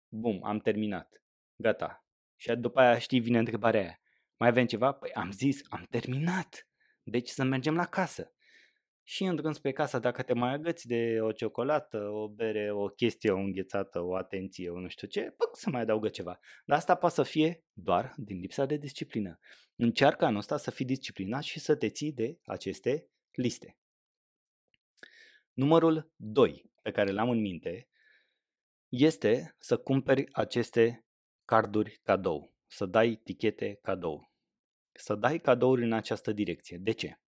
bum, 0.07 0.43
am 0.43 0.59
terminat, 0.59 1.23
gata. 1.55 2.05
Și 2.35 2.55
după 2.55 2.79
aia 2.79 2.97
știi, 2.97 3.19
vine 3.19 3.37
întrebarea 3.37 3.81
aia, 3.81 4.01
mai 4.37 4.49
avem 4.49 4.65
ceva? 4.65 4.91
Păi 4.91 5.11
am 5.11 5.31
zis, 5.31 5.61
am 5.69 5.85
terminat, 5.89 6.67
deci 7.03 7.29
să 7.29 7.43
mergem 7.43 7.75
la 7.75 7.85
casă. 7.85 8.33
Și 9.03 9.23
în 9.23 9.35
drum 9.35 9.51
spre 9.51 9.71
casă, 9.71 9.99
dacă 9.99 10.21
te 10.21 10.33
mai 10.33 10.53
agăți 10.53 10.87
de 10.87 11.17
o 11.21 11.31
ciocolată, 11.31 11.97
o 11.97 12.27
bere, 12.27 12.71
o 12.71 12.87
chestie, 12.87 13.31
o 13.31 13.37
înghețată, 13.37 14.01
o 14.01 14.15
atenție, 14.15 14.69
o 14.69 14.79
nu 14.79 14.87
știu 14.87 15.07
ce, 15.07 15.21
păi 15.21 15.47
să 15.51 15.69
mai 15.69 15.81
adaugă 15.81 16.09
ceva. 16.09 16.39
Dar 16.65 16.77
asta 16.77 16.95
poate 16.95 17.15
să 17.15 17.23
fie 17.23 17.63
doar 17.73 18.13
din 18.17 18.37
lipsa 18.37 18.65
de 18.65 18.77
disciplină. 18.77 19.39
Încearcă 19.75 20.25
anul 20.25 20.39
ăsta 20.39 20.57
să 20.57 20.71
fii 20.71 20.85
disciplinat 20.85 21.43
și 21.43 21.59
să 21.59 21.75
te 21.75 21.89
ții 21.89 22.13
de 22.13 22.39
aceste 22.45 23.09
liste. 23.31 23.77
Numărul 25.53 26.11
2 26.15 26.71
pe 26.81 26.91
care 26.91 27.11
l-am 27.11 27.29
în 27.29 27.39
minte 27.39 27.87
este 28.95 29.55
să 29.59 29.77
cumperi 29.77 30.33
aceste 30.33 31.05
carduri 31.45 31.99
cadou, 32.03 32.53
să 32.67 32.85
dai 32.85 33.15
tichete 33.23 33.79
cadou, 33.81 34.31
să 34.91 35.15
dai 35.15 35.39
cadouri 35.39 35.83
în 35.83 35.93
această 35.93 36.31
direcție. 36.31 36.77
De 36.77 36.91
ce? 36.91 37.19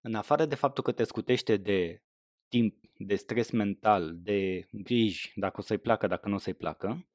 În 0.00 0.14
afară 0.14 0.46
de 0.46 0.54
faptul 0.54 0.82
că 0.82 0.92
te 0.92 1.04
scutește 1.04 1.56
de 1.56 2.02
timp, 2.48 2.80
de 2.96 3.14
stres 3.14 3.50
mental, 3.50 4.16
de 4.18 4.66
griji, 4.70 5.32
dacă 5.34 5.60
o 5.60 5.62
să-i 5.62 5.78
placă, 5.78 6.06
dacă 6.06 6.28
nu 6.28 6.34
o 6.34 6.38
să-i 6.38 6.54
placă, 6.54 7.08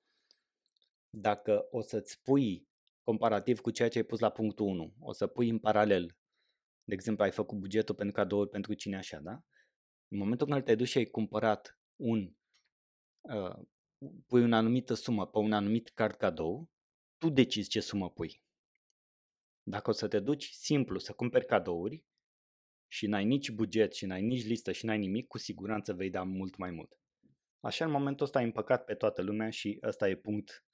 dacă 1.09 1.68
o 1.72 1.82
să-ți 1.82 2.22
pui 2.22 2.68
comparativ 3.03 3.59
cu 3.59 3.72
ceea 3.72 3.89
ce 3.89 3.97
ai 3.97 4.03
pus 4.03 4.20
la 4.20 4.30
punctul 4.30 4.66
1, 4.66 4.93
o 4.99 5.11
să 5.11 5.28
pui 5.28 5.49
în 5.49 5.59
paralel, 5.59 6.18
de 6.84 6.93
exemplu, 6.93 7.24
ai 7.24 7.32
făcut 7.32 7.57
bugetul 7.57 7.95
pentru 7.95 8.16
cadouri 8.16 8.49
pentru 8.49 8.74
cine 8.74 8.97
așa, 8.97 9.20
da? 9.20 9.43
În 10.07 10.18
momentul 10.18 10.47
în 10.47 10.53
care 10.53 10.66
te 10.66 10.76
duci 10.76 10.88
și 10.88 10.97
ai 10.97 11.05
cumpărat 11.05 11.80
un, 11.95 12.34
uh, 13.28 13.66
pui 14.28 14.52
o 14.52 14.56
anumită 14.56 14.94
sumă 14.94 15.28
pe 15.28 15.38
un 15.38 15.54
anumit 15.54 15.90
card 15.90 16.16
cadou, 16.16 16.70
tu 17.18 17.30
decizi 17.30 17.70
ce 17.70 17.80
sumă 17.80 18.10
pui. 18.10 18.44
Dacă 19.64 19.90
o 19.90 19.94
să 19.94 20.08
te 20.08 20.20
duci 20.20 20.50
simplu 20.50 21.00
să 21.00 21.14
cumperi 21.14 21.46
cadouri 21.46 22.04
și 22.88 23.08
n-ai 23.08 23.26
nici 23.26 23.52
buget 23.52 23.94
și 23.94 24.06
n-ai 24.06 24.22
nici 24.22 24.46
listă 24.46 24.72
și 24.72 24.86
n-ai 24.86 24.98
nimic, 24.98 25.28
cu 25.28 25.38
siguranță 25.38 25.94
vei 25.94 26.10
da 26.10 26.24
mult 26.24 26.58
mai 26.58 26.72
mult. 26.72 27.00
Așa 27.60 27.86
în 27.86 27.92
momentul 27.92 28.26
ăsta 28.26 28.40
ai 28.40 28.46
împăcat 28.46 28.86
pe 28.86 28.94
toată 28.94 29.22
lumea 29.22 29.50
și 29.50 29.80
ăsta 29.84 30.10
e 30.10 30.16
punct, 30.16 30.66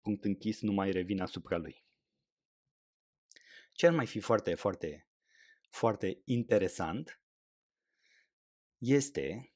punct 0.00 0.24
închis, 0.24 0.60
nu 0.60 0.72
mai 0.72 0.90
revin 0.90 1.20
asupra 1.20 1.56
lui. 1.56 1.84
Ce 3.72 3.86
ar 3.86 3.92
mai 3.92 4.06
fi 4.06 4.20
foarte, 4.20 4.54
foarte, 4.54 5.08
foarte 5.68 6.20
interesant 6.24 7.22
este 8.78 9.54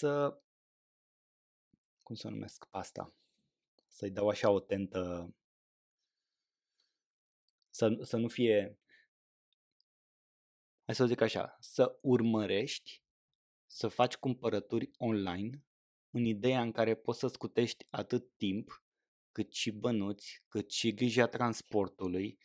să, 0.00 0.42
cum 2.02 2.14
să 2.14 2.28
numesc 2.28 2.64
pasta, 2.64 3.14
să-i 3.86 4.10
dau 4.10 4.28
așa 4.28 4.50
o 4.50 4.60
tentă, 4.60 5.34
să, 7.70 7.98
să 8.02 8.16
nu 8.16 8.28
fie, 8.28 8.78
hai 10.84 10.94
să 10.94 11.06
zic 11.06 11.20
așa, 11.20 11.56
să 11.58 11.98
urmărești 12.02 13.02
să 13.66 13.88
faci 13.88 14.16
cumpărături 14.16 14.90
online 14.98 15.64
în 16.10 16.24
ideea 16.24 16.60
în 16.60 16.72
care 16.72 16.94
poți 16.94 17.18
să 17.18 17.26
scutești 17.26 17.86
atât 17.90 18.36
timp 18.36 18.84
cât 19.32 19.52
și 19.52 19.70
bănuți, 19.70 20.44
cât 20.48 20.70
și 20.70 20.94
grija 20.94 21.26
transportului, 21.26 22.38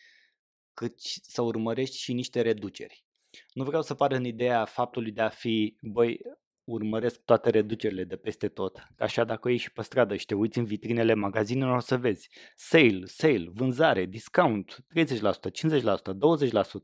cât 0.74 1.00
să 1.00 1.42
urmărești 1.42 1.98
și 1.98 2.14
niște 2.14 2.42
reduceri. 2.42 3.06
Nu 3.54 3.64
vreau 3.64 3.82
să 3.82 3.96
pară 3.96 4.16
în 4.16 4.26
ideea 4.26 4.66
faptului 4.66 5.12
de 5.12 5.22
a 5.22 5.30
fi, 5.30 5.78
băi, 5.82 6.20
urmăresc 6.66 7.22
toate 7.22 7.50
reducerile 7.50 8.04
de 8.04 8.16
peste 8.16 8.48
tot. 8.48 8.88
Așa 8.98 9.24
dacă 9.24 9.50
ieși 9.50 9.72
pe 9.72 9.82
stradă 9.82 10.16
și 10.16 10.26
te 10.26 10.36
uiți 10.36 10.58
în 10.58 10.66
vitrinele 10.66 11.14
magazinelor 11.14 11.76
o 11.76 11.80
să 11.80 11.98
vezi 11.98 12.30
sale, 12.56 13.02
sale, 13.06 13.48
vânzare, 13.54 14.06
discount, 14.06 14.86
30%, 15.00 15.02
50%, 15.02 16.14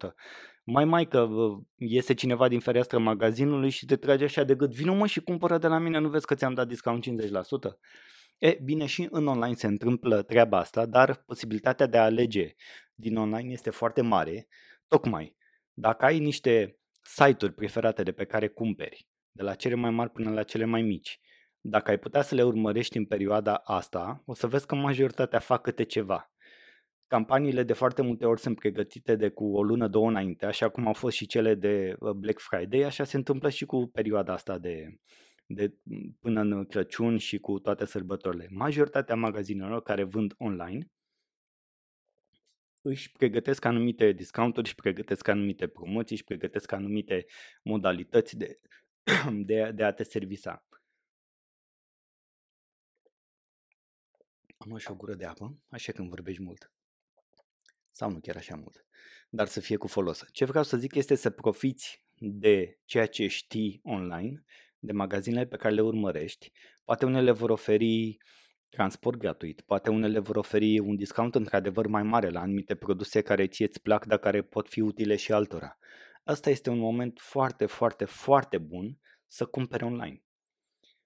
20%. 0.09 0.13
Mai 0.63 0.85
mai 0.85 1.07
că 1.07 1.27
iese 1.75 2.13
cineva 2.13 2.47
din 2.47 2.59
fereastră 2.59 2.99
magazinului 2.99 3.69
și 3.69 3.85
te 3.85 3.95
trage 3.95 4.23
așa 4.23 4.43
de 4.43 4.55
gât, 4.55 4.73
vină 4.73 4.93
mă 4.93 5.05
și 5.05 5.21
cumpără 5.21 5.57
de 5.57 5.67
la 5.67 5.77
mine, 5.77 5.99
nu 5.99 6.09
vezi 6.09 6.25
că 6.25 6.35
ți-am 6.35 6.53
dat 6.53 6.67
discount 6.67 7.05
50%? 7.05 7.09
E, 8.37 8.57
bine, 8.63 8.85
și 8.85 9.07
în 9.11 9.27
online 9.27 9.53
se 9.53 9.67
întâmplă 9.67 10.21
treaba 10.21 10.57
asta, 10.57 10.85
dar 10.85 11.23
posibilitatea 11.25 11.85
de 11.85 11.97
a 11.97 12.03
alege 12.03 12.55
din 12.93 13.17
online 13.17 13.51
este 13.51 13.69
foarte 13.69 14.01
mare. 14.01 14.47
Tocmai, 14.87 15.35
dacă 15.73 16.05
ai 16.05 16.19
niște 16.19 16.79
site-uri 17.01 17.53
preferate 17.53 18.03
de 18.03 18.11
pe 18.11 18.25
care 18.25 18.47
cumperi, 18.47 19.10
de 19.31 19.43
la 19.43 19.55
cele 19.55 19.75
mai 19.75 19.91
mari 19.91 20.09
până 20.09 20.29
la 20.29 20.43
cele 20.43 20.65
mai 20.65 20.81
mici, 20.81 21.19
dacă 21.59 21.91
ai 21.91 21.99
putea 21.99 22.21
să 22.21 22.35
le 22.35 22.43
urmărești 22.43 22.97
în 22.97 23.05
perioada 23.05 23.55
asta, 23.55 24.23
o 24.25 24.33
să 24.33 24.47
vezi 24.47 24.65
că 24.65 24.75
majoritatea 24.75 25.39
fac 25.39 25.61
câte 25.61 25.83
ceva. 25.83 26.31
Campaniile 27.07 27.63
de 27.63 27.73
foarte 27.73 28.01
multe 28.01 28.25
ori 28.25 28.39
sunt 28.39 28.55
pregătite 28.59 29.15
de 29.15 29.29
cu 29.29 29.55
o 29.55 29.63
lună, 29.63 29.87
două 29.87 30.09
înainte, 30.09 30.45
așa 30.45 30.69
cum 30.69 30.87
au 30.87 30.93
fost 30.93 31.15
și 31.15 31.25
cele 31.25 31.55
de 31.55 31.95
uh, 31.99 32.11
Black 32.11 32.39
Friday, 32.39 32.81
așa 32.81 33.03
se 33.03 33.17
întâmplă 33.17 33.49
și 33.49 33.65
cu 33.65 33.89
perioada 33.93 34.33
asta 34.33 34.57
de, 34.57 34.99
de 35.45 35.73
până 36.19 36.41
în 36.41 36.65
Crăciun 36.65 37.17
și 37.17 37.39
cu 37.39 37.59
toate 37.59 37.85
sărbătorile. 37.85 38.47
Majoritatea 38.51 39.15
magazinelor 39.15 39.81
care 39.81 40.03
vând 40.03 40.33
online 40.37 40.87
își 42.81 43.11
pregătesc 43.11 43.65
anumite 43.65 44.11
discounturi, 44.11 44.65
își 44.65 44.75
pregătesc 44.75 45.27
anumite 45.27 45.67
promoții, 45.67 46.15
își 46.15 46.23
pregătesc 46.23 46.71
anumite 46.71 47.25
modalități 47.63 48.37
de, 48.37 48.59
de, 49.45 49.71
de 49.71 49.83
a 49.83 49.93
te 49.93 50.03
servisa. 50.03 50.65
Am 54.57 54.77
și 54.77 54.91
o 54.91 54.95
gură 54.95 55.13
de 55.13 55.25
apă, 55.25 55.57
așa 55.69 55.91
când 55.91 56.09
vorbești 56.09 56.41
mult. 56.41 56.71
Sau 57.91 58.09
nu 58.11 58.19
chiar 58.19 58.35
așa 58.35 58.55
mult, 58.55 58.85
dar 59.29 59.47
să 59.47 59.59
fie 59.59 59.77
cu 59.77 59.87
folos. 59.87 60.23
Ce 60.31 60.45
vreau 60.45 60.63
să 60.63 60.77
zic 60.77 60.95
este 60.95 61.15
să 61.15 61.29
profiți 61.29 62.05
de 62.17 62.79
ceea 62.85 63.05
ce 63.05 63.27
știi 63.27 63.79
online, 63.83 64.43
de 64.79 64.91
magazinele 64.91 65.45
pe 65.45 65.57
care 65.57 65.73
le 65.73 65.81
urmărești. 65.81 66.51
Poate 66.83 67.05
unele 67.05 67.31
vor 67.31 67.49
oferi 67.49 68.17
transport 68.69 69.17
gratuit, 69.17 69.61
poate 69.61 69.89
unele 69.89 70.19
vor 70.19 70.35
oferi 70.35 70.79
un 70.79 70.95
discount 70.95 71.35
într-adevăr 71.35 71.87
mai 71.87 72.03
mare 72.03 72.29
la 72.29 72.39
anumite 72.39 72.75
produse 72.75 73.21
care 73.21 73.47
ție 73.47 73.65
îți 73.65 73.81
plac, 73.81 74.05
dar 74.05 74.17
care 74.17 74.41
pot 74.41 74.69
fi 74.69 74.81
utile 74.81 75.15
și 75.15 75.31
altora. 75.31 75.77
Asta 76.23 76.49
este 76.49 76.69
un 76.69 76.77
moment 76.77 77.19
foarte, 77.19 77.65
foarte, 77.65 78.05
foarte 78.05 78.57
bun 78.57 78.99
să 79.27 79.45
cumpere 79.45 79.85
online. 79.85 80.23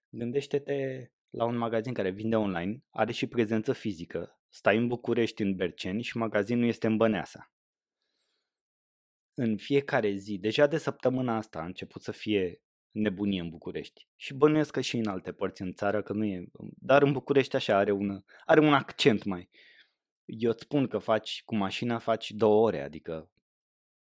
Gândește-te 0.10 1.10
la 1.30 1.46
un 1.46 1.58
magazin 1.58 1.94
care 1.94 2.10
vinde 2.10 2.36
online, 2.36 2.84
are 2.90 3.12
și 3.12 3.28
prezență 3.28 3.74
fizică, 3.74 4.40
stai 4.50 4.78
în 4.78 4.88
București, 4.88 5.42
în 5.42 5.56
Berceni 5.56 6.02
și 6.02 6.18
magazinul 6.18 6.68
este 6.68 6.88
în 6.88 6.98
Băneasa. 6.98 7.52
În 9.34 9.58
fiecare 9.58 10.12
zi, 10.12 10.38
deja 10.38 10.68
de 10.68 10.78
săptămâna 10.78 11.36
asta 11.36 11.60
a 11.60 11.66
început 11.66 12.02
să 12.02 12.12
fie 12.12 12.62
nebunie 12.92 13.42
în 13.42 13.50
București. 13.50 14.08
Și 14.16 14.34
bănuiesc 14.34 14.72
că 14.72 14.82
și 14.82 14.98
în 14.98 15.08
alte 15.08 15.32
părți 15.32 15.62
în 15.62 15.74
țară, 15.74 16.02
că 16.02 16.14
nu 16.14 16.26
e... 16.26 16.46
Dar 16.80 17.02
în 17.02 17.12
București 17.12 17.56
așa 17.56 17.78
are 17.78 17.92
un, 17.92 18.24
are 18.46 18.60
un 18.60 18.74
accent 18.74 19.24
mai. 19.24 19.50
Eu 20.26 20.50
îți 20.50 20.64
spun 20.64 20.88
că 20.88 20.98
faci 20.98 21.44
cu 21.46 21.56
mașina, 21.56 21.98
faci 21.98 22.32
două 22.32 22.66
ore, 22.66 22.82
adică 22.82 23.30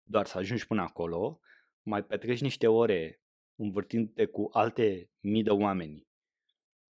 doar 0.07 0.25
să 0.25 0.37
ajungi 0.37 0.67
până 0.67 0.81
acolo, 0.81 1.39
mai 1.81 2.03
petreci 2.03 2.41
niște 2.41 2.67
ore 2.67 3.21
învârtindu-te 3.55 4.25
cu 4.25 4.49
alte 4.51 5.09
mii 5.19 5.43
de 5.43 5.49
oameni 5.49 6.07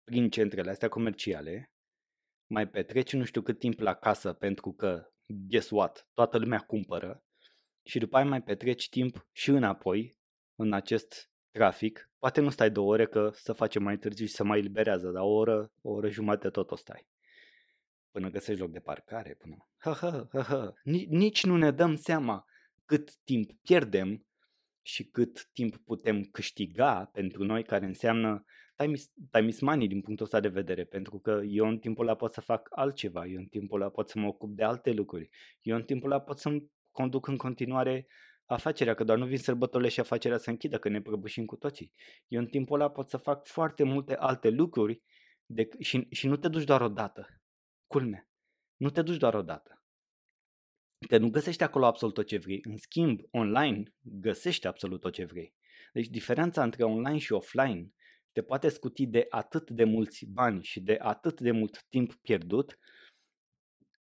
prin 0.04 0.30
centrele 0.30 0.70
astea 0.70 0.88
comerciale, 0.88 1.72
mai 2.46 2.68
petreci 2.68 3.12
nu 3.12 3.24
știu 3.24 3.42
cât 3.42 3.58
timp 3.58 3.80
la 3.80 3.94
casă 3.94 4.32
pentru 4.32 4.72
că, 4.72 5.12
guess 5.26 5.70
what, 5.70 6.08
toată 6.14 6.38
lumea 6.38 6.58
cumpără 6.58 7.24
și 7.82 7.98
după 7.98 8.16
aia 8.16 8.24
mai 8.24 8.42
petreci 8.42 8.88
timp 8.88 9.28
și 9.32 9.50
înapoi 9.50 10.18
în 10.54 10.72
acest 10.72 11.30
trafic. 11.50 12.10
Poate 12.18 12.40
nu 12.40 12.50
stai 12.50 12.70
două 12.70 12.92
ore 12.92 13.06
că 13.06 13.30
să 13.34 13.52
facem 13.52 13.82
mai 13.82 13.98
târziu 13.98 14.26
și 14.26 14.32
să 14.32 14.44
mai 14.44 14.58
eliberează, 14.58 15.10
dar 15.10 15.22
o 15.22 15.28
oră, 15.28 15.72
o 15.82 15.90
oră 15.90 16.08
jumate 16.08 16.50
tot 16.50 16.70
o 16.70 16.76
stai. 16.76 17.08
Până 18.10 18.30
găsești 18.30 18.60
loc 18.60 18.70
de 18.70 18.80
parcare, 18.80 19.34
până... 19.34 19.68
Ha, 19.76 19.92
ha, 19.92 20.28
ha, 20.32 20.42
ha. 20.42 20.72
Nici 21.08 21.44
nu 21.44 21.56
ne 21.56 21.70
dăm 21.70 21.96
seama 21.96 22.44
cât 22.90 23.14
timp 23.24 23.50
pierdem 23.62 24.26
și 24.82 25.04
cât 25.04 25.50
timp 25.52 25.76
putem 25.76 26.22
câștiga 26.22 27.04
pentru 27.12 27.44
noi, 27.44 27.64
care 27.64 27.86
înseamnă 27.86 28.44
time 28.76 28.92
is, 28.92 29.12
time 29.30 29.46
is 29.46 29.60
money 29.60 29.88
din 29.88 30.00
punctul 30.00 30.24
ăsta 30.24 30.40
de 30.40 30.48
vedere, 30.48 30.84
pentru 30.84 31.18
că 31.18 31.40
eu 31.46 31.68
în 31.68 31.78
timpul 31.78 32.06
ăla 32.06 32.16
pot 32.16 32.32
să 32.32 32.40
fac 32.40 32.68
altceva, 32.70 33.26
eu 33.26 33.38
în 33.38 33.46
timpul 33.46 33.80
ăla 33.80 33.90
pot 33.90 34.08
să 34.08 34.18
mă 34.18 34.26
ocup 34.26 34.56
de 34.56 34.62
alte 34.64 34.92
lucruri, 34.92 35.28
eu 35.60 35.76
în 35.76 35.82
timpul 35.82 36.10
ăla 36.10 36.20
pot 36.20 36.38
să-mi 36.38 36.70
conduc 36.90 37.26
în 37.26 37.36
continuare 37.36 38.06
afacerea, 38.44 38.94
că 38.94 39.04
doar 39.04 39.18
nu 39.18 39.26
vin 39.26 39.38
sărbătorile 39.38 39.88
și 39.88 40.00
afacerea 40.00 40.38
să 40.38 40.50
închidă, 40.50 40.78
că 40.78 40.88
ne 40.88 41.00
prăbușim 41.00 41.44
cu 41.44 41.56
toții. 41.56 41.92
Eu 42.28 42.40
în 42.40 42.46
timpul 42.46 42.80
ăla 42.80 42.90
pot 42.90 43.08
să 43.08 43.16
fac 43.16 43.46
foarte 43.46 43.82
multe 43.82 44.16
alte 44.16 44.48
lucruri 44.48 45.02
de, 45.46 45.68
și, 45.78 46.06
și 46.10 46.26
nu 46.26 46.36
te 46.36 46.48
duci 46.48 46.64
doar 46.64 46.80
o 46.80 46.88
dată. 46.88 47.26
Culme. 47.86 48.28
Nu 48.76 48.90
te 48.90 49.02
duci 49.02 49.16
doar 49.16 49.34
o 49.34 49.42
dată. 49.42 49.79
Că 51.08 51.18
nu 51.18 51.30
găsești 51.30 51.62
acolo 51.62 51.86
absolut 51.86 52.14
tot 52.14 52.26
ce 52.26 52.38
vrei. 52.38 52.60
În 52.62 52.76
schimb, 52.76 53.20
online 53.30 53.82
găsești 54.00 54.66
absolut 54.66 55.00
tot 55.00 55.12
ce 55.12 55.24
vrei. 55.24 55.54
Deci 55.92 56.08
diferența 56.08 56.62
între 56.62 56.84
online 56.84 57.18
și 57.18 57.32
offline 57.32 57.92
te 58.32 58.42
poate 58.42 58.68
scuti 58.68 59.06
de 59.06 59.26
atât 59.28 59.70
de 59.70 59.84
mulți 59.84 60.26
bani 60.26 60.62
și 60.62 60.80
de 60.80 60.98
atât 61.00 61.40
de 61.40 61.50
mult 61.50 61.84
timp 61.88 62.14
pierdut, 62.14 62.78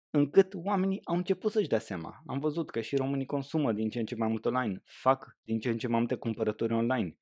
încât 0.09 0.53
oamenii 0.53 1.01
au 1.03 1.15
început 1.15 1.51
să-și 1.51 1.67
dea 1.67 1.79
seama. 1.79 2.23
Am 2.25 2.39
văzut 2.39 2.69
că 2.69 2.81
și 2.81 2.95
românii 2.95 3.25
consumă 3.25 3.71
din 3.71 3.89
ce 3.89 3.99
în 3.99 4.05
ce 4.05 4.15
mai 4.15 4.27
mult 4.27 4.45
online, 4.45 4.81
fac 4.85 5.37
din 5.43 5.59
ce 5.59 5.69
în 5.69 5.77
ce 5.77 5.87
mai 5.87 5.99
multe 5.99 6.15
cumpărături 6.15 6.73
online. 6.73 7.17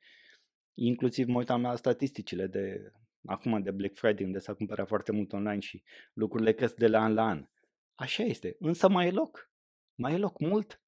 Inclusiv 0.73 1.27
mă 1.27 1.37
uitam 1.37 1.61
la 1.61 1.75
statisticile 1.75 2.47
de 2.47 2.91
acum 3.25 3.61
de 3.61 3.71
Black 3.71 3.95
Friday, 3.95 4.25
unde 4.25 4.39
s-a 4.39 4.53
cumpărat 4.53 4.87
foarte 4.87 5.11
mult 5.11 5.33
online 5.33 5.59
și 5.59 5.83
lucrurile 6.13 6.53
cresc 6.53 6.75
de 6.75 6.87
la 6.87 6.99
an 6.99 7.13
la 7.13 7.23
an. 7.23 7.47
Așa 7.95 8.23
este, 8.23 8.55
însă 8.59 8.89
mai 8.89 9.07
e 9.07 9.11
loc 9.11 9.48
mai 9.99 10.13
e 10.13 10.17
loc 10.17 10.39
mult. 10.39 10.81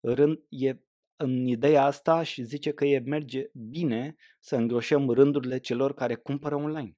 Rând, 0.00 0.38
e 0.48 0.80
în 1.16 1.46
ideea 1.46 1.84
asta 1.84 2.22
și 2.22 2.42
zice 2.42 2.72
că 2.72 2.84
e 2.84 2.98
merge 2.98 3.50
bine 3.52 4.16
să 4.40 4.56
îngroșăm 4.56 5.10
rândurile 5.10 5.58
celor 5.58 5.94
care 5.94 6.14
cumpără 6.14 6.54
online. 6.54 6.96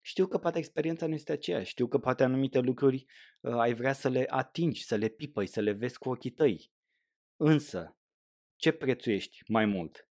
Știu 0.00 0.26
că 0.26 0.38
poate 0.38 0.58
experiența 0.58 1.06
nu 1.06 1.14
este 1.14 1.32
aceeași, 1.32 1.70
știu 1.70 1.86
că 1.86 1.98
poate 1.98 2.24
anumite 2.24 2.58
lucruri 2.58 3.04
uh, 3.40 3.52
ai 3.52 3.74
vrea 3.74 3.92
să 3.92 4.08
le 4.08 4.24
atingi, 4.28 4.84
să 4.84 4.96
le 4.96 5.08
pipăi, 5.08 5.46
să 5.46 5.60
le 5.60 5.72
vezi 5.72 5.98
cu 5.98 6.08
ochii 6.08 6.30
tăi. 6.30 6.70
Însă, 7.36 7.96
ce 8.56 8.72
prețuiești 8.72 9.38
mai 9.46 9.64
mult? 9.64 10.08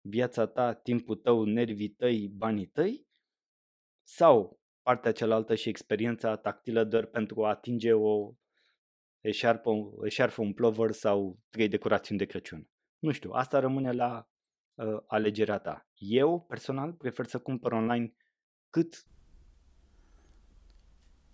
Viața 0.00 0.46
ta, 0.46 0.74
timpul 0.74 1.16
tău, 1.16 1.44
nervii 1.44 1.88
tăi, 1.88 2.28
banii 2.28 2.66
tăi? 2.66 3.06
Sau 4.06 4.60
partea 4.82 5.12
cealaltă 5.12 5.54
și 5.54 5.68
experiența 5.68 6.36
tactilă 6.36 6.84
doar 6.84 7.06
pentru 7.06 7.44
a 7.44 7.48
atinge 7.48 7.92
o 7.92 8.34
eșarfă, 9.26 9.70
eșarfă 10.04 10.40
un 10.40 10.52
plover 10.52 10.92
sau 10.92 11.38
trei 11.50 11.68
decorațiuni 11.68 12.18
de 12.18 12.24
Crăciun? 12.24 12.68
Nu 12.98 13.12
știu, 13.12 13.30
asta 13.30 13.58
rămâne 13.58 13.92
la 13.92 14.28
uh, 14.74 14.98
alegerea 15.06 15.58
ta. 15.58 15.88
Eu, 15.94 16.44
personal, 16.48 16.92
prefer 16.92 17.26
să 17.26 17.38
cumpăr 17.38 17.72
online 17.72 18.14
cât 18.70 19.06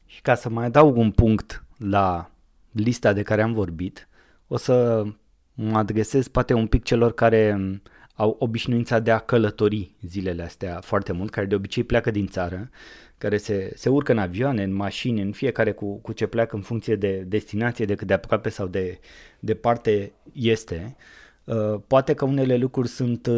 și 0.05 0.23
ca 0.23 0.35
să 0.35 0.49
mai 0.49 0.65
adaug 0.65 0.97
un 0.97 1.11
punct 1.11 1.65
la 1.79 2.31
lista 2.71 3.13
de 3.13 3.23
care 3.23 3.43
am 3.43 3.53
vorbit, 3.53 4.09
o 4.47 4.57
să 4.57 5.05
mă 5.55 5.79
adresez 5.79 6.29
poate 6.29 6.53
un 6.53 6.67
pic 6.67 6.83
celor 6.85 7.13
care 7.13 7.59
au 8.15 8.37
obișnuința 8.39 8.99
de 8.99 9.11
a 9.11 9.19
călători 9.19 9.95
zilele 10.01 10.43
astea 10.43 10.81
foarte 10.81 11.13
mult, 11.13 11.31
care 11.31 11.47
de 11.47 11.55
obicei 11.55 11.85
pleacă 11.85 12.11
din 12.11 12.27
țară, 12.27 12.71
care 13.19 13.37
se, 13.37 13.73
se 13.75 13.89
urcă 13.89 14.13
în 14.13 14.19
avioane, 14.19 14.63
în 14.63 14.75
mașini, 14.75 15.21
în 15.21 15.33
fiecare 15.33 15.73
cu, 15.73 15.99
cu 15.99 16.13
ce 16.13 16.27
pleacă 16.27 16.57
în 16.57 16.63
funcție 16.63 16.97
de 16.97 17.25
destinație, 17.27 17.85
de 17.85 17.95
cât 17.95 18.07
de 18.07 18.13
aproape 18.13 18.49
sau 18.49 18.67
de 18.67 18.99
departe 19.41 20.13
este. 20.33 20.97
Uh, 21.45 21.81
poate 21.87 22.15
că 22.15 22.25
unele 22.25 22.57
lucruri 22.57 22.89
sunt 22.89 23.27
uh, 23.27 23.35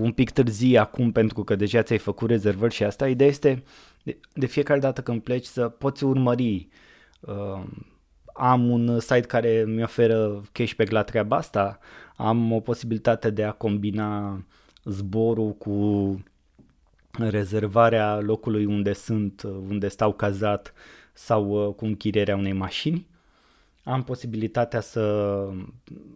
un 0.00 0.12
pic 0.12 0.30
târzii 0.30 0.78
acum 0.78 1.12
pentru 1.12 1.44
că 1.44 1.56
deja 1.56 1.82
ți-ai 1.82 1.98
făcut 1.98 2.28
rezervări 2.28 2.74
și 2.74 2.84
asta. 2.84 3.08
Ideea 3.08 3.28
este 3.28 3.62
de, 4.02 4.18
de 4.32 4.46
fiecare 4.46 4.80
dată 4.80 5.00
când 5.00 5.22
pleci 5.22 5.44
să 5.44 5.68
poți 5.68 6.04
urmări. 6.04 6.68
Uh, 7.20 7.62
am 8.34 8.70
un 8.70 9.00
site 9.00 9.20
care 9.20 9.64
mi 9.66 9.82
oferă 9.82 10.42
cashback 10.52 10.90
la 10.90 11.02
treaba 11.02 11.36
asta, 11.36 11.78
am 12.16 12.52
o 12.52 12.60
posibilitate 12.60 13.30
de 13.30 13.44
a 13.44 13.52
combina 13.52 14.42
zborul 14.84 15.52
cu 15.52 16.22
rezervarea 17.18 18.20
locului 18.20 18.64
unde 18.64 18.92
sunt, 18.92 19.42
unde 19.42 19.88
stau 19.88 20.12
cazat 20.12 20.72
sau 21.12 21.68
uh, 21.68 21.74
cu 21.74 21.84
închirierea 21.84 22.36
unei 22.36 22.52
mașini. 22.52 23.06
Am 23.84 24.02
posibilitatea 24.02 24.80
să 24.80 25.00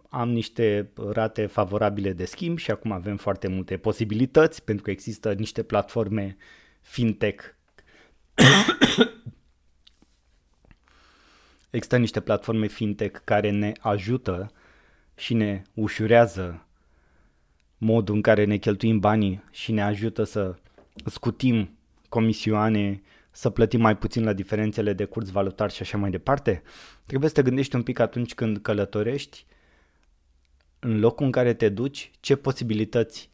am 0.09 0.30
niște 0.30 0.90
rate 1.12 1.46
favorabile 1.46 2.12
de 2.12 2.24
schimb 2.24 2.59
și 2.59 2.70
acum 2.70 2.92
avem 2.92 3.16
foarte 3.16 3.48
multe 3.48 3.76
posibilități 3.76 4.64
pentru 4.64 4.84
că 4.84 4.90
există 4.90 5.32
niște 5.32 5.62
platforme 5.62 6.36
fintech 6.80 7.44
Există 11.70 11.96
niște 11.96 12.20
platforme 12.20 12.66
fintech 12.66 13.20
care 13.24 13.51
ne 13.51 13.72
ajută 13.80 14.53
și 15.21 15.35
ne 15.35 15.62
ușurează 15.75 16.66
modul 17.79 18.14
în 18.14 18.21
care 18.21 18.45
ne 18.45 18.57
cheltuim 18.57 18.99
banii 18.99 19.43
și 19.51 19.73
ne 19.73 19.83
ajută 19.83 20.25
să 20.25 20.55
scutim 21.05 21.71
comisioane, 22.09 23.03
să 23.31 23.51
plătim 23.51 23.81
mai 23.81 23.97
puțin 23.97 24.25
la 24.25 24.33
diferențele 24.33 24.93
de 24.93 25.05
curs 25.05 25.31
valutar 25.31 25.71
și 25.71 25.83
așa 25.83 25.99
mai 25.99 26.11
departe. 26.11 26.62
Trebuie 27.07 27.29
să 27.29 27.35
te 27.35 27.43
gândești 27.43 27.75
un 27.75 27.83
pic 27.83 27.99
atunci 27.99 28.35
când 28.35 28.59
călătorești 28.59 29.47
în 30.79 30.99
locul 31.01 31.27
în 31.27 31.33
care 31.33 31.55
te 31.55 31.68
duci, 31.68 32.11
ce 32.21 32.37
posibilități 32.37 33.31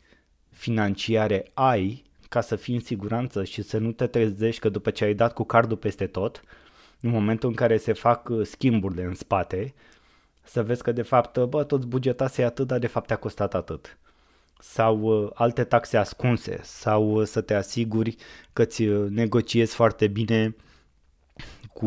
financiare 0.51 1.51
ai 1.55 2.05
ca 2.29 2.41
să 2.41 2.57
fii 2.57 2.75
în 2.75 2.81
siguranță 2.81 3.45
și 3.45 3.63
să 3.63 3.79
nu 3.79 3.93
te 3.93 4.07
trezești 4.07 4.61
că 4.61 4.69
după 4.69 4.91
ce 4.91 5.05
ai 5.05 5.15
dat 5.15 5.33
cu 5.33 5.45
cardul 5.45 5.77
peste 5.77 6.07
tot, 6.07 6.43
în 7.01 7.11
momentul 7.11 7.49
în 7.49 7.55
care 7.55 7.77
se 7.77 7.93
fac 7.93 8.29
uh, 8.29 8.47
schimburile 8.47 9.05
în 9.05 9.15
spate, 9.15 9.75
să 10.47 10.63
vezi 10.63 10.83
că 10.83 10.93
de 10.93 11.03
fapt, 11.03 11.45
bă, 11.45 11.65
toți 11.65 11.87
bugetase 11.87 12.43
atât, 12.43 12.67
dar 12.67 12.79
de 12.79 12.87
fapt 12.87 13.07
te-a 13.07 13.17
costat 13.17 13.55
atât. 13.55 13.99
Sau 14.59 15.01
uh, 15.01 15.31
alte 15.35 15.65
taxe 15.65 15.97
ascunse, 15.97 16.61
sau 16.63 17.15
uh, 17.15 17.27
să 17.27 17.41
te 17.41 17.55
asiguri 17.55 18.17
că 18.53 18.65
ți 18.65 18.83
uh, 18.83 19.11
negociezi 19.11 19.75
foarte 19.75 20.07
bine 20.07 20.57
cu 21.73 21.87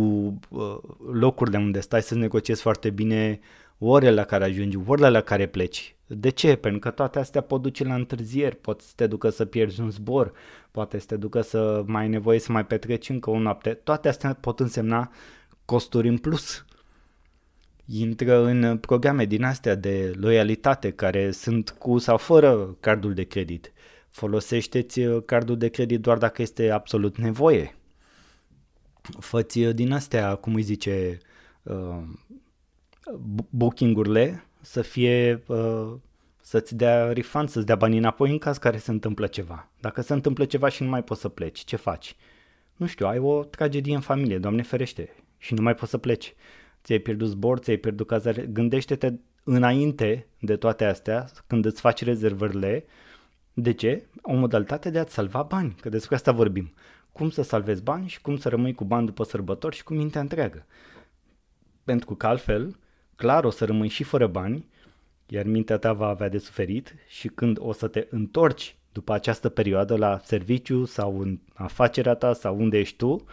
uh, 0.49 0.77
locurile 1.11 1.57
unde 1.57 1.79
stai, 1.79 2.01
să 2.01 2.15
negociezi 2.15 2.61
foarte 2.61 2.89
bine 2.89 3.39
orele 3.77 4.11
la 4.11 4.23
care 4.23 4.43
ajungi, 4.43 4.77
orele 4.85 5.09
la 5.09 5.21
care 5.21 5.45
pleci. 5.45 5.95
De 6.07 6.29
ce? 6.29 6.55
Pentru 6.55 6.79
că 6.79 6.89
toate 6.89 7.19
astea 7.19 7.41
pot 7.41 7.61
duce 7.61 7.83
la 7.83 7.93
întârzieri, 7.93 8.55
pot 8.55 8.81
să 8.81 8.91
te 8.95 9.07
ducă 9.07 9.29
să 9.29 9.45
pierzi 9.45 9.81
un 9.81 9.89
zbor, 9.89 10.31
poate 10.71 10.99
să 10.99 11.05
te 11.05 11.15
ducă 11.15 11.41
să 11.41 11.83
mai 11.85 12.01
ai 12.01 12.07
nevoie 12.07 12.39
să 12.39 12.51
mai 12.51 12.65
petreci 12.65 13.09
încă 13.09 13.29
o 13.29 13.39
noapte. 13.39 13.73
Toate 13.73 14.07
astea 14.07 14.33
pot 14.33 14.59
însemna 14.59 15.11
costuri 15.65 16.07
în 16.07 16.17
plus. 16.17 16.65
Intră 17.91 18.43
în 18.43 18.77
programe 18.77 19.25
din 19.25 19.43
astea 19.43 19.75
de 19.75 20.13
loialitate 20.15 20.91
care 20.91 21.31
sunt 21.31 21.69
cu 21.69 21.97
sau 21.97 22.17
fără 22.17 22.77
cardul 22.79 23.13
de 23.13 23.23
credit. 23.23 23.73
Folosește-ți 24.09 25.01
cardul 25.25 25.57
de 25.57 25.69
credit 25.69 26.01
doar 26.01 26.17
dacă 26.17 26.41
este 26.41 26.69
absolut 26.69 27.17
nevoie. 27.17 27.75
Făți 29.19 29.59
din 29.59 29.91
astea, 29.91 30.35
cum 30.35 30.55
îi 30.55 30.61
zice, 30.61 31.17
uh, 31.63 32.01
booking-urile 33.49 34.45
să 34.61 34.81
fie 34.81 35.43
uh, 35.47 35.93
să-ți 36.41 36.75
dea 36.75 37.13
refund, 37.13 37.49
să-ți 37.49 37.65
dea 37.65 37.75
banii 37.75 37.97
înapoi 37.97 38.31
în 38.31 38.37
caz 38.37 38.57
care 38.57 38.77
se 38.77 38.91
întâmplă 38.91 39.27
ceva. 39.27 39.69
Dacă 39.79 40.01
se 40.01 40.13
întâmplă 40.13 40.45
ceva 40.45 40.69
și 40.69 40.83
nu 40.83 40.89
mai 40.89 41.03
poți 41.03 41.21
să 41.21 41.29
pleci, 41.29 41.59
ce 41.59 41.75
faci? 41.75 42.15
Nu 42.75 42.85
știu, 42.85 43.07
ai 43.07 43.19
o 43.19 43.43
tragedie 43.43 43.95
în 43.95 44.01
familie, 44.01 44.37
Doamne 44.37 44.61
ferește, 44.61 45.15
și 45.37 45.53
nu 45.53 45.61
mai 45.61 45.75
poți 45.75 45.91
să 45.91 45.97
pleci. 45.97 46.35
Ți-ai 46.83 46.99
pierdut 46.99 47.27
zbor, 47.27 47.59
ți-ai 47.59 47.77
pierdut 47.77 48.07
cazare. 48.07 48.45
Gândește-te 48.45 49.13
înainte 49.43 50.27
de 50.39 50.55
toate 50.55 50.85
astea, 50.85 51.29
când 51.47 51.65
îți 51.65 51.81
faci 51.81 52.03
rezervările, 52.03 52.85
de 53.53 53.73
ce? 53.73 54.07
O 54.21 54.33
modalitate 54.33 54.89
de 54.89 54.99
a-ți 54.99 55.13
salva 55.13 55.41
bani, 55.41 55.75
că 55.81 55.89
despre 55.89 56.15
asta 56.15 56.31
vorbim. 56.31 56.73
Cum 57.11 57.29
să 57.29 57.41
salvezi 57.41 57.83
bani 57.83 58.07
și 58.07 58.21
cum 58.21 58.37
să 58.37 58.49
rămâi 58.49 58.73
cu 58.73 58.83
bani 58.83 59.05
după 59.05 59.23
sărbători 59.23 59.75
și 59.75 59.83
cu 59.83 59.93
mintea 59.93 60.21
întreagă. 60.21 60.65
Pentru 61.83 62.15
că 62.15 62.27
altfel, 62.27 62.77
clar 63.15 63.43
o 63.43 63.49
să 63.49 63.65
rămâi 63.65 63.87
și 63.87 64.03
fără 64.03 64.27
bani, 64.27 64.67
iar 65.27 65.45
mintea 65.45 65.77
ta 65.77 65.93
va 65.93 66.07
avea 66.07 66.29
de 66.29 66.37
suferit 66.37 66.95
și 67.07 67.27
când 67.27 67.57
o 67.59 67.71
să 67.71 67.87
te 67.87 68.07
întorci 68.09 68.75
după 68.91 69.13
această 69.13 69.49
perioadă 69.49 69.97
la 69.97 70.19
serviciu 70.23 70.85
sau 70.85 71.19
în 71.19 71.39
afacerea 71.53 72.15
ta 72.15 72.33
sau 72.33 72.59
unde 72.59 72.77
ești 72.77 72.95
tu, 72.95 73.25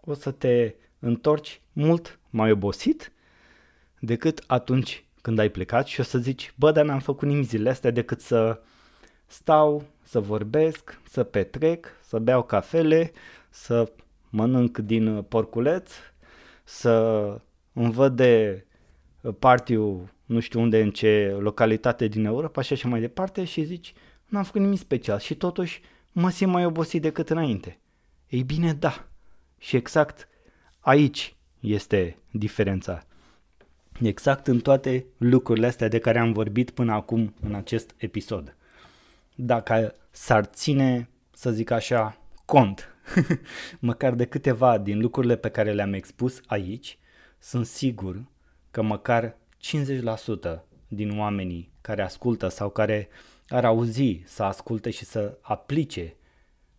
o 0.00 0.14
să 0.14 0.30
te 0.30 0.74
întorci 0.98 1.60
mult 1.72 2.19
mai 2.30 2.50
obosit 2.50 3.12
decât 3.98 4.44
atunci 4.46 5.04
când 5.22 5.38
ai 5.38 5.48
plecat 5.48 5.86
și 5.86 6.00
o 6.00 6.02
să 6.02 6.18
zici, 6.18 6.52
bă, 6.56 6.72
dar 6.72 6.84
n-am 6.84 7.00
făcut 7.00 7.28
nimic 7.28 7.48
zilele 7.48 7.70
astea 7.70 7.90
decât 7.90 8.20
să 8.20 8.60
stau, 9.26 9.84
să 10.02 10.20
vorbesc, 10.20 11.00
să 11.08 11.24
petrec, 11.24 11.86
să 12.02 12.18
beau 12.18 12.42
cafele, 12.42 13.12
să 13.50 13.92
mănânc 14.30 14.78
din 14.78 15.22
porculeț, 15.22 15.92
să 16.64 16.90
îmi 17.72 17.92
văd 17.92 18.16
de 18.16 18.64
partiu 19.38 20.10
nu 20.30 20.40
știu 20.40 20.60
unde, 20.60 20.82
în 20.82 20.90
ce 20.90 21.36
localitate 21.38 22.06
din 22.06 22.24
Europa 22.24 22.62
și 22.62 22.72
așa 22.72 22.88
mai 22.88 23.00
departe 23.00 23.44
și 23.44 23.62
zici, 23.62 23.92
n-am 24.26 24.44
făcut 24.44 24.60
nimic 24.60 24.78
special 24.78 25.18
și 25.18 25.34
totuși 25.34 25.80
mă 26.12 26.30
simt 26.30 26.52
mai 26.52 26.64
obosit 26.64 27.02
decât 27.02 27.30
înainte. 27.30 27.80
Ei 28.28 28.42
bine, 28.42 28.72
da. 28.72 29.06
Și 29.58 29.76
exact 29.76 30.28
aici 30.78 31.36
este 31.60 32.16
diferența. 32.30 33.02
Exact 34.00 34.46
în 34.46 34.60
toate 34.60 35.06
lucrurile 35.16 35.66
astea 35.66 35.88
de 35.88 35.98
care 35.98 36.18
am 36.18 36.32
vorbit 36.32 36.70
până 36.70 36.92
acum 36.92 37.34
în 37.40 37.54
acest 37.54 37.94
episod. 37.96 38.56
Dacă 39.34 39.94
s-ar 40.10 40.44
ține, 40.44 41.08
să 41.32 41.50
zic 41.50 41.70
așa, 41.70 42.20
cont, 42.44 42.94
măcar 43.78 44.14
de 44.14 44.24
câteva 44.24 44.78
din 44.78 45.00
lucrurile 45.00 45.36
pe 45.36 45.48
care 45.48 45.72
le-am 45.72 45.92
expus 45.92 46.40
aici, 46.46 46.98
sunt 47.38 47.66
sigur 47.66 48.24
că 48.70 48.82
măcar 48.82 49.36
50% 50.56 50.60
din 50.88 51.18
oamenii 51.18 51.72
care 51.80 52.02
ascultă 52.02 52.48
sau 52.48 52.70
care 52.70 53.08
ar 53.48 53.64
auzi 53.64 54.22
să 54.24 54.42
asculte 54.42 54.90
și 54.90 55.04
să 55.04 55.38
aplice 55.40 56.14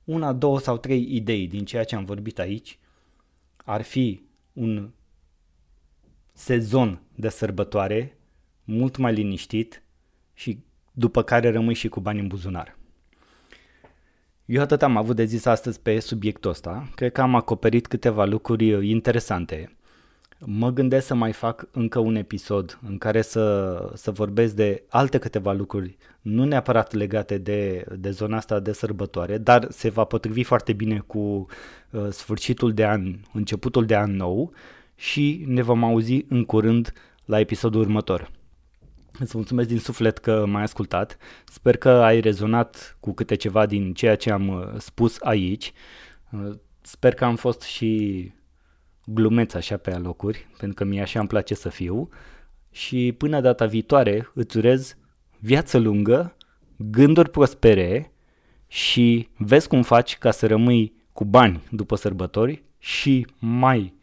una, 0.04 0.34
două 0.34 0.60
sau 0.60 0.78
trei 0.78 1.16
idei 1.16 1.48
din 1.48 1.66
ceea 1.66 1.84
ce 1.84 1.96
am 1.96 2.04
vorbit 2.04 2.40
aici, 2.40 2.80
ar 3.58 3.82
fi 3.82 4.22
un 4.54 4.90
sezon 6.34 7.02
de 7.16 7.30
sărbătoare 7.30 8.18
mult 8.64 8.98
mai 8.98 9.14
liniștit 9.14 9.84
și 10.34 10.64
după 10.92 11.24
care 11.24 11.52
rămâi 11.52 11.74
și 11.74 11.90
cu 11.90 12.00
bani 12.00 12.20
în 12.20 12.28
buzunar. 12.28 12.78
Eu 14.46 14.62
atât 14.62 14.82
am 14.82 14.98
avut 14.98 15.16
de 15.16 15.26
zis 15.26 15.46
astăzi 15.46 15.80
pe 15.80 16.00
subiectul 16.00 16.50
ăsta. 16.50 16.90
Cred 16.96 17.12
că 17.12 17.22
am 17.22 17.36
acoperit 17.36 17.88
câteva 17.88 18.26
lucruri 18.26 18.90
interesante 18.90 19.76
Mă 20.46 20.70
gândesc 20.72 21.08
să 21.08 21.14
mai 21.16 21.32
fac 21.32 21.68
încă 21.72 22.00
un 22.00 22.16
episod 22.16 22.80
în 22.88 22.98
care 22.98 23.22
să, 23.22 23.92
să 23.96 24.12
vorbesc 24.12 24.56
de 24.56 24.84
alte 24.90 25.18
câteva 25.18 25.52
lucruri, 25.52 25.98
nu 26.22 26.44
neapărat 26.44 26.94
legate 26.94 27.38
de, 27.38 27.86
de 27.98 28.10
zona 28.10 28.38
asta 28.38 28.60
de 28.60 28.72
sărbătoare, 28.72 29.38
dar 29.38 29.68
se 29.70 29.90
va 29.90 30.04
potrivi 30.04 30.44
foarte 30.44 30.74
bine 30.74 31.04
cu 31.08 31.20
uh, 31.90 32.08
sfârșitul 32.10 32.74
de 32.74 32.86
an, 32.86 33.16
începutul 33.34 33.86
de 33.86 33.96
an 33.96 34.16
nou 34.16 34.54
și 34.96 35.44
ne 35.48 35.62
vom 35.62 35.84
auzi 35.84 36.26
în 36.30 36.46
curând 36.46 36.94
la 37.26 37.40
episodul 37.40 37.82
următor. 37.82 38.32
Îți 39.20 39.38
mulțumesc 39.38 39.68
din 39.68 39.80
suflet 39.80 40.18
că 40.18 40.46
m-ai 40.48 40.64
ascultat. 40.64 41.18
Sper 41.46 41.78
că 41.78 41.90
ai 41.90 42.20
rezonat 42.20 42.98
cu 43.00 43.14
câte 43.14 43.36
ceva 43.36 43.66
din 43.66 43.94
ceea 43.94 44.16
ce 44.16 44.32
am 44.32 44.48
uh, 44.48 44.80
spus 44.80 45.18
aici. 45.20 45.74
Uh, 46.32 46.56
sper 46.82 47.14
că 47.14 47.26
am 47.26 47.36
fost 47.36 47.62
și 47.62 48.32
glumeț 49.06 49.54
așa 49.54 49.78
pe 49.78 49.94
alocuri, 49.94 50.48
pentru 50.58 50.76
că 50.76 50.90
mie 50.90 51.02
așa 51.02 51.20
îmi 51.20 51.28
place 51.28 51.54
să 51.54 51.70
fiu. 51.70 52.10
Și 52.72 53.14
până 53.18 53.42
data 53.42 53.66
viitoare 53.66 54.32
îți 54.34 54.58
urez 54.58 54.98
viață 55.40 55.78
lungă, 55.78 56.36
gânduri 56.78 57.30
prospere 57.30 58.12
și 58.68 59.30
vezi 59.38 59.68
cum 59.68 59.82
faci 59.82 60.18
ca 60.18 60.32
să 60.32 60.48
rămâi 60.48 60.94
cu 61.14 61.26
bani 61.26 61.64
după 61.72 61.96
sărbători 61.96 62.64
și 62.78 63.28
mai 63.40 63.94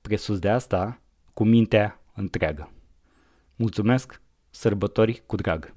presus 0.00 0.38
de 0.38 0.48
asta, 0.48 1.00
cu 1.34 1.44
mintea 1.44 2.00
întreagă. 2.14 2.72
Mulțumesc, 3.56 4.22
sărbători 4.50 5.22
cu 5.26 5.36
drag! 5.36 5.76